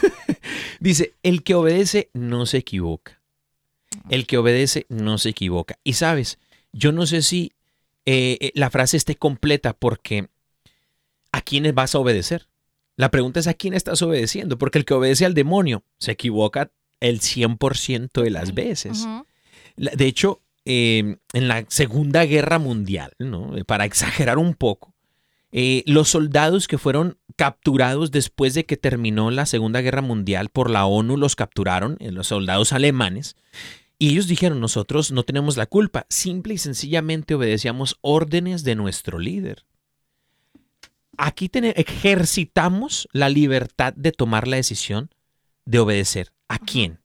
Dice, 0.80 1.14
el 1.24 1.44
que 1.44 1.56
obedece 1.56 2.10
no 2.14 2.46
se 2.46 2.58
equivoca. 2.58 3.22
El 4.10 4.28
que 4.28 4.38
obedece 4.38 4.86
no 4.90 5.18
se 5.18 5.30
equivoca. 5.30 5.78
Y 5.84 5.94
sabes, 5.94 6.38
yo 6.72 6.92
no 6.92 7.06
sé 7.08 7.22
si 7.22 7.54
eh, 8.06 8.38
eh, 8.40 8.52
la 8.56 8.70
frase 8.70 8.98
esté 8.98 9.16
completa 9.16 9.74
porque 9.74 10.30
¿a 11.32 11.42
quiénes 11.42 11.74
vas 11.74 11.96
a 11.96 12.00
obedecer? 12.00 12.48
La 12.98 13.12
pregunta 13.12 13.40
es 13.40 13.48
a 13.48 13.54
quién 13.54 13.74
estás 13.74 14.02
obedeciendo, 14.02 14.58
porque 14.58 14.78
el 14.78 14.86
que 14.86 14.94
obedece 14.94 15.26
al 15.26 15.34
demonio 15.34 15.84
se 15.98 16.12
equivoca 16.12 16.72
el 17.02 17.20
100% 17.20 18.22
de 18.22 18.30
las 18.30 18.54
veces. 18.54 19.06
De 19.76 20.06
hecho, 20.06 20.42
eh, 20.64 21.18
en 21.34 21.48
la 21.50 21.66
Segunda 21.68 22.24
Guerra 22.24 22.60
Mundial, 22.60 23.12
¿no? 23.20 23.54
Para 23.66 23.84
exagerar 23.84 24.38
un 24.38 24.54
poco, 24.54 24.95
eh, 25.58 25.84
los 25.86 26.10
soldados 26.10 26.68
que 26.68 26.78
fueron 26.78 27.18
capturados 27.38 28.12
después 28.12 28.54
de 28.56 28.66
que 28.66 28.76
terminó 28.76 29.32
la 29.32 29.46
Segunda 29.46 29.80
Guerra 29.80 30.02
Mundial 30.02 30.50
por 30.50 30.70
la 30.70 30.86
ONU 30.86 31.16
los 31.16 31.38
capturaron, 31.38 31.96
eh, 32.02 32.12
los 32.12 32.28
soldados 32.28 32.74
alemanes, 32.74 33.38
y 33.98 34.10
ellos 34.10 34.28
dijeron, 34.28 34.60
nosotros 34.60 35.14
no 35.14 35.24
tenemos 35.24 35.56
la 35.56 35.66
culpa, 35.66 36.08
simple 36.10 36.56
y 36.56 36.58
sencillamente 36.58 37.36
obedecíamos 37.36 37.98
órdenes 38.02 38.66
de 38.66 38.76
nuestro 38.76 39.18
líder. 39.18 39.64
Aquí 41.16 41.50
ejercitamos 41.54 43.08
la 43.14 43.30
libertad 43.30 43.94
de 43.94 44.12
tomar 44.12 44.50
la 44.50 44.58
decisión 44.58 45.10
de 45.64 45.80
obedecer. 45.80 46.34
¿A 46.50 46.60
quién? 46.60 47.00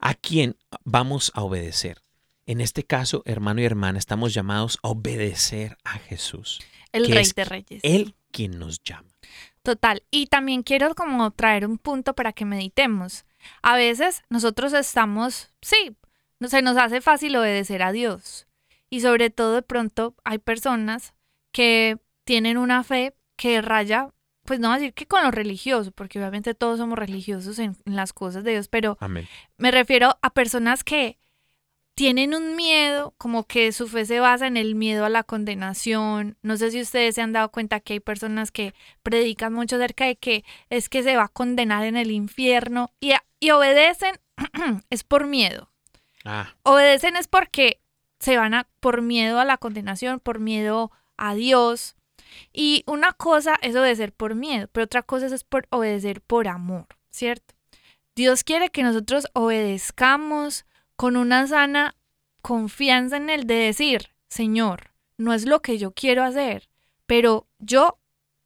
¿A 0.00 0.14
quién 0.14 0.56
vamos 0.82 1.30
a 1.36 1.42
obedecer? 1.42 2.02
En 2.50 2.60
este 2.60 2.82
caso, 2.82 3.22
hermano 3.26 3.60
y 3.60 3.64
hermana, 3.64 4.00
estamos 4.00 4.34
llamados 4.34 4.80
a 4.82 4.88
obedecer 4.88 5.78
a 5.84 6.00
Jesús. 6.00 6.58
El 6.90 7.06
que 7.06 7.14
rey 7.14 7.22
es 7.22 7.34
de 7.36 7.44
reyes. 7.44 7.80
Él 7.84 8.16
quien 8.32 8.58
nos 8.58 8.82
llama. 8.82 9.08
Total. 9.62 10.02
Y 10.10 10.26
también 10.26 10.64
quiero 10.64 10.92
como 10.96 11.30
traer 11.30 11.64
un 11.64 11.78
punto 11.78 12.12
para 12.16 12.32
que 12.32 12.44
meditemos. 12.44 13.24
A 13.62 13.76
veces 13.76 14.24
nosotros 14.30 14.72
estamos, 14.72 15.52
sí, 15.62 15.96
se 16.40 16.60
nos 16.60 16.76
hace 16.76 17.00
fácil 17.00 17.36
obedecer 17.36 17.84
a 17.84 17.92
Dios. 17.92 18.48
Y 18.88 19.02
sobre 19.02 19.30
todo 19.30 19.54
de 19.54 19.62
pronto 19.62 20.16
hay 20.24 20.38
personas 20.38 21.14
que 21.52 21.98
tienen 22.24 22.58
una 22.58 22.82
fe 22.82 23.14
que 23.36 23.62
raya, 23.62 24.10
pues 24.44 24.58
no 24.58 24.66
voy 24.66 24.74
a 24.74 24.80
decir 24.80 24.94
que 24.94 25.06
con 25.06 25.22
lo 25.22 25.30
religioso, 25.30 25.92
porque 25.92 26.18
obviamente 26.18 26.56
todos 26.56 26.78
somos 26.80 26.98
religiosos 26.98 27.60
en, 27.60 27.76
en 27.86 27.94
las 27.94 28.12
cosas 28.12 28.42
de 28.42 28.50
Dios, 28.50 28.66
pero 28.66 28.98
Amén. 28.98 29.28
me 29.56 29.70
refiero 29.70 30.18
a 30.20 30.30
personas 30.30 30.82
que 30.82 31.20
tienen 32.00 32.34
un 32.34 32.56
miedo, 32.56 33.12
como 33.18 33.44
que 33.44 33.72
su 33.72 33.86
fe 33.86 34.06
se 34.06 34.20
basa 34.20 34.46
en 34.46 34.56
el 34.56 34.74
miedo 34.74 35.04
a 35.04 35.10
la 35.10 35.22
condenación. 35.22 36.38
No 36.40 36.56
sé 36.56 36.70
si 36.70 36.80
ustedes 36.80 37.14
se 37.14 37.20
han 37.20 37.34
dado 37.34 37.50
cuenta 37.50 37.80
que 37.80 37.92
hay 37.92 38.00
personas 38.00 38.50
que 38.50 38.72
predican 39.02 39.52
mucho 39.52 39.76
acerca 39.76 40.06
de 40.06 40.16
que 40.16 40.42
es 40.70 40.88
que 40.88 41.02
se 41.02 41.18
va 41.18 41.24
a 41.24 41.28
condenar 41.28 41.84
en 41.84 41.98
el 41.98 42.10
infierno 42.10 42.90
y, 43.00 43.12
y 43.38 43.50
obedecen 43.50 44.18
es 44.88 45.04
por 45.04 45.26
miedo. 45.26 45.68
Ah, 46.24 46.54
Obedecen 46.62 47.16
es 47.16 47.28
porque 47.28 47.82
se 48.18 48.38
van 48.38 48.54
a 48.54 48.66
por 48.80 49.02
miedo 49.02 49.38
a 49.38 49.44
la 49.44 49.58
condenación, 49.58 50.20
por 50.20 50.38
miedo 50.38 50.90
a 51.18 51.34
Dios. 51.34 51.96
Y 52.50 52.82
una 52.86 53.12
cosa 53.12 53.58
es 53.60 53.76
obedecer 53.76 54.14
por 54.14 54.34
miedo, 54.34 54.68
pero 54.72 54.84
otra 54.84 55.02
cosa 55.02 55.26
es 55.26 55.44
por 55.44 55.66
obedecer 55.68 56.22
por 56.22 56.48
amor, 56.48 56.86
¿cierto? 57.10 57.54
Dios 58.16 58.42
quiere 58.42 58.70
que 58.70 58.82
nosotros 58.82 59.26
obedezcamos 59.34 60.64
con 61.00 61.16
una 61.16 61.46
sana 61.46 61.96
confianza 62.42 63.16
en 63.16 63.30
Él 63.30 63.46
de 63.46 63.54
decir, 63.54 64.10
Señor, 64.28 64.90
no 65.16 65.32
es 65.32 65.46
lo 65.46 65.62
que 65.62 65.78
yo 65.78 65.92
quiero 65.92 66.22
hacer, 66.22 66.68
pero 67.06 67.46
yo 67.58 67.96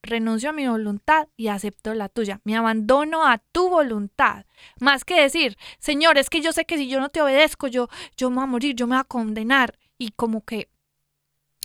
renuncio 0.02 0.50
a 0.50 0.52
mi 0.52 0.68
voluntad 0.68 1.26
y 1.36 1.48
acepto 1.48 1.92
la 1.94 2.08
tuya. 2.08 2.40
Me 2.44 2.56
abandono 2.56 3.26
a 3.26 3.38
tu 3.38 3.68
voluntad. 3.68 4.46
Más 4.78 5.04
que 5.04 5.20
decir, 5.20 5.56
Señor, 5.80 6.16
es 6.16 6.30
que 6.30 6.42
yo 6.42 6.52
sé 6.52 6.64
que 6.64 6.78
si 6.78 6.86
yo 6.86 7.00
no 7.00 7.08
te 7.08 7.22
obedezco, 7.22 7.66
yo, 7.66 7.88
yo 8.16 8.30
me 8.30 8.36
voy 8.36 8.44
a 8.44 8.46
morir, 8.46 8.76
yo 8.76 8.86
me 8.86 8.94
voy 8.94 9.00
a 9.00 9.04
condenar. 9.04 9.76
Y 9.98 10.10
como 10.10 10.44
que 10.44 10.68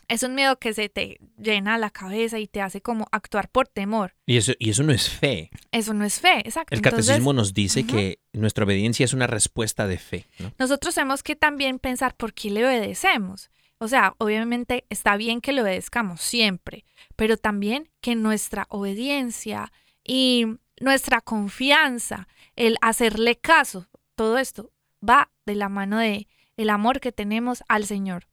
es 0.10 0.24
un 0.24 0.36
miedo 0.36 0.58
que 0.58 0.74
se 0.74 0.90
te 0.90 1.20
llena 1.38 1.78
la 1.78 1.92
cabeza 1.92 2.40
y 2.40 2.48
te 2.48 2.62
hace 2.62 2.82
como 2.82 3.08
actuar 3.12 3.50
por 3.50 3.68
temor. 3.68 4.16
y 4.26 4.38
eso, 4.38 4.54
y 4.60 4.72
eso 4.72 4.84
no 4.84 4.92
es 4.92 5.08
fe. 5.10 5.52
Eso 5.72 5.94
no 5.94 6.04
es 6.04 6.20
fe, 6.20 6.40
exacto. 6.40 6.74
El 6.74 6.80
Entonces, 6.80 7.06
catecismo 7.08 7.32
nos 7.32 7.54
dice 7.54 7.86
que 7.86 8.20
nuestra 8.34 8.66
obediencia 8.66 9.06
es 9.06 9.14
una 9.14 9.28
respuesta 9.28 9.88
de 9.88 9.98
fe. 9.98 10.26
¿no? 10.40 10.52
nosotros 10.58 10.96
tenemos 10.96 11.24
que 11.24 11.36
también 11.36 11.80
pensar 11.80 12.16
por 12.16 12.34
qué 12.34 12.50
le 12.50 12.66
obedecemos. 12.66 13.52
O 13.78 13.88
sea, 13.88 14.14
obviamente 14.18 14.86
está 14.90 15.16
bien 15.16 15.40
que 15.40 15.54
le 15.54 15.62
obedezcamos 15.62 16.22
siempre, 16.22 16.84
pero 17.16 17.38
también 17.38 17.90
que 18.02 18.16
nuestra 18.16 18.66
obediencia 18.70 19.72
y 20.04 20.46
nuestra 20.82 21.22
confianza, 21.22 22.28
el 22.56 22.78
hacerle 22.82 23.38
caso, 23.38 23.88
todo 24.16 24.38
esto 24.38 24.72
va 25.08 25.32
de 25.46 25.56
la 25.56 25.70
mano 25.70 26.00
de 26.00 26.28
el 26.58 26.70
amor 26.70 27.00
que 27.00 27.12
tenemos 27.12 27.64
al 27.70 27.86
Señor. 27.86 28.28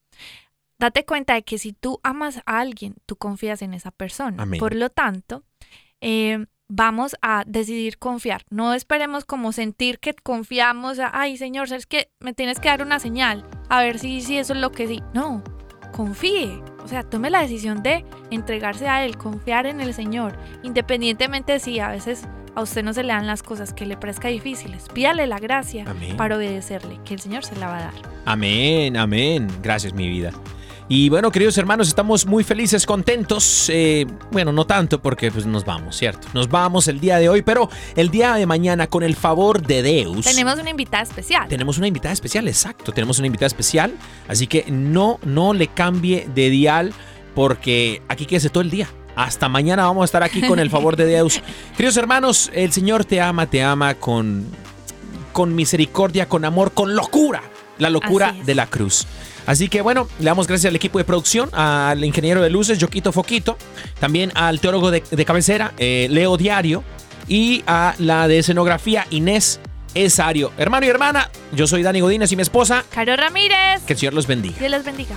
Date 0.79 1.05
cuenta 1.05 1.35
de 1.35 1.43
que 1.43 1.59
si 1.59 1.73
tú 1.73 2.01
amas 2.03 2.43
a 2.45 2.61
alguien, 2.61 2.97
tú 3.07 3.17
confías 3.17 3.63
en 3.63 3.75
esa 3.75 3.91
persona. 3.91 4.43
Amén. 4.43 4.61
Por 4.61 4.75
lo 4.75 4.91
tanto, 4.91 5.43
eh, 6.01 6.47
vamos 6.69 7.17
a 7.23 7.45
decidir 7.47 7.99
confiar. 7.99 8.43
No 8.51 8.75
esperemos 8.75 9.25
como 9.25 9.53
sentir 9.53 9.99
que 9.99 10.15
confiamos, 10.15 10.99
a, 10.99 11.11
ay 11.13 11.37
Señor, 11.37 11.73
es 11.73 11.87
que 11.87 12.11
me 12.21 12.33
tienes 12.35 12.61
que 12.61 12.69
dar 12.69 12.83
una 12.83 12.99
señal, 12.99 13.47
a 13.69 13.83
ver 13.83 13.99
si, 13.99 14.21
si 14.21 14.39
eso 14.39 14.53
es 14.53 14.61
lo 14.61 14.73
que 14.73 14.87
sí. 14.87 15.03
No, 15.15 15.43
confíe. 15.93 16.63
O 16.83 16.89
sea, 16.89 17.03
tome 17.03 17.31
la 17.31 17.41
decisión 17.41 17.83
de 17.83 18.05
entregarse 18.31 18.87
a 18.89 19.05
Él, 19.05 19.17
confiar 19.17 19.67
en 19.67 19.81
el 19.81 19.95
Señor, 19.95 20.39
independientemente 20.63 21.53
de 21.53 21.61
si 21.61 21.81
a 21.81 21.89
veces 21.89 22.29
a 22.55 22.63
usted 22.63 22.83
no 22.83 22.93
se 22.93 23.03
le 23.03 23.13
dan 23.13 23.27
las 23.27 23.43
cosas 23.43 23.75
que 23.75 23.87
le 23.87 23.97
parezca 23.97 24.29
difíciles. 24.29 24.87
Pídale 24.93 25.27
la 25.27 25.39
gracia 25.39 25.85
Amén. 25.87 26.17
para 26.17 26.37
obedecerle, 26.37 27.01
que 27.05 27.15
el 27.15 27.21
Señor 27.21 27.45
se 27.45 27.57
la 27.57 27.69
va 27.69 27.79
a 27.79 27.81
dar. 27.83 27.95
Amén, 28.25 28.97
amén. 28.97 29.49
Gracias, 29.63 29.93
mi 29.93 30.09
vida. 30.09 30.33
Y 30.89 31.09
bueno, 31.09 31.33
queridos 31.33 31.59
hermanos, 31.59 31.89
estamos 31.89 32.27
muy 32.27 32.45
felices, 32.45 32.87
contentos. 32.87 33.69
eh, 33.73 34.07
bueno, 34.31 34.53
no 34.53 34.67
tanto 34.67 35.03
porque 35.03 35.33
pues 35.33 35.45
nos 35.45 35.65
vamos, 35.65 35.97
¿cierto? 35.97 36.29
Nos 36.33 36.49
vamos 36.49 36.87
el 36.87 37.01
día 37.01 37.19
de 37.19 37.29
hoy, 37.29 37.43
pero 37.43 37.69
el 37.97 38.09
día 38.11 38.35
de 38.35 38.47
mañana, 38.47 38.87
con 38.87 39.03
el 39.03 39.17
favor 39.17 39.61
de 39.67 39.83
Deus. 39.83 40.25
Tenemos 40.25 40.57
una 40.61 40.71
invitada 40.71 41.03
especial. 41.03 41.49
Tenemos 41.49 41.79
una 41.79 41.89
invitada 41.89 42.13
especial, 42.13 42.47
exacto. 42.47 42.93
Tenemos 42.93 43.19
una 43.19 43.27
invitada 43.27 43.49
especial. 43.49 43.95
Así 44.29 44.47
que 44.47 44.65
no, 44.71 45.19
no 45.25 45.55
le 45.55 45.67
cambie 45.67 46.29
de 46.33 46.51
dial 46.51 46.93
porque 47.35 48.01
aquí 48.07 48.25
quédese 48.25 48.49
todo 48.51 48.63
el 48.63 48.71
día. 48.71 48.89
Hasta 49.17 49.49
mañana 49.49 49.87
vamos 49.87 50.03
a 50.03 50.05
estar 50.05 50.23
aquí 50.23 50.41
con 50.43 50.61
el 50.61 50.71
favor 50.71 50.95
de 50.95 51.07
Deus. 51.07 51.41
Queridos 51.77 51.97
hermanos, 51.97 52.49
el 52.55 52.73
Señor 52.73 53.05
te 53.05 53.21
ama, 53.21 53.47
te 53.47 53.61
ama 53.61 53.95
con, 53.97 54.47
con 55.33 55.53
misericordia, 55.53 56.29
con 56.29 56.45
amor, 56.45 56.71
con 56.73 56.95
locura. 56.95 57.43
La 57.79 57.91
locura 57.91 58.35
de 58.45 58.55
la 58.55 58.67
cruz. 58.67 59.07
Así 59.47 59.69
que 59.69 59.81
bueno, 59.81 60.09
le 60.19 60.27
damos 60.27 60.47
gracias 60.47 60.71
al 60.71 60.77
equipo 60.77 60.99
de 60.99 61.05
producción, 61.05 61.49
al 61.53 62.05
ingeniero 62.05 62.43
de 62.43 62.51
luces, 62.51 62.79
Yoquito 62.79 63.13
Foquito, 63.13 63.57
también 64.01 64.33
al 64.35 64.61
teólogo 64.61 64.91
de, 64.91 65.03
de 65.11 65.25
cabecera, 65.25 65.73
eh, 65.79 66.09
Leo 66.11 66.37
Diario, 66.37 66.83
y 67.29 67.63
a 67.67 67.95
la 67.99 68.29
de 68.29 68.39
escenografía, 68.39 69.07
Inés 69.11 69.61
Esario. 69.95 70.53
Hermano 70.59 70.87
y 70.87 70.91
hermana, 70.91 71.31
yo 71.53 71.67
soy 71.67 71.83
Dani 71.83 72.01
Godínez 72.01 72.31
y 72.33 72.37
mi 72.37 72.43
esposa. 72.43 72.85
Caro 72.91 73.17
Ramírez. 73.17 73.83
Que 73.87 73.95
el 73.95 73.99
Señor 73.99 74.15
los 74.15 74.27
bendiga. 74.27 74.57
Dios 74.59 74.71
los 74.71 74.85
bendiga. 74.85 75.17